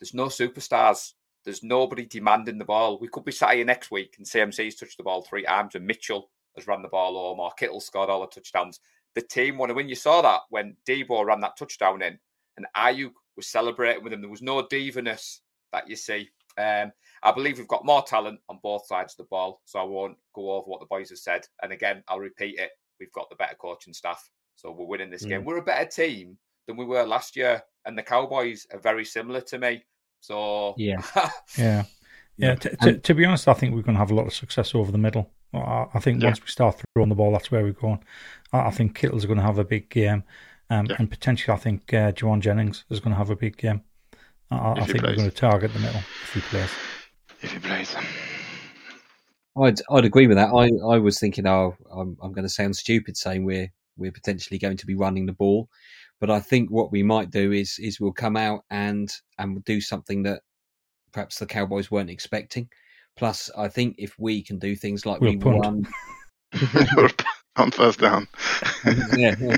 There's 0.00 0.14
no 0.14 0.26
superstars. 0.26 1.12
There's 1.44 1.62
nobody 1.62 2.04
demanding 2.04 2.58
the 2.58 2.64
ball. 2.64 2.98
We 2.98 3.06
could 3.06 3.24
be 3.24 3.30
sat 3.30 3.54
here 3.54 3.64
next 3.64 3.92
week 3.92 4.16
and 4.18 4.26
CMC's 4.26 4.74
touched 4.74 4.96
the 4.96 5.04
ball 5.04 5.22
three 5.22 5.44
times 5.44 5.76
and 5.76 5.86
Mitchell 5.86 6.28
has 6.56 6.66
run 6.66 6.82
the 6.82 6.88
ball 6.88 7.14
home 7.14 7.38
or 7.38 7.52
Kittle 7.52 7.80
scored 7.80 8.10
all 8.10 8.22
the 8.22 8.26
touchdowns. 8.26 8.80
The 9.14 9.22
team 9.22 9.56
want 9.56 9.70
to 9.70 9.74
win. 9.74 9.88
You 9.88 9.94
saw 9.94 10.22
that 10.22 10.40
when 10.50 10.76
Deebo 10.88 11.24
ran 11.24 11.40
that 11.42 11.56
touchdown 11.56 12.02
in 12.02 12.18
and 12.56 12.66
Aiyuk 12.76 13.12
was 13.36 13.46
celebrating 13.46 14.02
with 14.02 14.12
him. 14.12 14.22
There 14.22 14.30
was 14.30 14.42
no 14.42 14.60
divaness 14.60 15.38
that 15.72 15.88
you 15.88 15.94
see. 15.94 16.30
Um, 16.58 16.92
I 17.22 17.32
believe 17.32 17.58
we've 17.58 17.68
got 17.68 17.84
more 17.84 18.02
talent 18.02 18.40
on 18.48 18.60
both 18.62 18.86
sides 18.86 19.14
of 19.14 19.18
the 19.18 19.28
ball, 19.30 19.60
so 19.64 19.78
I 19.78 19.84
won't 19.84 20.16
go 20.34 20.52
over 20.52 20.66
what 20.66 20.80
the 20.80 20.86
boys 20.86 21.10
have 21.10 21.18
said. 21.18 21.46
And 21.62 21.72
again, 21.72 22.02
I'll 22.08 22.18
repeat 22.18 22.58
it: 22.58 22.70
we've 23.00 23.12
got 23.12 23.28
the 23.30 23.36
better 23.36 23.56
coaching 23.56 23.92
staff, 23.92 24.28
so 24.54 24.70
we're 24.72 24.86
winning 24.86 25.10
this 25.10 25.24
mm. 25.24 25.30
game. 25.30 25.44
We're 25.44 25.58
a 25.58 25.62
better 25.64 25.88
team 25.88 26.38
than 26.66 26.76
we 26.76 26.84
were 26.84 27.04
last 27.04 27.36
year, 27.36 27.62
and 27.84 27.96
the 27.96 28.02
Cowboys 28.02 28.66
are 28.72 28.80
very 28.80 29.04
similar 29.04 29.40
to 29.42 29.58
me. 29.58 29.84
So 30.20 30.74
yeah, 30.76 31.02
yeah, 31.58 31.84
yeah. 32.36 32.54
To, 32.56 32.76
to, 32.76 32.98
to, 32.98 33.14
be 33.14 33.24
honest, 33.24 33.48
I 33.48 33.54
think 33.54 33.74
we're 33.74 33.82
going 33.82 33.94
to 33.94 34.00
have 34.00 34.10
a 34.10 34.14
lot 34.14 34.26
of 34.26 34.34
success 34.34 34.74
over 34.74 34.92
the 34.92 34.98
middle. 34.98 35.30
I, 35.54 35.86
I 35.94 36.00
think 36.00 36.20
yeah. 36.20 36.28
once 36.28 36.40
we 36.40 36.48
start 36.48 36.82
throwing 36.94 37.08
the 37.08 37.14
ball, 37.14 37.32
that's 37.32 37.50
where 37.50 37.62
we're 37.62 37.72
going. 37.72 38.02
I, 38.52 38.66
I 38.66 38.70
think 38.70 38.94
Kittle's 38.94 39.26
going 39.26 39.38
to 39.38 39.44
have 39.44 39.58
a 39.58 39.64
big 39.64 39.88
game, 39.90 40.24
um, 40.70 40.86
yeah. 40.86 40.96
and 40.98 41.10
potentially, 41.10 41.54
I 41.54 41.58
think 41.58 41.92
uh, 41.92 42.12
Jauan 42.12 42.40
Jennings 42.40 42.84
is 42.90 43.00
going 43.00 43.12
to 43.12 43.18
have 43.18 43.30
a 43.30 43.36
big 43.36 43.56
game. 43.56 43.82
I, 44.50 44.72
I 44.72 44.84
think 44.84 45.00
plays. 45.00 45.12
we're 45.12 45.16
going 45.16 45.30
to 45.30 45.36
target 45.36 45.72
the 45.72 45.80
middle 45.80 46.00
if 46.00 46.34
he 46.34 46.40
plays. 46.40 46.70
If 47.42 47.52
he 47.52 47.58
plays. 47.58 47.96
I'd 49.60 49.80
I'd 49.90 50.04
agree 50.04 50.26
with 50.26 50.36
that. 50.36 50.50
I, 50.50 50.68
I 50.94 50.98
was 50.98 51.18
thinking, 51.18 51.46
oh, 51.46 51.74
I'm 51.90 52.16
I'm 52.22 52.32
going 52.32 52.44
to 52.44 52.52
sound 52.52 52.76
stupid 52.76 53.16
saying 53.16 53.44
we're 53.44 53.72
we're 53.96 54.12
potentially 54.12 54.58
going 54.58 54.76
to 54.76 54.86
be 54.86 54.94
running 54.94 55.26
the 55.26 55.32
ball, 55.32 55.68
but 56.20 56.30
I 56.30 56.40
think 56.40 56.70
what 56.70 56.92
we 56.92 57.02
might 57.02 57.30
do 57.30 57.52
is 57.52 57.78
is 57.78 58.00
we'll 58.00 58.12
come 58.12 58.36
out 58.36 58.64
and 58.70 59.10
and 59.38 59.64
do 59.64 59.80
something 59.80 60.22
that 60.24 60.42
perhaps 61.12 61.38
the 61.38 61.46
Cowboys 61.46 61.90
weren't 61.90 62.10
expecting. 62.10 62.68
Plus, 63.16 63.50
I 63.56 63.68
think 63.68 63.96
if 63.98 64.18
we 64.18 64.42
can 64.42 64.58
do 64.58 64.76
things 64.76 65.06
like 65.06 65.20
we'll 65.20 65.32
we 65.32 65.38
punt. 65.38 65.56
won 65.56 65.86
on 67.56 67.70
first 67.70 67.98
down, 67.98 68.28
yeah, 69.16 69.34
yeah. 69.40 69.56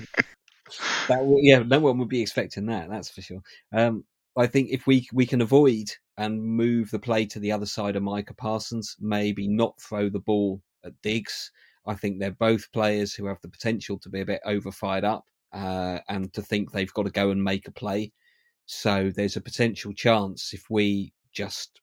That, 1.09 1.39
yeah, 1.43 1.59
no 1.61 1.81
one 1.81 1.99
would 1.99 2.09
be 2.09 2.23
expecting 2.23 2.67
that. 2.67 2.89
That's 2.89 3.11
for 3.11 3.23
sure. 3.23 3.43
Um, 3.73 4.05
I 4.39 4.47
think 4.47 4.71
if 4.71 4.87
we 4.87 5.09
we 5.13 5.27
can 5.27 5.41
avoid 5.41 5.91
and 6.17 6.43
move 6.43 6.91
the 6.91 6.99
play 6.99 7.27
to 7.27 7.41
the 7.41 7.51
other 7.51 7.67
side 7.67 7.97
of 7.97 8.05
Micah 8.05 8.35
Parsons, 8.35 8.97
maybe 9.01 9.49
not 9.49 9.81
throw 9.81 10.09
the 10.09 10.21
ball 10.21 10.63
at 10.85 10.93
Diggs. 11.03 11.51
I 11.87 11.95
think 11.95 12.19
they're 12.19 12.31
both 12.31 12.71
players 12.73 13.15
who 13.15 13.27
have 13.27 13.41
the 13.43 13.49
potential 13.49 13.99
to 13.99 14.09
be 14.09 14.21
a 14.21 14.27
bit 14.27 14.41
overfired 14.45 15.05
up 15.05 15.25
uh, 15.53 15.99
and 16.09 16.33
to 16.35 16.43
think 16.43 16.71
they've 16.71 16.93
got 16.93 17.05
to 17.05 17.11
go 17.11 17.31
and 17.31 17.43
make 17.43 17.67
a 17.67 17.73
play. 17.73 18.13
So 18.67 19.11
there's 19.15 19.37
a 19.37 19.41
potential 19.41 19.93
chance 19.93 20.53
if 20.53 20.71
we 20.71 21.13
just 21.33 21.81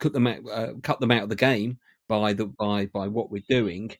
cut 0.00 0.12
them 0.12 0.26
out, 0.26 0.40
uh, 0.50 0.72
cut 0.82 0.98
them 1.00 1.10
out 1.12 1.24
of 1.24 1.28
the 1.28 1.36
game 1.36 1.78
by 2.08 2.32
the 2.32 2.46
by 2.46 2.86
by 2.86 3.06
what 3.06 3.30
we're 3.30 3.42
doing, 3.48 3.90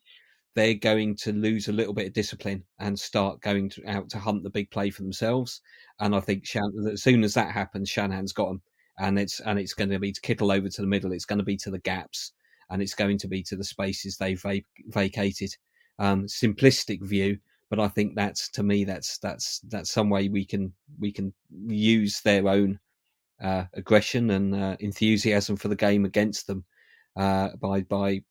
they're 0.54 0.74
going 0.74 1.16
to 1.16 1.32
lose 1.32 1.68
a 1.68 1.72
little 1.72 1.92
bit 1.92 2.06
of 2.06 2.12
discipline 2.12 2.64
and 2.78 2.98
start 2.98 3.40
going 3.40 3.68
to, 3.70 3.86
out 3.88 4.08
to 4.10 4.18
hunt 4.18 4.42
the 4.42 4.50
big 4.50 4.70
play 4.70 4.90
for 4.90 5.02
themselves. 5.02 5.60
And 6.00 6.14
I 6.14 6.20
think 6.20 6.46
Shan- 6.46 6.88
as 6.92 7.02
soon 7.02 7.24
as 7.24 7.34
that 7.34 7.52
happens, 7.52 7.88
Shanahan's 7.88 8.32
got 8.32 8.48
them, 8.48 8.62
and 8.98 9.18
it's 9.18 9.40
and 9.40 9.58
it's 9.58 9.74
going 9.74 9.90
to 9.90 9.98
be 9.98 10.12
to 10.12 10.20
Kittle 10.20 10.52
over 10.52 10.68
to 10.68 10.80
the 10.80 10.86
middle. 10.86 11.12
It's 11.12 11.24
going 11.24 11.38
to 11.38 11.44
be 11.44 11.56
to 11.58 11.70
the 11.70 11.80
gaps, 11.80 12.32
and 12.70 12.80
it's 12.80 12.94
going 12.94 13.18
to 13.18 13.28
be 13.28 13.42
to 13.44 13.56
the 13.56 13.64
spaces 13.64 14.16
they've 14.16 14.40
vac- 14.40 14.64
vacated. 14.86 15.54
Um, 15.98 16.24
simplistic 16.26 17.02
view, 17.02 17.38
but 17.70 17.78
I 17.78 17.88
think 17.88 18.14
that's 18.16 18.48
to 18.50 18.62
me 18.62 18.84
that's 18.84 19.18
that's 19.18 19.60
that's 19.68 19.90
some 19.90 20.10
way 20.10 20.28
we 20.28 20.44
can 20.44 20.72
we 20.98 21.12
can 21.12 21.32
use 21.50 22.20
their 22.20 22.48
own 22.48 22.78
uh, 23.42 23.64
aggression 23.74 24.30
and 24.30 24.54
uh, 24.54 24.76
enthusiasm 24.80 25.56
for 25.56 25.68
the 25.68 25.76
game 25.76 26.04
against 26.04 26.46
them 26.46 26.64
uh, 27.16 27.50
by 27.60 27.82
by 27.82 28.22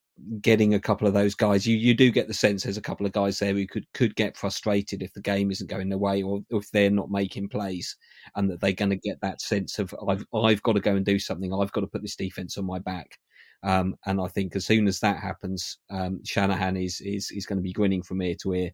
getting 0.41 0.73
a 0.73 0.79
couple 0.79 1.07
of 1.07 1.13
those 1.13 1.35
guys. 1.35 1.65
You 1.65 1.77
you 1.77 1.93
do 1.93 2.11
get 2.11 2.27
the 2.27 2.33
sense 2.33 2.63
there's 2.63 2.77
a 2.77 2.81
couple 2.81 3.05
of 3.05 3.11
guys 3.11 3.39
there 3.39 3.53
who 3.53 3.67
could 3.67 3.85
could 3.93 4.15
get 4.15 4.37
frustrated 4.37 5.01
if 5.01 5.13
the 5.13 5.21
game 5.21 5.51
isn't 5.51 5.69
going 5.69 5.89
their 5.89 5.97
way 5.97 6.23
or, 6.23 6.41
if 6.51 6.69
they're 6.71 6.89
not 6.89 7.11
making 7.11 7.49
plays, 7.49 7.95
and 8.35 8.49
that 8.49 8.61
they're 8.61 8.73
going 8.73 8.89
to 8.91 8.95
get 8.97 9.19
that 9.21 9.41
sense 9.41 9.79
of 9.79 9.93
I've 10.07 10.25
I've 10.33 10.63
got 10.63 10.73
to 10.73 10.79
go 10.81 10.95
and 10.95 11.05
do 11.05 11.19
something. 11.19 11.53
I've 11.53 11.71
got 11.71 11.81
to 11.81 11.87
put 11.87 12.01
this 12.01 12.15
defense 12.15 12.57
on 12.57 12.65
my 12.65 12.79
back. 12.79 13.17
Um, 13.63 13.95
and 14.05 14.19
I 14.19 14.27
think 14.27 14.55
as 14.55 14.65
soon 14.65 14.87
as 14.87 14.99
that 14.99 15.17
happens, 15.17 15.77
um, 15.89 16.19
Shanahan 16.25 16.77
is 16.77 17.01
is 17.01 17.31
is 17.31 17.45
going 17.45 17.57
to 17.59 17.63
be 17.63 17.73
grinning 17.73 18.03
from 18.03 18.21
ear 18.21 18.35
to 18.43 18.53
ear, 18.53 18.71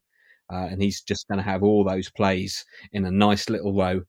uh, 0.51 0.67
and 0.71 0.81
he's 0.81 1.01
just 1.01 1.27
going 1.27 1.37
to 1.37 1.43
have 1.43 1.63
all 1.63 1.83
those 1.83 2.09
plays 2.09 2.65
in 2.93 3.05
a 3.05 3.11
nice 3.11 3.49
little 3.49 3.73
row. 3.73 4.01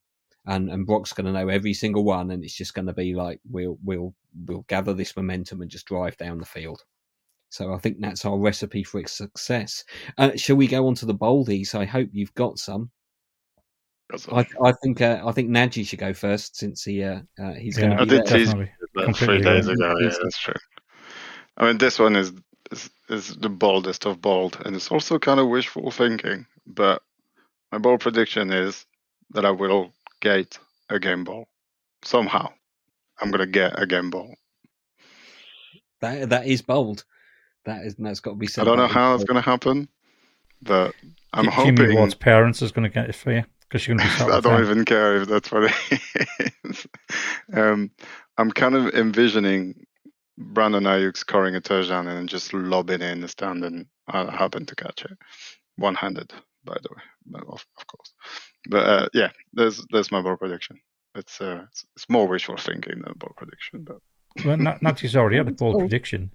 And, 0.46 0.70
and 0.70 0.86
Brock's 0.86 1.12
going 1.12 1.26
to 1.26 1.32
know 1.32 1.48
every 1.48 1.74
single 1.74 2.02
one, 2.02 2.30
and 2.30 2.42
it's 2.42 2.56
just 2.56 2.74
going 2.74 2.86
to 2.86 2.94
be 2.94 3.14
like 3.14 3.40
we'll 3.50 3.78
we'll 3.84 4.14
we'll 4.46 4.64
gather 4.68 4.94
this 4.94 5.14
momentum 5.16 5.60
and 5.60 5.70
just 5.70 5.86
drive 5.86 6.16
down 6.16 6.38
the 6.38 6.46
field. 6.46 6.82
So 7.50 7.74
I 7.74 7.78
think 7.78 8.00
that's 8.00 8.24
our 8.24 8.38
recipe 8.38 8.84
for 8.84 9.04
success. 9.06 9.84
Uh, 10.16 10.30
shall 10.36 10.56
we 10.56 10.68
go 10.68 10.86
on 10.86 10.94
to 10.96 11.06
the 11.06 11.14
boldies? 11.14 11.74
I 11.74 11.84
hope 11.84 12.08
you've 12.12 12.34
got 12.34 12.58
some. 12.58 12.90
I, 14.32 14.46
I, 14.64 14.72
think 14.82 15.00
uh, 15.00 15.22
I 15.24 15.32
think 15.32 15.50
Nadji 15.50 15.86
should 15.86 15.98
go 15.98 16.12
first 16.12 16.56
since 16.56 16.82
he 16.82 17.02
uh, 17.04 17.20
uh 17.40 17.52
he's 17.52 17.78
yeah, 17.78 17.86
going 17.86 17.98
to. 17.98 18.06
Be. 18.06 18.16
I 18.16 18.18
did 18.18 18.26
tease 18.26 18.54
that 18.94 19.16
three 19.16 19.40
days 19.40 19.68
ago. 19.68 19.94
Yeah, 20.00 20.10
that's 20.22 20.38
true. 20.38 20.54
I 21.56 21.66
mean, 21.66 21.78
this 21.78 21.98
one 21.98 22.16
is, 22.16 22.32
is 22.70 22.90
is 23.08 23.36
the 23.36 23.48
boldest 23.48 24.06
of 24.06 24.20
bold, 24.20 24.60
and 24.64 24.74
it's 24.74 24.90
also 24.90 25.18
kind 25.18 25.38
of 25.38 25.48
wishful 25.48 25.90
thinking. 25.90 26.46
But 26.66 27.02
my 27.70 27.78
bold 27.78 28.00
prediction 28.00 28.52
is 28.52 28.86
that 29.30 29.44
I 29.44 29.50
will 29.50 29.92
get 30.20 30.58
a 30.88 30.98
game 30.98 31.24
ball 31.24 31.46
somehow. 32.02 32.48
I'm 33.20 33.30
going 33.30 33.40
to 33.40 33.46
get 33.46 33.80
a 33.80 33.86
game 33.86 34.10
ball. 34.10 34.34
That 36.00 36.30
that 36.30 36.46
is 36.46 36.62
bold. 36.62 37.04
That 37.64 37.84
is 37.84 37.94
that's 37.98 38.20
got 38.20 38.32
to 38.32 38.36
be 38.36 38.46
said. 38.46 38.62
I 38.62 38.64
don't 38.64 38.78
know 38.78 38.86
how 38.86 39.14
it's 39.14 39.24
going 39.24 39.42
to 39.42 39.48
happen, 39.48 39.88
but 40.62 40.94
I'm 41.32 41.46
hoping. 41.46 41.76
Jimmy 41.76 41.94
Ward's 41.94 42.14
parents 42.14 42.62
is 42.62 42.72
going 42.72 42.88
to 42.88 42.94
get 42.94 43.08
it 43.08 43.14
for 43.14 43.32
you 43.32 43.44
because 43.60 43.86
you're 43.86 43.96
going 43.96 44.08
to 44.08 44.26
be. 44.26 44.32
I 44.32 44.40
don't 44.40 44.62
even 44.62 44.84
care 44.84 45.22
if 45.22 45.28
that's 45.28 45.52
what 45.52 45.64
it 45.64 46.00
is. 46.64 46.86
um, 47.54 47.90
I'm 48.38 48.50
kind 48.50 48.74
of 48.74 48.94
envisioning 48.94 49.86
Brandon 50.38 50.84
Aiyuk 50.84 51.16
scoring 51.16 51.54
a 51.54 51.60
touchdown 51.60 52.08
and 52.08 52.28
just 52.28 52.52
lobbing 52.54 53.02
in 53.02 53.20
the 53.20 53.28
stand, 53.28 53.64
and 53.64 53.86
I 54.08 54.30
happen 54.30 54.66
to 54.66 54.74
catch 54.74 55.04
it 55.04 55.16
one-handed, 55.76 56.32
by 56.64 56.76
the 56.82 56.88
way, 56.90 57.40
of, 57.48 57.64
of 57.78 57.86
course. 57.86 58.12
But 58.68 58.86
uh, 58.86 59.08
yeah, 59.14 59.30
there's 59.52 59.84
there's 59.90 60.12
my 60.12 60.22
ball 60.22 60.36
prediction. 60.36 60.80
It's 61.14 61.40
uh, 61.40 61.64
it's, 61.70 61.84
it's 61.96 62.08
more 62.08 62.26
wishful 62.26 62.56
thinking 62.56 63.00
than 63.02 63.14
ball 63.16 63.32
prediction, 63.36 63.84
but. 63.84 63.98
well, 64.44 64.56
Natty's 64.80 65.16
already 65.16 65.38
had 65.38 65.48
a 65.48 65.52
ball 65.52 65.78
prediction. 65.78 66.30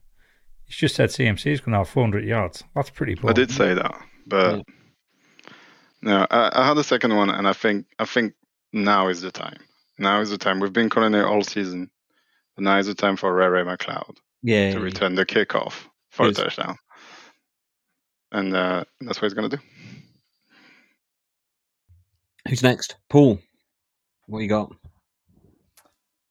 He's 0.65 0.77
just 0.77 0.95
said 0.95 1.09
CMC 1.09 1.51
is 1.51 1.61
going 1.61 1.73
to 1.73 1.79
have 1.79 1.89
400 1.89 2.25
yards. 2.25 2.63
That's 2.75 2.89
pretty 2.89 3.15
poor. 3.15 3.29
I 3.29 3.33
did 3.33 3.51
say 3.51 3.73
that, 3.73 3.95
but 4.25 4.57
yeah. 4.57 5.53
no, 6.01 6.27
I, 6.31 6.61
I, 6.61 6.67
had 6.67 6.77
a 6.77 6.83
second 6.83 7.15
one, 7.15 7.29
and 7.29 7.47
I 7.47 7.53
think 7.53 7.85
I 7.99 8.05
think 8.05 8.33
now 8.73 9.07
is 9.07 9.21
the 9.21 9.31
time. 9.31 9.59
Now 9.99 10.21
is 10.21 10.31
the 10.31 10.37
time. 10.37 10.59
We've 10.59 10.73
been 10.73 10.89
calling 10.89 11.13
it 11.13 11.23
all 11.23 11.43
season, 11.43 11.91
but 12.55 12.63
now 12.63 12.77
is 12.79 12.87
the 12.87 12.95
time 12.95 13.15
for 13.15 13.33
Ray 13.33 13.47
Ray 13.47 13.63
McCloud 13.63 14.17
yeah, 14.41 14.71
to 14.71 14.79
return 14.79 15.15
the 15.15 15.25
kickoff 15.25 15.87
for 16.09 16.27
yes. 16.27 16.39
a 16.39 16.43
touchdown, 16.43 16.77
and 18.31 18.55
uh, 18.55 18.83
that's 19.01 19.21
what 19.21 19.27
he's 19.27 19.35
going 19.35 19.49
to 19.49 19.57
do. 19.57 19.63
Who's 22.47 22.63
next? 22.63 22.95
Paul. 23.09 23.39
What 24.27 24.39
you 24.39 24.49
got? 24.49 24.71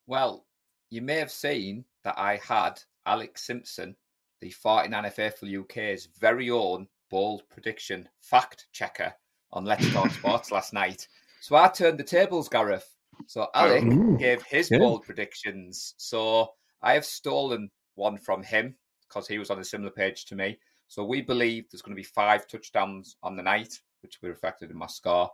Well, 0.06 0.44
you 0.90 1.02
may 1.02 1.16
have 1.16 1.30
seen 1.30 1.84
that 2.02 2.18
I 2.18 2.36
had 2.36 2.80
Alex 3.06 3.46
Simpson 3.46 3.96
the 4.44 4.50
49 4.50 5.04
FFL 5.04 5.60
UK's 5.62 6.08
very 6.20 6.50
own 6.50 6.86
bold 7.10 7.44
prediction 7.48 8.06
fact 8.20 8.66
checker 8.72 9.10
on 9.54 9.64
Let's 9.64 9.90
Talk 9.94 10.10
Sports 10.10 10.52
last 10.52 10.74
night. 10.74 11.08
So 11.40 11.56
I 11.56 11.68
turned 11.68 11.98
the 11.98 12.04
tables, 12.04 12.50
Gareth. 12.50 12.86
So 13.26 13.46
Alec 13.54 13.84
oh, 13.86 13.92
Ooh, 13.92 14.18
gave 14.18 14.42
his 14.42 14.70
yeah. 14.70 14.80
bold 14.80 15.02
predictions. 15.04 15.94
So 15.96 16.50
I 16.82 16.92
have 16.92 17.06
stolen 17.06 17.70
one 17.94 18.18
from 18.18 18.42
him 18.42 18.74
because 19.08 19.26
he 19.26 19.38
was 19.38 19.48
on 19.48 19.60
a 19.60 19.64
similar 19.64 19.90
page 19.90 20.26
to 20.26 20.36
me. 20.36 20.58
So 20.88 21.06
we 21.06 21.22
believe 21.22 21.64
there's 21.70 21.80
going 21.80 21.96
to 21.96 22.02
be 22.02 22.06
five 22.06 22.46
touchdowns 22.46 23.16
on 23.22 23.36
the 23.36 23.42
night, 23.42 23.72
which 24.02 24.18
will 24.20 24.26
be 24.26 24.32
reflected 24.32 24.70
in 24.70 24.76
my 24.76 24.88
score. 24.88 25.30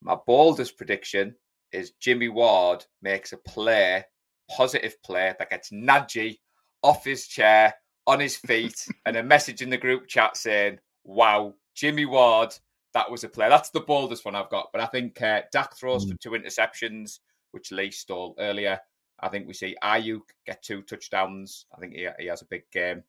My 0.00 0.16
boldest 0.26 0.76
prediction 0.76 1.36
is 1.70 1.92
Jimmy 2.00 2.28
Ward 2.28 2.84
makes 3.02 3.32
a 3.32 3.36
play, 3.36 4.04
positive 4.50 5.00
play 5.04 5.32
that 5.38 5.50
gets 5.50 5.70
Nadji 5.70 6.40
off 6.82 7.04
his 7.04 7.28
chair 7.28 7.72
on 8.06 8.20
his 8.20 8.36
feet 8.36 8.86
and 9.06 9.16
a 9.16 9.22
message 9.22 9.62
in 9.62 9.70
the 9.70 9.76
group 9.76 10.06
chat 10.08 10.36
saying, 10.36 10.78
Wow, 11.04 11.54
Jimmy 11.74 12.04
Ward, 12.06 12.54
that 12.94 13.10
was 13.10 13.24
a 13.24 13.28
play. 13.28 13.48
That's 13.48 13.70
the 13.70 13.80
boldest 13.80 14.24
one 14.24 14.34
I've 14.34 14.50
got. 14.50 14.68
But 14.72 14.82
I 14.82 14.86
think 14.86 15.20
uh, 15.22 15.42
Dak 15.52 15.76
throws 15.76 16.04
Mm. 16.06 16.10
for 16.12 16.18
two 16.18 16.30
interceptions, 16.30 17.20
which 17.52 17.72
Lee 17.72 17.90
stole 17.90 18.34
earlier. 18.38 18.78
I 19.20 19.28
think 19.28 19.46
we 19.46 19.54
see 19.54 19.76
Aiyuk 19.84 20.22
get 20.46 20.62
two 20.62 20.82
touchdowns. 20.82 21.66
I 21.74 21.80
think 21.80 21.94
he, 21.94 22.08
he 22.18 22.26
has 22.26 22.42
a 22.42 22.46
big 22.46 22.64
game. 22.72 23.02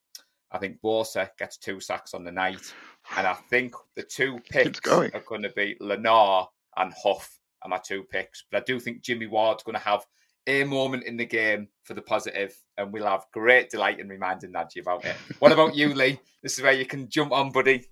I 0.51 0.59
think 0.59 0.77
Bosa 0.83 1.29
gets 1.39 1.57
two 1.57 1.79
sacks 1.79 2.13
on 2.13 2.23
the 2.23 2.31
night. 2.31 2.73
And 3.17 3.25
I 3.25 3.33
think 3.33 3.73
the 3.95 4.03
two 4.03 4.39
picks 4.49 4.79
going. 4.79 5.11
are 5.15 5.23
going 5.27 5.41
to 5.41 5.49
be 5.49 5.75
Lenoir 5.79 6.47
and 6.77 6.93
Huff 7.03 7.39
are 7.63 7.69
my 7.69 7.79
two 7.79 8.03
picks. 8.03 8.45
But 8.51 8.61
I 8.61 8.63
do 8.65 8.79
think 8.79 9.01
Jimmy 9.01 9.25
Ward's 9.25 9.63
going 9.63 9.73
to 9.77 9.81
have 9.83 10.05
a 10.45 10.63
moment 10.63 11.05
in 11.05 11.17
the 11.17 11.25
game 11.25 11.67
for 11.83 11.95
the 11.95 12.01
positive, 12.01 12.55
and 12.77 12.91
we'll 12.91 13.05
have 13.05 13.25
great 13.31 13.69
delight 13.69 13.99
in 13.99 14.07
reminding 14.07 14.51
Nadji 14.51 14.81
about 14.81 15.05
it. 15.05 15.15
What 15.39 15.51
about 15.51 15.75
you, 15.75 15.93
Lee? 15.93 16.19
This 16.41 16.57
is 16.57 16.63
where 16.63 16.73
you 16.73 16.85
can 16.85 17.07
jump 17.09 17.31
on, 17.31 17.51
buddy, 17.51 17.85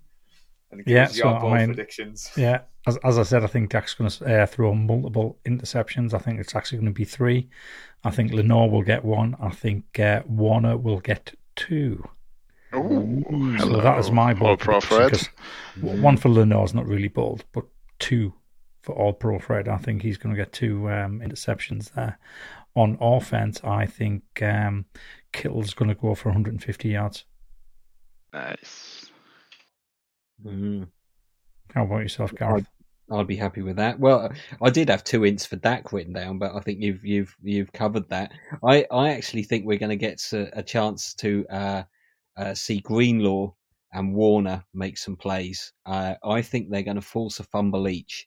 and 0.70 0.84
give 0.84 0.92
Yeah, 0.94 1.04
us 1.04 1.16
your 1.16 1.24
so, 1.32 1.36
I 1.36 1.40
bold 1.40 1.54
mean- 1.54 1.66
predictions. 1.66 2.30
Yeah, 2.36 2.62
as, 2.86 2.96
as 3.04 3.18
I 3.18 3.22
said, 3.22 3.44
I 3.44 3.46
think 3.46 3.70
Dak's 3.70 3.94
going 3.94 4.10
to 4.10 4.42
uh, 4.42 4.46
throw 4.46 4.74
multiple 4.74 5.38
interceptions. 5.44 6.14
I 6.14 6.18
think 6.18 6.40
it's 6.40 6.54
actually 6.56 6.78
going 6.78 6.92
to 6.92 6.98
be 6.98 7.04
three. 7.04 7.48
I 8.04 8.10
think 8.10 8.32
Lenoir 8.32 8.68
will 8.68 8.82
get 8.82 9.04
one. 9.04 9.36
I 9.40 9.50
think 9.50 9.98
uh, 10.00 10.22
Warner 10.26 10.76
will 10.76 10.98
get 11.00 11.34
two. 11.54 12.08
Ooh, 12.74 13.22
So 13.58 13.66
hello. 13.66 13.80
that 13.82 13.98
is 13.98 14.10
my 14.10 14.32
All 14.32 14.34
bold 14.38 14.60
pro 14.60 14.80
prediction, 14.80 14.96
Fred. 14.96 15.10
'cause 15.10 15.28
w- 15.80 16.02
One 16.02 16.16
for 16.16 16.30
Lenoir 16.30 16.64
is 16.64 16.74
not 16.74 16.86
really 16.86 17.08
bold, 17.08 17.44
but 17.52 17.64
two 17.98 18.32
for 18.82 18.94
All 18.96 19.12
Pro 19.12 19.38
Fred. 19.38 19.68
I 19.68 19.76
think 19.76 20.02
he's 20.02 20.16
going 20.16 20.34
to 20.34 20.40
get 20.40 20.52
two 20.52 20.90
um, 20.90 21.20
interceptions 21.20 21.92
there. 21.92 22.18
On 22.74 22.96
offense, 23.00 23.60
I 23.62 23.86
think 23.86 24.22
um, 24.40 24.86
Kittle's 25.32 25.74
going 25.74 25.90
to 25.90 25.94
go 25.94 26.14
for 26.14 26.30
150 26.30 26.88
yards. 26.88 27.24
Nice. 28.32 29.10
Mm. 30.44 30.88
How 31.74 31.84
about 31.84 31.98
yourself, 31.98 32.34
Gareth? 32.34 32.66
I'd 33.10 33.26
be 33.26 33.36
happy 33.36 33.62
with 33.62 33.76
that. 33.76 33.98
Well, 33.98 34.32
I 34.62 34.70
did 34.70 34.88
have 34.88 35.04
two 35.04 35.20
ints 35.20 35.46
for 35.46 35.56
Dak 35.56 35.92
written 35.92 36.14
down, 36.14 36.38
but 36.38 36.54
I 36.54 36.60
think 36.60 36.80
you've 36.80 37.04
you've 37.04 37.36
you've 37.42 37.72
covered 37.72 38.08
that. 38.08 38.32
I, 38.64 38.86
I 38.90 39.10
actually 39.10 39.42
think 39.42 39.66
we're 39.66 39.78
going 39.78 39.90
to 39.90 39.96
get 39.96 40.22
a, 40.32 40.60
a 40.60 40.62
chance 40.62 41.14
to 41.14 41.44
uh, 41.50 41.82
uh, 42.36 42.54
see 42.54 42.80
Greenlaw 42.80 43.52
and 43.92 44.14
Warner 44.14 44.64
make 44.72 44.96
some 44.96 45.16
plays. 45.16 45.72
Uh, 45.84 46.14
I 46.24 46.42
think 46.42 46.70
they're 46.70 46.82
going 46.82 46.96
to 46.96 47.02
force 47.02 47.40
a 47.40 47.44
fumble 47.44 47.88
each. 47.88 48.26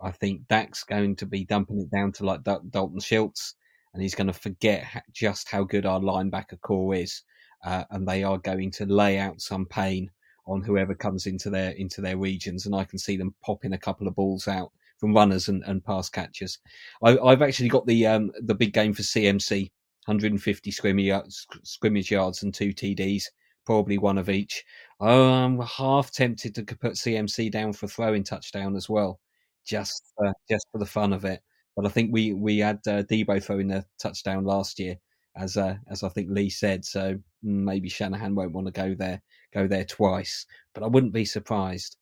I 0.00 0.12
think 0.12 0.46
Dak's 0.48 0.84
going 0.84 1.16
to 1.16 1.26
be 1.26 1.44
dumping 1.44 1.80
it 1.80 1.90
down 1.90 2.12
to 2.12 2.26
like 2.26 2.42
Dal- 2.42 2.64
Dalton 2.70 3.00
Schultz, 3.00 3.54
and 3.92 4.02
he's 4.02 4.14
going 4.14 4.26
to 4.26 4.32
forget 4.32 4.84
just 5.12 5.48
how 5.48 5.64
good 5.64 5.86
our 5.86 6.00
linebacker 6.00 6.60
core 6.60 6.94
is, 6.94 7.22
uh, 7.64 7.84
and 7.90 8.06
they 8.06 8.22
are 8.24 8.38
going 8.38 8.70
to 8.72 8.86
lay 8.86 9.18
out 9.18 9.40
some 9.40 9.66
pain 9.66 10.10
on 10.46 10.62
whoever 10.62 10.94
comes 10.94 11.26
into 11.26 11.50
their 11.50 11.70
into 11.72 12.00
their 12.00 12.16
regions, 12.16 12.66
and 12.66 12.74
I 12.74 12.84
can 12.84 12.98
see 12.98 13.16
them 13.16 13.34
popping 13.42 13.72
a 13.72 13.78
couple 13.78 14.08
of 14.08 14.14
balls 14.14 14.48
out 14.48 14.72
from 14.98 15.14
runners 15.14 15.48
and, 15.48 15.62
and 15.66 15.84
pass 15.84 16.08
catchers. 16.08 16.58
I, 17.02 17.18
I've 17.18 17.42
actually 17.42 17.68
got 17.68 17.86
the 17.86 18.06
um, 18.06 18.32
the 18.40 18.54
big 18.54 18.72
game 18.72 18.92
for 18.92 19.02
CMC, 19.02 19.70
150 20.06 20.70
scrimmage 20.70 21.06
yards, 21.06 21.46
scrimmage 21.62 22.10
yards 22.10 22.42
and 22.42 22.52
two 22.54 22.72
TDs, 22.72 23.24
probably 23.64 23.98
one 23.98 24.18
of 24.18 24.28
each. 24.28 24.64
Oh, 25.00 25.32
I'm 25.32 25.60
half 25.60 26.10
tempted 26.12 26.54
to 26.54 26.64
put 26.64 26.92
CMC 26.92 27.50
down 27.50 27.72
for 27.72 27.88
throwing 27.88 28.24
touchdown 28.24 28.76
as 28.76 28.88
well, 28.88 29.20
just 29.66 30.12
for, 30.16 30.32
just 30.50 30.66
for 30.72 30.78
the 30.78 30.86
fun 30.86 31.12
of 31.12 31.24
it. 31.24 31.42
But 31.76 31.86
I 31.86 31.88
think 31.88 32.10
we 32.12 32.32
we 32.32 32.58
had 32.58 32.80
uh, 32.86 33.02
Deebo 33.04 33.42
throwing 33.42 33.68
the 33.68 33.84
touchdown 34.00 34.44
last 34.44 34.78
year, 34.78 34.96
as 35.36 35.56
uh, 35.56 35.76
as 35.88 36.02
I 36.02 36.08
think 36.08 36.28
Lee 36.30 36.50
said. 36.50 36.84
So 36.84 37.18
maybe 37.42 37.88
Shanahan 37.88 38.34
won't 38.34 38.52
want 38.52 38.66
to 38.66 38.72
go 38.72 38.94
there 38.94 39.22
go 39.54 39.66
there 39.66 39.84
twice. 39.84 40.46
But 40.74 40.82
I 40.82 40.86
wouldn't 40.86 41.12
be 41.12 41.24
surprised. 41.24 41.96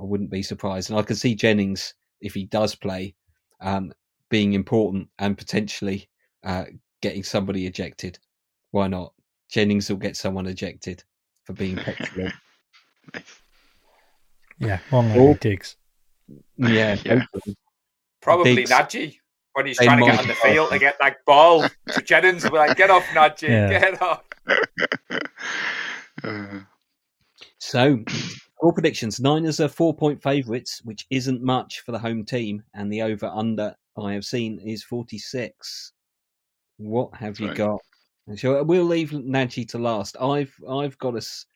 I 0.00 0.04
wouldn't 0.04 0.30
be 0.30 0.42
surprised, 0.42 0.90
and 0.90 0.98
I 0.98 1.02
can 1.02 1.16
see 1.16 1.34
Jennings 1.34 1.94
if 2.20 2.34
he 2.34 2.44
does 2.46 2.74
play, 2.74 3.14
um, 3.60 3.92
being 4.28 4.52
important 4.52 5.08
and 5.18 5.36
potentially 5.38 6.08
uh, 6.44 6.64
getting 7.00 7.22
somebody 7.24 7.66
ejected. 7.66 8.18
Why 8.70 8.88
not? 8.88 9.12
Jennings 9.50 9.88
will 9.88 9.96
get 9.96 10.16
someone 10.16 10.46
ejected 10.46 11.02
for 11.44 11.52
being 11.54 11.76
petulant. 11.76 12.34
Nice. 13.14 13.40
Yeah, 14.58 14.78
one 14.90 15.14
like 15.14 15.40
Diggs. 15.40 15.76
yeah, 16.56 16.96
Yeah. 17.04 17.20
hopefully. 17.32 17.56
Probably 18.20 18.54
Diggs. 18.54 18.70
Nadji 18.70 19.16
when 19.54 19.66
he's 19.66 19.78
trying 19.78 19.98
to 19.98 20.04
get 20.04 20.18
on 20.18 20.26
the 20.26 20.34
field 20.34 20.70
to 20.72 20.78
get 20.78 20.96
that 21.00 21.16
ball. 21.26 21.68
So 21.88 22.02
Jennings 22.02 22.44
will 22.44 22.52
be 22.52 22.58
like, 22.58 22.76
"Get 22.76 22.90
off, 22.90 23.08
Nadji, 23.10 23.48
Yeah. 23.48 23.68
get 23.68 24.02
off." 24.02 24.22
Uh, 26.24 26.60
So, 27.60 28.04
all 28.60 28.72
predictions: 28.72 29.20
Niners 29.20 29.60
are 29.60 29.68
four-point 29.68 30.22
favourites, 30.22 30.80
which 30.84 31.06
isn't 31.10 31.42
much 31.42 31.80
for 31.80 31.92
the 31.92 31.98
home 31.98 32.24
team, 32.24 32.62
and 32.74 32.92
the 32.92 33.02
over/under 33.02 33.74
I 33.96 34.12
have 34.14 34.24
seen 34.24 34.58
is 34.60 34.82
forty-six. 34.82 35.92
What 36.78 37.14
have 37.14 37.38
you 37.40 37.48
Right. 37.48 37.56
got? 37.56 37.80
So 38.36 38.62
we'll 38.62 38.84
leave 38.84 39.12
Nagy 39.12 39.64
to 39.66 39.78
last. 39.78 40.16
I've 40.20 40.54
I've 40.68 40.98
got 40.98 41.16
us 41.16 41.46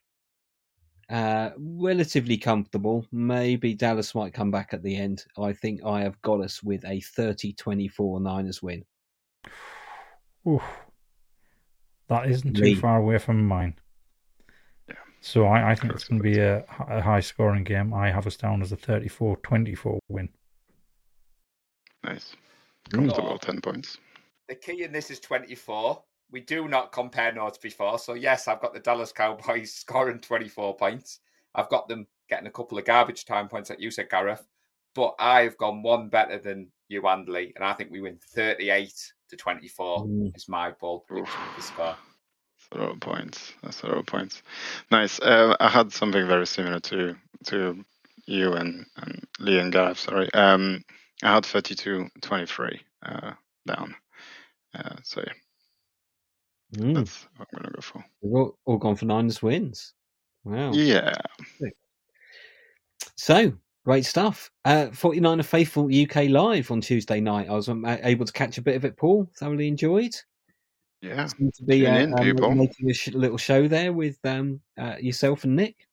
uh, 1.12 1.50
relatively 1.58 2.36
comfortable. 2.36 3.06
Maybe 3.12 3.74
Dallas 3.74 4.14
might 4.14 4.32
come 4.34 4.50
back 4.50 4.70
at 4.72 4.82
the 4.82 4.96
end. 4.96 5.24
I 5.38 5.52
think 5.52 5.84
I 5.84 6.00
have 6.00 6.20
got 6.22 6.40
us 6.40 6.62
with 6.62 6.82
a 6.84 7.00
30-24 7.00 8.20
Niners 8.22 8.62
win. 8.62 8.84
Oof. 10.48 10.62
That 12.08 12.28
isn't 12.30 12.54
too 12.54 12.62
Lee. 12.62 12.74
far 12.74 12.98
away 12.98 13.18
from 13.18 13.46
mine. 13.46 13.74
Yeah. 14.88 14.94
So 15.20 15.46
I, 15.46 15.70
I 15.70 15.74
think 15.74 15.92
it's 15.92 16.04
going 16.08 16.18
to 16.18 16.22
be 16.24 16.38
a, 16.38 16.64
a 16.88 17.00
high 17.00 17.20
scoring 17.20 17.64
game. 17.64 17.94
I 17.94 18.10
have 18.10 18.26
us 18.26 18.36
down 18.36 18.60
as 18.62 18.72
a 18.72 18.76
34 18.76 19.36
24 19.38 19.98
win. 20.08 20.28
nice. 22.04 22.34
Comfortable 22.90 23.34
Oh. 23.34 23.36
10 23.38 23.60
points. 23.60 23.98
The 24.48 24.56
key 24.56 24.82
in 24.82 24.92
this 24.92 25.10
is 25.10 25.20
24. 25.20 26.02
We 26.32 26.40
do 26.40 26.66
not 26.66 26.92
compare 26.92 27.32
notes 27.32 27.58
before. 27.58 27.98
So, 27.98 28.14
yes, 28.14 28.48
I've 28.48 28.60
got 28.60 28.72
the 28.72 28.80
Dallas 28.80 29.12
Cowboys 29.12 29.72
scoring 29.74 30.18
24 30.18 30.76
points. 30.76 31.20
I've 31.54 31.68
got 31.68 31.88
them 31.88 32.06
getting 32.28 32.46
a 32.46 32.50
couple 32.50 32.78
of 32.78 32.84
garbage 32.86 33.24
time 33.26 33.48
points, 33.48 33.68
like 33.70 33.80
you 33.80 33.90
said, 33.90 34.08
Gareth. 34.10 34.44
But 34.94 35.14
I've 35.18 35.56
gone 35.58 35.82
one 35.82 36.08
better 36.08 36.38
than 36.38 36.68
you 36.88 37.06
and 37.06 37.28
Lee. 37.28 37.52
And 37.54 37.64
I 37.64 37.74
think 37.74 37.90
we 37.90 38.00
win 38.00 38.18
38 38.34 38.92
to 39.28 39.36
24 39.36 40.06
Mm. 40.06 40.36
is 40.36 40.48
my 40.48 40.72
bold 40.80 41.06
prediction 41.06 41.40
of 41.48 41.56
the 41.56 41.62
score. 41.62 41.96
Zero 42.72 42.96
points. 43.00 43.52
That's 43.62 43.80
zero 43.80 44.02
points. 44.02 44.42
Nice. 44.90 45.20
Uh, 45.20 45.54
I 45.60 45.68
had 45.68 45.92
something 45.92 46.26
very 46.26 46.46
similar 46.46 46.80
to 46.80 47.16
to 47.46 47.84
you 48.26 48.52
and, 48.54 48.86
and 48.96 49.26
Lee 49.40 49.58
and 49.58 49.72
Gareth. 49.72 49.98
Sorry. 49.98 50.32
Um, 50.32 50.82
I 51.22 51.34
had 51.34 51.44
32 51.44 52.08
23 52.20 52.80
uh, 53.04 53.32
down. 53.66 53.94
Uh, 54.74 54.96
so 55.02 55.22
yeah, 55.26 55.32
Mm. 56.76 56.94
that's 56.94 57.28
what 57.36 57.48
I'm 57.52 57.58
going 57.62 57.70
to 57.70 57.76
go 57.76 57.80
for. 57.82 58.04
We've 58.20 58.34
all, 58.34 58.58
all 58.64 58.78
gone 58.78 58.96
for 58.96 59.04
Niners 59.04 59.42
wins. 59.42 59.94
Wow. 60.44 60.72
Yeah. 60.72 61.14
So 63.16 63.52
great 63.84 64.04
stuff. 64.04 64.50
Uh, 64.64 64.86
49er 64.92 65.44
Faithful 65.44 65.86
UK 65.86 66.28
live 66.30 66.70
on 66.70 66.80
Tuesday 66.80 67.20
night. 67.20 67.48
I 67.48 67.52
was 67.52 67.68
um, 67.68 67.84
able 67.86 68.26
to 68.26 68.32
catch 68.32 68.58
a 68.58 68.62
bit 68.62 68.76
of 68.76 68.84
it, 68.84 68.96
Paul. 68.96 69.30
Thoroughly 69.38 69.68
enjoyed. 69.68 70.14
Yeah. 71.00 71.26
Seemed 71.26 71.54
to 71.54 71.64
be 71.64 71.80
Tune 71.80 71.94
uh, 71.94 71.98
in, 71.98 72.14
um, 72.14 72.24
people. 72.24 72.50
making 72.54 72.90
a 72.90 72.94
sh- 72.94 73.08
little 73.08 73.36
show 73.36 73.68
there 73.68 73.92
with 73.92 74.18
um, 74.24 74.60
uh, 74.78 74.96
yourself 75.00 75.44
and 75.44 75.56
Nick. 75.56 75.88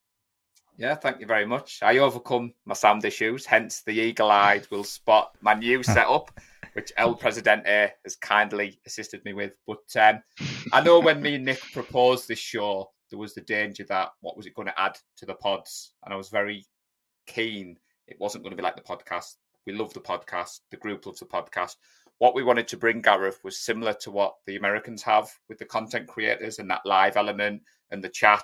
Yeah, 0.77 0.95
thank 0.95 1.19
you 1.19 1.25
very 1.25 1.45
much. 1.45 1.79
I 1.81 1.97
overcome 1.97 2.53
my 2.65 2.73
sound 2.73 3.03
issues, 3.03 3.45
hence 3.45 3.81
the 3.81 3.91
eagle 3.91 4.31
eyed 4.31 4.65
will 4.71 4.85
spot 4.85 5.35
my 5.41 5.53
new 5.53 5.83
setup, 5.83 6.31
which 6.73 6.91
El 6.97 7.15
Presidente 7.15 7.93
has 8.03 8.15
kindly 8.15 8.79
assisted 8.85 9.23
me 9.25 9.33
with. 9.33 9.53
But 9.67 9.79
um, 9.99 10.21
I 10.73 10.81
know 10.81 10.99
when 10.99 11.21
me 11.21 11.35
and 11.35 11.45
Nick 11.45 11.61
proposed 11.73 12.27
this 12.27 12.39
show, 12.39 12.89
there 13.09 13.19
was 13.19 13.33
the 13.33 13.41
danger 13.41 13.85
that 13.89 14.09
what 14.21 14.37
was 14.37 14.45
it 14.45 14.55
going 14.55 14.67
to 14.67 14.79
add 14.79 14.97
to 15.17 15.25
the 15.25 15.35
pods? 15.35 15.93
And 16.03 16.13
I 16.13 16.17
was 16.17 16.29
very 16.29 16.65
keen 17.27 17.77
it 18.09 18.19
wasn't 18.19 18.43
going 18.43 18.51
to 18.51 18.57
be 18.57 18.63
like 18.63 18.75
the 18.75 18.81
podcast. 18.81 19.35
We 19.67 19.73
love 19.73 19.93
the 19.93 19.99
podcast, 19.99 20.61
the 20.71 20.77
group 20.77 21.05
loves 21.05 21.19
the 21.19 21.25
podcast. 21.25 21.75
What 22.17 22.33
we 22.33 22.43
wanted 22.43 22.67
to 22.69 22.77
bring, 22.77 23.01
Gareth, 23.01 23.39
was 23.43 23.59
similar 23.59 23.93
to 24.01 24.11
what 24.11 24.33
the 24.45 24.55
Americans 24.55 25.03
have 25.03 25.29
with 25.47 25.59
the 25.59 25.65
content 25.65 26.07
creators 26.07 26.59
and 26.59 26.69
that 26.71 26.81
live 26.85 27.17
element 27.17 27.61
and 27.91 28.03
the 28.03 28.09
chat. 28.09 28.43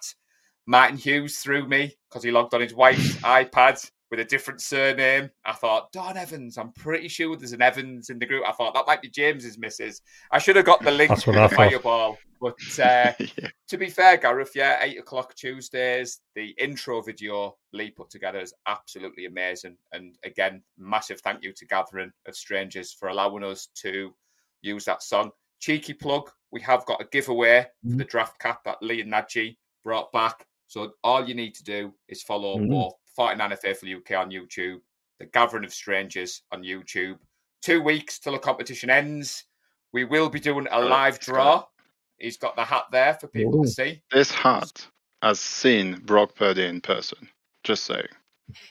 Martin 0.67 0.97
Hughes 0.97 1.39
threw 1.39 1.67
me 1.67 1.95
because 2.09 2.23
he 2.23 2.32
logged 2.32 2.53
on 2.53 2.61
his 2.61 2.76
wife's 2.76 3.15
iPad 3.17 3.89
with 4.16 4.26
a 4.26 4.30
different 4.30 4.61
surname. 4.61 5.30
I 5.45 5.51
thought, 5.53 5.91
Don 5.91 6.16
Evans, 6.18 6.57
I'm 6.57 6.72
pretty 6.72 7.07
sure 7.09 7.36
there's 7.36 7.51
an 7.51 7.61
Evans 7.61 8.09
in 8.09 8.18
the 8.18 8.26
group. 8.26 8.43
I 8.47 8.53
thought 8.53 8.74
that 8.74 8.88
might 8.88 9.01
be 9.01 9.09
James's 9.09 9.57
missus. 9.57 10.01
I 10.32 10.39
should 10.39 10.55
have 10.55 10.66
got 10.66 10.82
the 10.82 10.91
link 10.91 11.09
That's 11.09 11.24
to 11.24 11.32
what 11.32 11.36
the 11.36 11.41
I 11.43 11.47
thought. 11.49 11.57
fireball. 11.57 12.18
But 12.39 12.53
uh, 12.80 13.11
yeah. 13.20 13.47
to 13.68 13.78
be 13.78 13.89
fair, 13.89 14.16
Gareth, 14.18 14.51
yeah, 14.55 14.80
eight 14.82 14.97
o'clock 14.99 15.36
Tuesdays. 15.36 16.22
The 16.36 16.55
intro 16.57 17.01
video 17.01 17.57
Lee 17.74 17.91
put 17.91 18.09
together 18.09 18.39
is 18.39 18.53
absolutely 18.68 19.26
amazing. 19.26 19.78
And 19.91 20.16
again, 20.24 20.61
massive 20.78 21.20
thank 21.22 21.43
you 21.43 21.51
to 21.53 21.66
Gathering 21.66 22.11
of 22.26 22.36
Strangers 22.38 22.93
for 22.93 23.09
allowing 23.09 23.43
us 23.43 23.68
to 23.82 24.13
use 24.61 24.86
that 24.86 25.03
song. 25.03 25.32
Cheeky 25.59 25.93
plug: 25.93 26.30
we 26.51 26.61
have 26.61 26.86
got 26.86 27.01
a 27.01 27.05
giveaway 27.11 27.66
for 27.84 27.89
Mhm. 27.95 27.97
the 27.97 28.05
draft 28.05 28.39
cap 28.39 28.63
that 28.63 28.78
Lee 28.82 29.01
and 29.01 29.11
Nadji 29.11 29.57
brought 29.84 30.11
back. 30.13 30.45
So 30.68 30.93
all 31.03 31.28
you 31.28 31.36
need 31.36 31.53
to 31.55 31.63
do 31.63 31.93
is 32.07 32.24
follow 32.24 32.57
Mhm. 32.57 32.70
both 32.70 32.93
49er 33.18 33.57
Faithful 33.59 33.89
UK 33.89 34.11
on 34.11 34.32
YouTube, 34.32 34.80
The 35.20 35.26
Gathering 35.26 35.66
of 35.66 35.74
Strangers 35.74 36.41
on 36.51 36.63
YouTube. 36.63 37.18
Two 37.61 37.82
weeks 37.82 38.20
till 38.20 38.34
the 38.34 38.39
competition 38.39 38.89
ends. 38.89 39.45
We 39.93 40.03
will 40.03 40.30
be 40.30 40.39
doing 40.39 40.68
a 40.72 40.80
live 40.80 41.20
draw. 41.20 41.66
He's 42.20 42.38
got 42.38 42.55
the 42.55 42.63
hat 42.63 42.86
there 42.91 43.13
for 43.16 43.28
people 43.28 43.59
Ooh. 43.59 43.63
to 43.63 43.70
see. 43.70 44.01
This 44.11 44.32
hat 44.32 44.88
has 45.22 45.39
seen 45.39 46.01
Brock 46.05 46.36
Purdy 46.36 46.66
in 46.66 46.82
person. 46.82 47.28
Just 47.63 47.86
saying. 47.86 48.07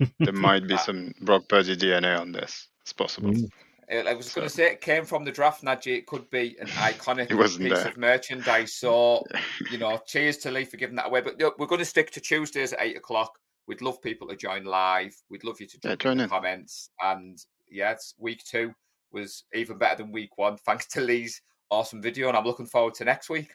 There 0.20 0.32
might 0.32 0.68
be 0.68 0.76
some 0.76 1.12
Brock 1.22 1.48
Purdy 1.48 1.76
DNA 1.76 2.18
on 2.18 2.30
this. 2.30 2.68
It's 2.82 2.92
possible. 2.92 3.30
Mm. 3.30 3.50
I 3.90 4.14
was 4.14 4.32
going 4.32 4.46
to 4.46 4.52
say 4.52 4.70
it 4.70 4.80
came 4.80 5.04
from 5.04 5.24
the 5.24 5.32
draft, 5.32 5.62
Najee. 5.62 5.98
It 5.98 6.06
could 6.06 6.28
be 6.30 6.56
an 6.60 6.66
iconic 6.68 7.30
It 7.30 7.34
wasn't 7.34 7.68
piece 7.68 7.78
there. 7.78 7.88
of 7.88 7.96
merchandise. 7.96 8.74
So, 8.74 9.24
you 9.70 9.78
know, 9.78 10.00
cheers 10.06 10.38
to 10.38 10.50
Lee 10.50 10.64
for 10.64 10.76
giving 10.76 10.96
that 10.96 11.06
away. 11.06 11.20
But 11.20 11.38
no, 11.38 11.52
we're 11.58 11.66
going 11.66 11.80
to 11.80 11.84
stick 11.84 12.10
to 12.12 12.20
Tuesdays 12.20 12.72
at 12.72 12.80
eight 12.80 12.96
o'clock. 12.96 13.38
We'd 13.66 13.82
love 13.82 14.00
people 14.02 14.28
to 14.28 14.36
join 14.36 14.64
live. 14.64 15.14
We'd 15.30 15.44
love 15.44 15.60
you 15.60 15.66
to 15.66 15.78
Yeah, 15.82 15.94
join 15.96 16.12
in 16.12 16.18
the 16.18 16.28
comments. 16.28 16.90
And 17.02 17.38
yeah, 17.68 17.92
it's 17.92 18.14
week 18.18 18.44
two 18.44 18.72
was 19.12 19.44
even 19.54 19.78
better 19.78 20.02
than 20.02 20.12
week 20.12 20.36
one, 20.36 20.56
thanks 20.66 20.86
to 20.88 21.00
Lee's 21.00 21.40
awesome 21.70 22.02
video. 22.02 22.28
And 22.28 22.36
I'm 22.36 22.44
looking 22.44 22.66
forward 22.66 22.94
to 22.94 23.04
next 23.04 23.30
week. 23.30 23.54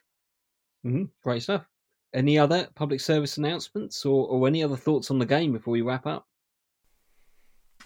hmm 0.83 1.03
Great 1.23 1.43
stuff. 1.43 1.65
Any 2.13 2.39
other 2.39 2.67
public 2.75 3.01
service 3.01 3.37
announcements 3.37 4.03
or, 4.05 4.27
or 4.27 4.47
any 4.47 4.63
other 4.63 4.75
thoughts 4.77 5.11
on 5.11 5.19
the 5.19 5.25
game 5.27 5.53
before 5.53 5.73
we 5.73 5.81
wrap 5.81 6.07
up? 6.07 6.25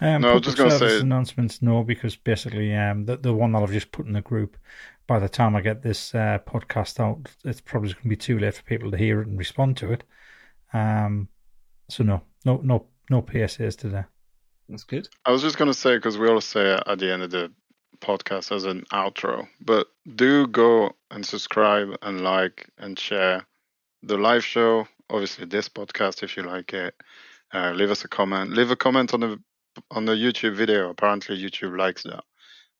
Um, 0.00 0.22
No, 0.22 0.28
I 0.28 0.32
public 0.32 0.44
just 0.44 0.56
gonna 0.56 0.70
service 0.70 0.92
say- 0.94 1.00
announcements. 1.00 1.60
No, 1.62 1.84
because 1.84 2.16
basically, 2.16 2.74
um, 2.74 3.04
the 3.04 3.16
the 3.18 3.34
one 3.34 3.52
that 3.52 3.62
I've 3.62 3.70
just 3.70 3.92
put 3.92 4.06
in 4.06 4.12
the 4.12 4.22
group. 4.22 4.56
By 5.06 5.18
the 5.18 5.28
time 5.28 5.54
I 5.54 5.60
get 5.60 5.82
this 5.82 6.14
uh, 6.14 6.38
podcast 6.46 6.98
out, 6.98 7.28
it's 7.44 7.60
probably 7.60 7.92
going 7.92 8.04
to 8.04 8.08
be 8.08 8.16
too 8.16 8.38
late 8.38 8.54
for 8.54 8.62
people 8.62 8.90
to 8.90 8.96
hear 8.96 9.20
it 9.20 9.28
and 9.28 9.38
respond 9.38 9.76
to 9.76 9.92
it. 9.92 10.02
Um, 10.72 11.28
so 11.88 12.04
no, 12.04 12.22
no, 12.44 12.60
no, 12.62 12.86
no 13.10 13.22
PSAs 13.22 13.76
today. 13.76 14.04
That's 14.68 14.84
good. 14.84 15.08
I 15.24 15.30
was 15.30 15.42
just 15.42 15.58
going 15.58 15.70
to 15.70 15.78
say, 15.78 15.96
because 15.96 16.16
we 16.18 16.28
always 16.28 16.44
say 16.46 16.72
at 16.86 16.98
the 16.98 17.12
end 17.12 17.22
of 17.22 17.30
the 17.30 17.52
podcast 18.00 18.54
as 18.54 18.64
an 18.64 18.84
outro, 18.92 19.46
but 19.60 19.86
do 20.16 20.46
go 20.46 20.92
and 21.10 21.24
subscribe 21.24 21.88
and 22.02 22.22
like 22.22 22.68
and 22.78 22.98
share 22.98 23.46
the 24.02 24.16
live 24.16 24.44
show. 24.44 24.86
Obviously, 25.10 25.44
this 25.44 25.68
podcast 25.68 26.22
if 26.22 26.36
you 26.36 26.42
like 26.42 26.72
it. 26.72 26.94
Uh, 27.52 27.72
leave 27.72 27.90
us 27.90 28.04
a 28.04 28.08
comment. 28.08 28.52
Leave 28.52 28.70
a 28.70 28.76
comment 28.76 29.12
on 29.14 29.20
the 29.20 29.38
on 29.90 30.04
the 30.06 30.12
YouTube 30.12 30.54
video. 30.56 30.90
Apparently, 30.90 31.36
YouTube 31.36 31.78
likes 31.78 32.02
that 32.04 32.24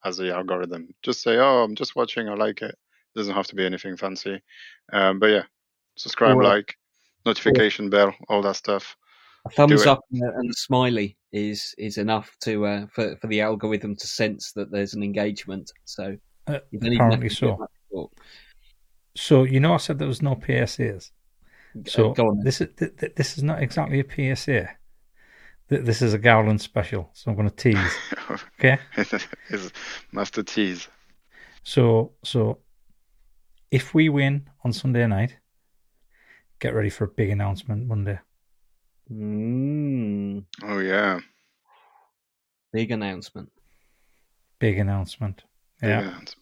as 0.05 0.17
the 0.17 0.35
algorithm. 0.35 0.89
Just 1.03 1.23
say, 1.23 1.37
"Oh, 1.37 1.63
I'm 1.63 1.75
just 1.75 1.95
watching. 1.97 2.29
I 2.29 2.35
like 2.35 2.63
it." 2.63 2.77
Doesn't 3.15 3.35
have 3.35 3.47
to 3.49 3.55
be 3.55 3.65
anything 3.65 3.97
fancy. 3.97 4.43
Um, 4.93 5.19
but 5.19 5.27
yeah, 5.27 5.43
subscribe, 5.97 6.37
Or- 6.37 6.43
like, 6.43 6.77
notification 7.27 7.91
bell, 7.91 8.15
all 8.29 8.43
that 8.43 8.57
stuff. 8.57 8.97
A 9.47 9.51
thumbs 9.51 9.85
up 9.87 10.01
and 10.13 10.23
a, 10.23 10.27
and 10.39 10.51
a 10.51 10.55
smiley 10.55 11.17
is 11.33 11.75
is 11.77 11.99
enough 11.99 12.35
to 12.45 12.65
uh, 12.67 12.87
for 12.95 13.17
for 13.17 13.27
the 13.27 13.41
algorithm 13.43 13.95
to 13.97 14.07
sense 14.07 14.53
that 14.53 14.71
there's 14.71 14.95
an 14.95 15.03
engagement. 15.03 15.71
So 15.85 16.17
Uh, 16.47 16.59
you 16.71 16.79
apparently 16.79 16.99
have 16.99 17.11
to 17.21 17.29
do 17.29 17.69
so. 17.99 18.11
So 19.17 19.45
you 19.45 19.61
know, 19.61 19.75
I 19.75 19.79
said 19.79 19.99
there 19.99 20.09
was 20.09 20.23
no 20.23 20.35
PSAs. 20.35 21.11
So 21.87 22.11
Uh, 22.11 22.15
go 22.15 22.29
on. 22.29 22.41
this 22.45 22.61
is 22.61 22.69
th- 22.79 22.97
th- 22.97 23.15
this 23.17 23.37
is 23.37 23.43
not 23.43 23.63
exactly 23.63 24.01
a 24.01 24.05
PSA. 24.37 24.69
Th- 25.69 25.83
This 25.85 26.03
is 26.03 26.15
a 26.15 26.19
Gowland 26.19 26.61
special, 26.61 27.11
so 27.15 27.31
I'm 27.31 27.37
going 27.37 27.51
to 27.51 27.57
tease. 27.57 27.95
Okay, 28.59 28.79
it's 29.51 29.71
Master 30.13 30.43
Tease. 30.43 30.89
so 31.63 32.13
so 32.23 32.59
if 33.71 33.93
we 33.95 34.09
win 34.09 34.49
on 34.65 34.73
Sunday 34.73 35.07
night, 35.07 35.37
get 36.65 36.75
ready 36.75 36.89
for 36.89 37.05
a 37.05 37.09
big 37.09 37.29
announcement 37.29 37.87
Monday. 37.87 38.19
Mm, 39.13 40.45
Oh 40.63 40.79
yeah. 40.79 41.21
big 42.73 42.91
announcement. 42.91 43.53
Big 44.59 44.79
announcement. 44.79 45.43
Big 45.83 45.91
Yeah. 45.91 46.01
announcement. 46.01 46.35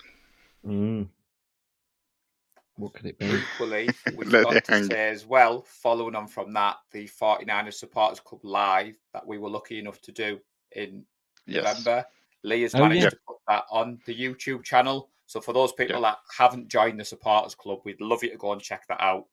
Mm. 0.65 1.09
What 2.77 2.95
could 2.95 3.07
it 3.07 3.19
be? 3.19 3.27
Equally, 3.27 3.89
we've 4.17 4.31
got 4.31 4.65
to 4.65 4.85
say 4.85 5.09
as 5.09 5.27
well, 5.27 5.63
following 5.63 6.15
on 6.15 6.29
from 6.29 6.53
that, 6.53 6.77
the 6.93 7.09
49ers 7.09 7.75
Supporters 7.75 8.21
Club 8.21 8.45
Live 8.45 8.97
that 9.13 9.27
we 9.27 9.39
were 9.39 9.51
lucky 9.51 9.81
enough 9.81 10.01
to 10.03 10.13
do 10.13 10.39
in 10.77 11.05
Yes. 11.47 11.65
November. 11.65 12.07
Lee 12.45 12.63
has 12.63 12.77
Oh, 12.77 12.79
managed 12.79 13.03
yeah. 13.03 13.11
to 13.11 13.19
put 13.27 13.39
that 13.49 13.65
on 13.73 13.99
the 14.07 14.15
YouTube 14.15 14.63
channel. 14.63 15.11
So 15.27 15.41
for 15.41 15.53
those 15.53 15.73
people 15.73 16.01
that 16.03 16.19
haven't 16.39 16.69
joined 16.69 17.01
the 17.01 17.05
Supporters 17.05 17.57
Club, 17.57 17.81
we'd 17.85 18.01
love 18.01 18.23
you 18.23 18.31
to 18.31 18.37
go 18.37 18.53
and 18.53 18.63
check 18.63 18.87
that 18.87 19.01
out. 19.03 19.27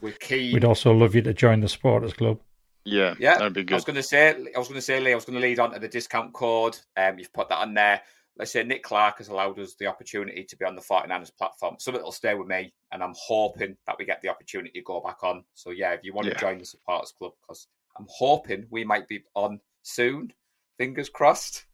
We're 0.00 0.12
keen. 0.12 0.52
We'd 0.54 0.64
also 0.64 0.92
love 0.92 1.14
you 1.14 1.22
to 1.22 1.34
join 1.34 1.60
the 1.60 1.68
supporters 1.68 2.12
club. 2.12 2.40
Yeah. 2.84 3.14
Yeah, 3.18 3.38
That'd 3.38 3.54
be 3.54 3.62
good. 3.64 3.74
I 3.74 3.76
was 3.76 3.84
going 3.84 3.96
to 3.96 4.02
say, 4.02 4.28
I 4.54 4.58
was 4.58 4.68
going 4.68 4.74
to 4.78 4.82
say, 4.82 5.00
Lee, 5.00 5.12
I 5.12 5.14
was 5.14 5.24
going 5.24 5.40
to 5.40 5.46
lead 5.46 5.58
on 5.58 5.72
to 5.72 5.78
the 5.78 5.88
discount 5.88 6.32
code. 6.34 6.78
Um, 6.96 7.18
you've 7.18 7.32
put 7.32 7.48
that 7.48 7.58
on 7.58 7.72
there. 7.74 8.02
Let's 8.36 8.50
say 8.50 8.64
Nick 8.64 8.82
Clark 8.82 9.18
has 9.18 9.28
allowed 9.28 9.58
us 9.60 9.74
the 9.78 9.86
opportunity 9.86 10.42
to 10.44 10.56
be 10.56 10.64
on 10.64 10.74
the 10.74 10.82
49ers 10.82 11.30
platform. 11.38 11.76
Some 11.78 11.94
of 11.94 12.00
it 12.00 12.04
will 12.04 12.10
stay 12.12 12.34
with 12.34 12.48
me, 12.48 12.74
and 12.90 13.00
I'm 13.02 13.14
hoping 13.16 13.76
that 13.86 13.96
we 13.98 14.04
get 14.04 14.20
the 14.22 14.28
opportunity 14.28 14.72
to 14.80 14.82
go 14.84 15.00
back 15.00 15.22
on. 15.22 15.44
So, 15.54 15.70
yeah, 15.70 15.92
if 15.92 16.00
you 16.02 16.12
want 16.12 16.26
Yeah. 16.26 16.34
to 16.34 16.40
join 16.40 16.58
the 16.58 16.64
supporters 16.66 17.12
club, 17.16 17.32
because 17.40 17.68
I'm 17.96 18.06
hoping 18.10 18.66
we 18.70 18.82
might 18.84 19.06
be 19.08 19.22
on 19.34 19.60
soon. 19.82 20.32
Fingers 20.78 21.08
crossed. 21.08 21.64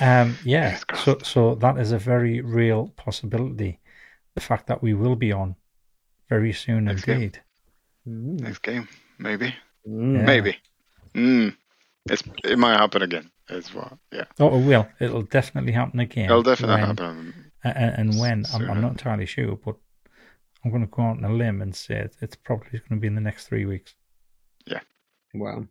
Um, 0.00 0.36
yeah. 0.44 0.76
Fingers 0.76 0.80
So 1.00 1.14
crossed. 1.14 1.32
so 1.32 1.54
that 1.56 1.78
is 1.78 1.92
a 1.92 1.98
very 1.98 2.42
real 2.42 2.88
possibility. 2.96 3.80
The 4.34 4.42
fact 4.42 4.66
that 4.66 4.82
we 4.82 4.92
will 4.92 5.16
be 5.16 5.32
on 5.32 5.56
very 6.28 6.52
soon 6.52 6.84
Next 6.84 7.04
game. 7.04 7.14
indeed. 7.16 7.40
Mm. 8.06 8.40
Next 8.40 8.58
game, 8.62 8.88
maybe, 9.18 9.54
Mm. 9.88 10.16
Yeah. 10.16 10.22
maybe. 10.24 10.56
Mm. 11.14 11.56
It's 12.10 12.22
it 12.44 12.58
might 12.58 12.78
happen 12.78 13.02
again. 13.02 13.30
As 13.48 13.72
well. 13.74 13.98
Yeah. 14.12 14.24
Oh, 14.40 14.58
it 14.58 14.64
will. 14.64 14.88
It'll 15.00 15.22
definitely 15.22 15.72
happen 15.72 16.00
again. 16.00 16.26
It'll 16.26 16.42
definitely 16.42 16.76
when- 16.76 16.86
happen. 16.86 17.52
a- 17.64 17.68
a- 17.68 17.94
And 18.00 18.18
when, 18.18 18.44
I'm, 18.54 18.70
I'm 18.70 18.80
not 18.80 18.92
entirely 18.92 19.26
sure, 19.26 19.56
but 19.56 19.76
I'm 20.64 20.70
going 20.70 20.82
to 20.82 20.88
go 20.90 21.02
out 21.02 21.18
on 21.18 21.24
a 21.24 21.32
limb 21.32 21.60
and 21.60 21.74
say 21.74 21.96
it- 21.96 22.16
it's 22.20 22.36
probably 22.36 22.70
going 22.78 22.88
to 22.90 22.96
be 22.96 23.08
in 23.08 23.14
the 23.14 23.20
next 23.20 23.46
three 23.48 23.66
weeks. 23.66 23.94
Yeah. 24.66 24.80
Wow. 25.34 25.66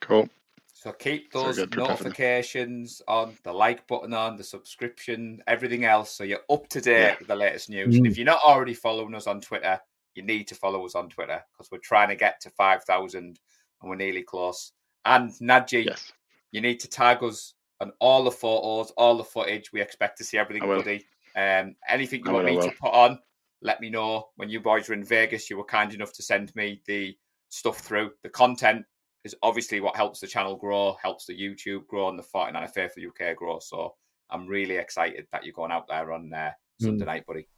Cool. 0.00 0.28
So 0.72 0.92
keep 0.92 1.32
those 1.32 1.56
get 1.56 1.70
prepared 1.70 1.96
for 1.98 2.04
that. 2.04 2.08
notifications 2.08 3.02
on, 3.08 3.36
the 3.44 3.52
like 3.52 3.86
button 3.86 4.12
on, 4.12 4.36
the 4.36 4.44
subscription, 4.44 5.42
everything 5.46 5.84
else, 5.84 6.10
so 6.12 6.24
you're 6.24 6.40
up 6.50 6.68
to 6.70 6.80
date 6.80 7.00
Yeah. 7.00 7.16
with 7.18 7.28
the 7.28 7.36
latest 7.36 7.70
news. 7.70 7.94
And 7.96 8.04
Mm. 8.06 8.10
if 8.10 8.18
you're 8.18 8.26
not 8.26 8.42
already 8.44 8.74
following 8.74 9.14
us 9.14 9.26
on 9.26 9.40
Twitter, 9.40 9.80
you 10.14 10.22
need 10.22 10.46
to 10.48 10.54
follow 10.54 10.84
us 10.84 10.94
on 10.94 11.08
Twitter 11.08 11.42
because 11.52 11.70
we're 11.70 11.78
trying 11.78 12.08
to 12.08 12.16
get 12.16 12.40
to 12.42 12.50
5,000 12.50 13.18
and 13.24 13.90
we're 13.90 13.96
nearly 13.96 14.22
close. 14.22 14.72
And 15.04 15.30
Nadji, 15.32 15.86
Yes. 15.86 16.12
you 16.52 16.60
need 16.60 16.80
to 16.80 16.88
tag 16.88 17.22
us 17.22 17.54
on 17.80 17.92
all 18.00 18.24
the 18.24 18.30
photos, 18.30 18.90
all 18.96 19.16
the 19.16 19.24
footage. 19.24 19.72
We 19.72 19.80
expect 19.82 20.18
to 20.18 20.24
see 20.24 20.38
everything, 20.38 20.66
buddy. 20.68 21.04
Um, 21.36 21.74
anything 21.88 22.20
you 22.24 22.30
I 22.30 22.32
want 22.34 22.46
will, 22.46 22.60
me 22.62 22.68
to 22.68 22.74
put 22.76 22.92
on, 22.94 23.18
let 23.60 23.80
me 23.80 23.90
know. 23.90 24.28
When 24.36 24.48
you 24.48 24.60
boys 24.60 24.88
were 24.88 24.94
in 24.94 25.04
Vegas, 25.04 25.50
you 25.50 25.56
were 25.56 25.64
kind 25.64 25.92
enough 25.92 26.12
to 26.14 26.22
send 26.22 26.54
me 26.54 26.80
the 26.86 27.16
stuff 27.48 27.78
through. 27.80 28.12
The 28.22 28.28
content 28.28 28.84
is 29.24 29.34
obviously 29.42 29.80
what 29.80 29.96
helps 29.96 30.20
the 30.20 30.26
channel 30.26 30.54
grow, 30.56 30.96
helps 31.02 31.26
the 31.26 31.38
YouTube 31.38 31.86
grow, 31.88 32.08
and 32.08 32.18
the 32.18 32.22
49 32.22 32.68
Faithful 32.68 33.02
UK 33.06 33.36
grow. 33.36 33.58
So 33.58 33.94
I'm 34.30 34.46
really 34.46 34.76
excited 34.76 35.26
that 35.32 35.44
you're 35.44 35.54
going 35.54 35.72
out 35.72 35.88
there 35.88 36.12
on 36.12 36.32
uh, 36.32 36.52
Sunday 36.80 37.04
night, 37.04 37.26
buddy. 37.26 37.48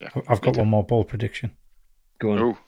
Yeah. 0.00 0.10
I've 0.28 0.40
got 0.40 0.56
one 0.56 0.68
more 0.68 0.84
bold 0.84 1.08
prediction. 1.08 1.56
Go 2.20 2.32
on. 2.32 2.38
Oh, 2.38 2.58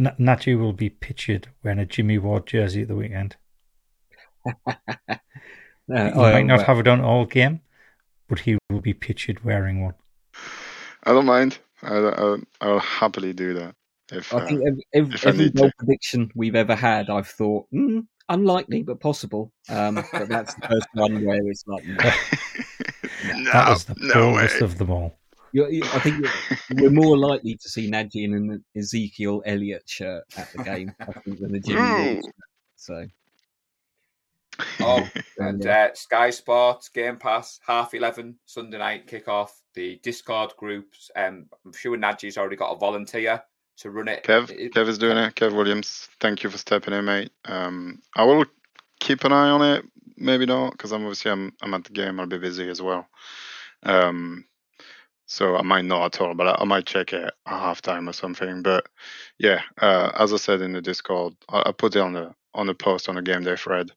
N- 0.00 0.16
Nachi 0.18 0.58
will 0.58 0.72
be 0.72 0.90
pictured 0.90 1.48
wearing 1.62 1.78
a 1.78 1.86
Jimmy 1.86 2.18
Ward 2.18 2.46
jersey 2.46 2.82
at 2.82 2.88
the 2.88 2.96
weekend. 2.96 3.36
Uh, 5.92 6.10
He 6.10 6.16
might 6.16 6.46
not 6.46 6.58
well, 6.58 6.66
have 6.66 6.78
it 6.78 6.86
on 6.88 7.00
all 7.00 7.26
game, 7.26 7.60
but 8.28 8.38
he 8.38 8.56
will 8.70 8.80
be 8.80 8.94
pictured 8.94 9.44
wearing 9.44 9.82
one. 9.82 9.94
I 11.02 11.12
don't 11.12 11.26
mind. 11.26 11.58
I, 11.82 11.96
I, 11.96 12.36
I'll 12.60 12.78
happily 12.78 13.32
do 13.32 13.52
that. 13.54 13.74
If 14.12 14.32
I 14.32 14.38
uh, 14.38 14.46
think 14.46 14.62
every, 14.66 14.86
every, 14.94 15.14
if 15.14 15.26
every 15.26 15.44
need 15.46 15.54
bold 15.54 15.70
to. 15.70 15.76
prediction 15.78 16.30
we've 16.34 16.54
ever 16.54 16.76
had, 16.76 17.10
I've 17.10 17.26
thought 17.26 17.66
mm, 17.74 18.06
unlikely 18.28 18.84
but 18.84 19.00
possible. 19.00 19.52
Um, 19.68 19.96
but 20.12 20.28
that's 20.28 20.54
the 20.54 20.68
first 20.68 20.86
one 20.94 21.24
where 21.24 21.40
it's 21.46 21.64
like, 21.66 21.84
no. 21.86 23.38
no, 23.38 23.52
that 23.52 23.68
was 23.68 23.84
the 23.84 23.96
no 23.98 24.14
boldest 24.14 24.60
way. 24.60 24.64
of 24.64 24.78
them 24.78 24.90
all. 24.90 25.18
You're, 25.52 25.70
you 25.70 25.82
I 25.84 25.98
think 26.00 26.24
you're, 26.24 26.82
we're 26.82 26.90
more 26.90 27.16
likely 27.18 27.56
to 27.56 27.68
see 27.68 27.90
Nadji 27.90 28.24
in 28.24 28.34
an 28.34 28.64
Ezekiel 28.76 29.42
Elliott 29.46 29.88
shirt 29.88 30.24
at 30.36 30.50
the 30.52 30.62
game, 30.64 30.92
think, 31.24 31.40
than 31.40 31.54
a 31.54 31.60
Jimmy 31.60 31.80
Ooh. 31.80 32.12
Ward 32.14 32.24
shirt. 32.24 32.34
So, 32.76 33.06
Oh, 34.80 35.08
And 35.38 35.66
uh, 35.66 35.94
Sky 35.94 36.30
Sports, 36.30 36.88
Game 36.88 37.16
Pass, 37.16 37.60
half 37.66 37.94
11, 37.94 38.36
Sunday 38.44 38.78
night 38.78 39.06
kickoff. 39.06 39.50
The 39.74 39.98
Discord 40.02 40.52
groups. 40.58 41.10
Um, 41.16 41.46
I'm 41.64 41.72
sure 41.72 41.96
Nadji's 41.96 42.36
already 42.36 42.56
got 42.56 42.72
a 42.72 42.78
volunteer 42.78 43.42
to 43.78 43.90
run 43.90 44.08
it. 44.08 44.22
Kev, 44.24 44.50
It- 44.50 44.74
Kev 44.74 44.88
is 44.88 44.98
doing 44.98 45.16
it. 45.16 45.34
Kev 45.34 45.54
Williams, 45.56 46.08
thank 46.20 46.42
you 46.42 46.50
for 46.50 46.58
stepping 46.58 46.92
in, 46.94 47.04
mate. 47.04 47.32
Um, 47.46 48.00
I 48.14 48.24
will 48.24 48.44
keep 49.00 49.24
an 49.24 49.32
eye 49.32 49.48
on 49.48 49.62
it. 49.62 49.84
Maybe 50.18 50.44
not, 50.46 50.72
because 50.72 50.92
I'm 50.92 51.02
obviously 51.02 51.30
I'm 51.30 51.52
I'm 51.62 51.72
at 51.74 51.84
the 51.84 51.90
game. 51.90 52.20
I'll 52.20 52.26
be 52.26 52.38
busy 52.38 52.68
as 52.68 52.82
well. 52.82 53.08
Um, 53.82 54.44
so 55.32 55.56
I 55.56 55.62
might 55.62 55.86
not 55.86 56.14
at 56.14 56.20
all, 56.20 56.34
but 56.34 56.46
I, 56.46 56.56
I 56.60 56.64
might 56.64 56.84
check 56.84 57.14
it 57.14 57.24
at 57.24 57.34
halftime 57.46 58.06
or 58.06 58.12
something. 58.12 58.62
But 58.62 58.86
yeah, 59.38 59.62
uh, 59.80 60.12
as 60.18 60.30
I 60.34 60.36
said 60.36 60.60
in 60.60 60.72
the 60.72 60.82
Discord, 60.82 61.34
I, 61.48 61.62
I 61.66 61.72
put 61.72 61.96
it 61.96 62.00
on 62.00 62.12
the 62.12 62.34
on 62.52 62.68
a 62.68 62.74
post 62.74 63.08
on 63.08 63.16
a 63.16 63.22
game 63.22 63.42
day 63.42 63.56
thread. 63.56 63.90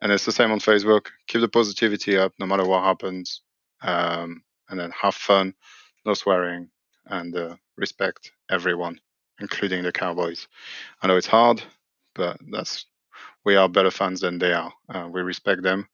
And 0.00 0.10
it's 0.10 0.24
the 0.24 0.32
same 0.32 0.50
on 0.50 0.60
Facebook. 0.60 1.08
Keep 1.26 1.42
the 1.42 1.48
positivity 1.48 2.16
up 2.16 2.32
no 2.38 2.46
matter 2.46 2.64
what 2.64 2.84
happens. 2.84 3.42
Um, 3.82 4.42
and 4.70 4.80
then 4.80 4.90
have 4.90 5.14
fun, 5.14 5.54
no 6.06 6.14
swearing, 6.14 6.70
and 7.06 7.36
uh, 7.36 7.56
respect 7.76 8.32
everyone, 8.50 8.98
including 9.40 9.82
the 9.82 9.92
Cowboys. 9.92 10.48
I 11.02 11.06
know 11.06 11.16
it's 11.16 11.26
hard, 11.26 11.62
but 12.14 12.38
that's 12.50 12.86
we 13.44 13.56
are 13.56 13.68
better 13.68 13.90
fans 13.90 14.20
than 14.20 14.38
they 14.38 14.54
are. 14.54 14.72
Uh, 14.88 15.08
we 15.12 15.20
respect 15.20 15.62
them 15.62 15.86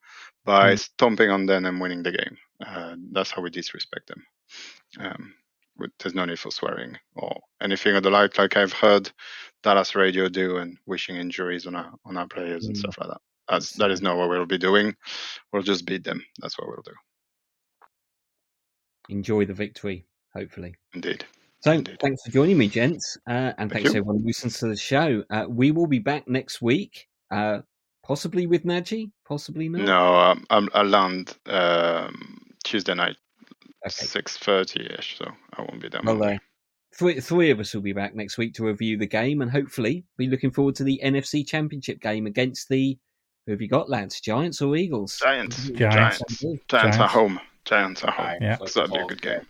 by 0.44 0.74
mm. 0.74 0.78
stomping 0.78 1.30
on 1.30 1.46
them 1.46 1.64
and 1.64 1.80
winning 1.80 2.04
the 2.04 2.12
game. 2.12 2.38
Uh, 2.64 2.94
that's 3.10 3.32
how 3.32 3.42
we 3.42 3.50
disrespect 3.50 4.06
them. 4.06 4.24
Um, 5.00 5.34
there's 5.98 6.14
no 6.14 6.24
need 6.24 6.38
for 6.38 6.50
swearing 6.50 6.96
or 7.16 7.40
anything 7.60 7.96
of 7.96 8.02
the 8.02 8.10
like. 8.10 8.38
Like 8.38 8.56
I've 8.56 8.72
heard 8.72 9.10
Dallas 9.62 9.94
radio 9.94 10.28
do 10.28 10.58
and 10.58 10.78
wishing 10.86 11.16
injuries 11.16 11.66
on 11.66 11.74
our 11.74 11.92
on 12.04 12.16
our 12.16 12.28
players 12.28 12.64
mm. 12.64 12.68
and 12.68 12.76
stuff 12.76 12.96
like 12.98 13.08
that. 13.08 13.20
That's, 13.48 13.72
that 13.74 13.90
is 13.90 14.00
not 14.00 14.16
what 14.16 14.28
we'll 14.28 14.46
be 14.46 14.58
doing. 14.58 14.94
We'll 15.52 15.62
just 15.62 15.84
beat 15.84 16.04
them. 16.04 16.24
That's 16.40 16.58
what 16.58 16.68
we'll 16.68 16.82
do. 16.84 16.92
Enjoy 19.10 19.44
the 19.44 19.52
victory, 19.52 20.06
hopefully. 20.32 20.74
Indeed. 20.94 21.24
So, 21.60 21.72
Indeed. 21.72 21.98
thanks 22.00 22.22
for 22.24 22.30
joining 22.30 22.58
me, 22.58 22.68
gents, 22.68 23.18
uh, 23.26 23.52
and 23.58 23.70
Thank 23.70 23.72
thanks 23.72 23.94
you. 23.94 24.00
everyone 24.00 24.20
who 24.20 24.26
listens 24.26 24.58
to 24.60 24.68
the 24.68 24.76
show. 24.76 25.24
Uh, 25.30 25.44
we 25.48 25.72
will 25.72 25.86
be 25.86 25.98
back 25.98 26.26
next 26.28 26.62
week, 26.62 27.06
uh, 27.30 27.60
possibly 28.02 28.46
with 28.46 28.64
Naji, 28.64 29.10
possibly 29.26 29.68
not. 29.68 29.82
No, 29.82 30.14
um, 30.14 30.46
I'm, 30.50 30.68
I 30.74 30.82
land 30.82 31.36
um, 31.46 32.38
Tuesday 32.64 32.94
night, 32.94 33.16
okay. 33.86 34.06
six 34.06 34.36
thirty 34.36 34.86
ish, 34.98 35.18
so 35.18 35.30
I 35.56 35.62
won't 35.62 35.80
be 35.80 35.88
there. 35.88 36.00
Well, 36.04 36.22
uh, 36.22 36.38
three, 36.96 37.20
three 37.20 37.50
of 37.50 37.60
us 37.60 37.74
will 37.74 37.82
be 37.82 37.92
back 37.92 38.14
next 38.14 38.38
week 38.38 38.54
to 38.54 38.64
review 38.64 38.96
the 38.96 39.06
game, 39.06 39.42
and 39.42 39.50
hopefully 39.50 40.04
be 40.16 40.28
looking 40.28 40.50
forward 40.50 40.74
to 40.76 40.84
the 40.84 41.00
NFC 41.02 41.46
Championship 41.46 42.00
game 42.00 42.26
against 42.26 42.68
the 42.68 42.98
who 43.46 43.52
have 43.52 43.60
you 43.60 43.68
got, 43.68 43.90
lads? 43.90 44.20
Giants 44.20 44.62
or 44.62 44.74
Eagles? 44.74 45.18
Giants. 45.18 45.68
Giants. 45.70 46.22
Giants. 46.40 46.62
Giants, 46.68 46.98
are 46.98 47.08
home. 47.08 47.38
Giants 47.64 48.02
are 48.04 48.10
home. 48.10 48.38
Yeah, 48.40 48.56
so 48.64 48.80
that'll 48.80 48.96
be 48.96 49.02
a 49.02 49.06
good 49.06 49.22
game. 49.22 49.46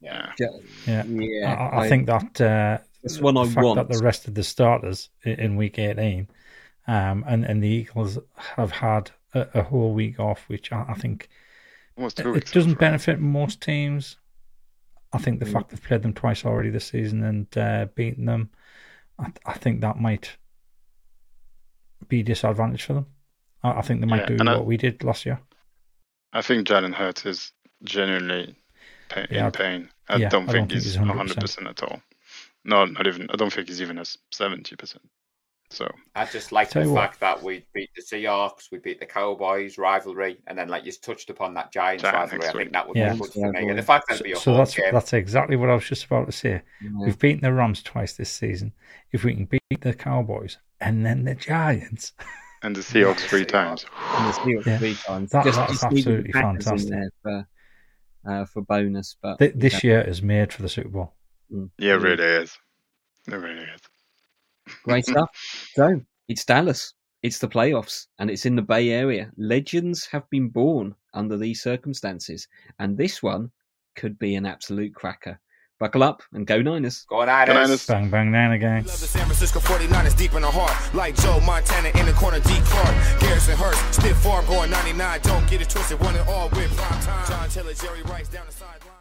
Yeah. 0.00 0.32
Yeah. 0.38 1.04
yeah. 1.06 1.70
I, 1.72 1.82
I, 1.82 1.88
think 1.88 2.06
that 2.06 2.40
uh, 2.40 2.78
that's 3.02 3.20
one 3.20 3.36
I 3.36 3.44
want. 3.54 3.76
That 3.76 3.88
the 3.88 4.02
rest 4.02 4.26
of 4.28 4.34
the 4.34 4.42
starters 4.42 5.10
in 5.24 5.56
week 5.56 5.78
18 5.78 6.28
um, 6.88 7.24
and, 7.26 7.44
and 7.44 7.62
the 7.62 7.68
Eagles 7.68 8.18
have 8.56 8.70
had 8.70 9.10
a, 9.34 9.46
a 9.54 9.62
whole 9.62 9.94
week 9.94 10.20
off, 10.20 10.44
which 10.48 10.72
I, 10.72 10.86
I 10.88 10.94
think 10.94 11.28
it, 11.96 12.18
it 12.18 12.52
doesn't 12.52 12.78
benefit 12.78 13.20
most 13.20 13.60
teams. 13.60 14.16
I 15.12 15.18
think 15.18 15.40
the 15.40 15.46
mm. 15.46 15.52
fact 15.52 15.70
they've 15.70 15.82
played 15.82 16.02
them 16.02 16.12
twice 16.12 16.44
already 16.44 16.70
this 16.70 16.86
season 16.86 17.22
and 17.22 17.58
uh, 17.58 17.86
beaten 17.94 18.26
them, 18.26 18.50
I, 19.18 19.32
I, 19.46 19.54
think 19.54 19.80
that 19.80 19.98
might 19.98 20.36
be 22.08 22.20
a 22.20 22.24
disadvantage 22.24 22.82
for 22.82 22.94
them. 22.94 23.06
I, 23.62 23.78
I 23.78 23.82
think 23.82 24.00
they 24.00 24.06
might 24.06 24.28
yeah, 24.28 24.36
do 24.36 24.44
what 24.44 24.48
I, 24.48 24.60
we 24.60 24.76
did 24.76 25.02
last 25.04 25.24
year. 25.24 25.40
I 26.32 26.42
think 26.42 26.66
Jalen 26.66 26.94
Hurts 26.94 27.24
is 27.24 27.52
genuinely 27.82 28.56
pain, 29.08 29.26
yeah, 29.30 29.46
in 29.46 29.52
pain. 29.52 29.88
I 30.08 30.16
yeah, 30.16 30.28
don't, 30.28 30.46
think, 30.46 30.70
think 30.70 30.82
he's 30.82 30.96
100%. 30.96 31.12
100% 31.12 31.70
at 31.70 31.82
all. 31.82 32.02
No, 32.64 32.84
not 32.84 33.06
even. 33.06 33.30
I 33.30 33.36
don't 33.36 33.52
think 33.52 33.68
he's 33.68 33.80
even 33.80 33.98
a 33.98 34.02
70%. 34.02 34.96
So 35.70 35.90
I 36.14 36.24
just 36.26 36.52
like 36.52 36.70
the 36.70 36.84
fact 36.84 37.20
that 37.20 37.42
we 37.42 37.66
beat 37.74 37.90
the 37.96 38.02
Seahawks, 38.02 38.70
we 38.70 38.78
beat 38.78 39.00
the 39.00 39.06
Cowboys 39.06 39.78
rivalry, 39.78 40.38
and 40.46 40.56
then 40.56 40.68
like 40.68 40.84
you 40.84 40.92
touched 40.92 41.28
upon 41.28 41.54
that 41.54 41.72
Giants 41.72 42.02
Giant 42.02 42.16
rivalry. 42.16 42.48
I 42.48 42.52
think 42.52 42.72
that 42.72 42.86
would 42.86 42.96
yeah. 42.96 43.12
be 43.12 43.18
good 43.18 43.32
for 43.32 43.52
me. 43.52 43.68
And 43.68 43.78
the 43.78 43.82
fact 43.82 44.08
that 44.08 44.18
so, 44.18 44.34
so 44.34 44.56
that's 44.56 44.74
game. 44.74 44.92
that's 44.92 45.12
exactly 45.12 45.56
what 45.56 45.68
I 45.68 45.74
was 45.74 45.84
just 45.84 46.04
about 46.04 46.26
to 46.26 46.32
say. 46.32 46.62
Yeah. 46.80 46.90
We've 46.98 47.18
beaten 47.18 47.40
the 47.40 47.52
Rams 47.52 47.82
twice 47.82 48.12
this 48.14 48.30
season. 48.30 48.72
If 49.12 49.24
we 49.24 49.34
can 49.34 49.46
beat 49.46 49.80
the 49.80 49.92
Cowboys 49.92 50.58
and 50.80 51.04
then 51.04 51.24
the 51.24 51.34
Giants. 51.34 52.12
And 52.62 52.74
the 52.74 52.80
Seahawks 52.80 53.20
three 53.20 53.44
times. 53.44 53.84
And 54.16 54.32
the 54.32 54.38
Seahawks 54.38 54.66
yeah. 54.66 54.78
three 54.78 54.94
times. 54.94 55.30
That, 55.30 55.44
just, 55.44 55.58
that's 55.58 55.84
absolutely 55.84 56.32
fantastic. 56.32 57.12
for, 57.22 57.46
uh, 58.26 58.44
for 58.46 58.62
bonus, 58.62 59.14
but 59.22 59.38
Th- 59.38 59.52
this 59.54 59.84
year 59.84 60.00
is 60.00 60.22
made 60.22 60.52
for 60.54 60.62
the 60.62 60.68
Super 60.68 60.88
Bowl. 60.88 61.12
Mm. 61.52 61.70
Yeah, 61.78 61.92
it 61.92 62.00
really 62.00 62.24
is. 62.24 62.58
It 63.28 63.34
really 63.34 63.62
is. 63.62 63.80
Great 64.86 65.06
stuff. 65.12 65.28
So 65.74 66.00
it's 66.28 66.44
Dallas. 66.44 66.94
It's 67.22 67.38
the 67.38 67.48
playoffs, 67.48 68.06
and 68.18 68.30
it's 68.30 68.46
in 68.46 68.54
the 68.54 68.62
Bay 68.62 68.90
Area. 68.90 69.30
Legends 69.36 70.06
have 70.06 70.28
been 70.30 70.48
born 70.48 70.94
under 71.12 71.36
these 71.36 71.62
circumstances, 71.62 72.46
and 72.78 72.96
this 72.96 73.22
one 73.22 73.50
could 73.96 74.18
be 74.18 74.36
an 74.36 74.46
absolute 74.46 74.94
cracker. 74.94 75.40
Buckle 75.78 76.02
up 76.02 76.22
and 76.32 76.46
go 76.46 76.62
Niners. 76.62 77.04
Go 77.08 77.24
Niners. 77.24 77.48
Go 77.48 77.60
Niners. 77.60 77.86
Bang, 77.86 78.10
bang, 78.10 78.30
Niner 78.30 78.56
gang. 78.58 78.84
Love 78.84 79.00
the 79.00 79.06
San 79.06 79.24
Francisco 79.26 79.60
49ers 79.60 80.16
deep 80.16 80.32
in 80.34 80.42
the 80.42 80.50
heart. 80.50 80.72
Like 80.94 81.16
Joe 81.16 81.40
Montana 81.40 81.90
in 81.98 82.06
the 82.06 82.12
corner, 82.12 82.40
D. 82.40 82.60
Clark. 82.64 83.20
Garrison 83.20 83.56
Hearst, 83.56 83.94
stiff 83.94 84.16
farm 84.18 84.46
going 84.46 84.70
99. 84.70 85.20
Don't 85.22 85.50
get 85.50 85.60
it 85.60 85.68
twisted. 85.68 86.00
One 86.00 86.14
and 86.16 86.26
all 86.28 86.48
with 86.50 86.74
prime 86.76 87.02
time. 87.02 87.28
John 87.28 87.48
Taylor, 87.50 87.74
Jerry 87.74 88.02
Rice 88.02 88.28
down 88.28 88.46
the 88.46 88.52
sideline. 88.52 88.95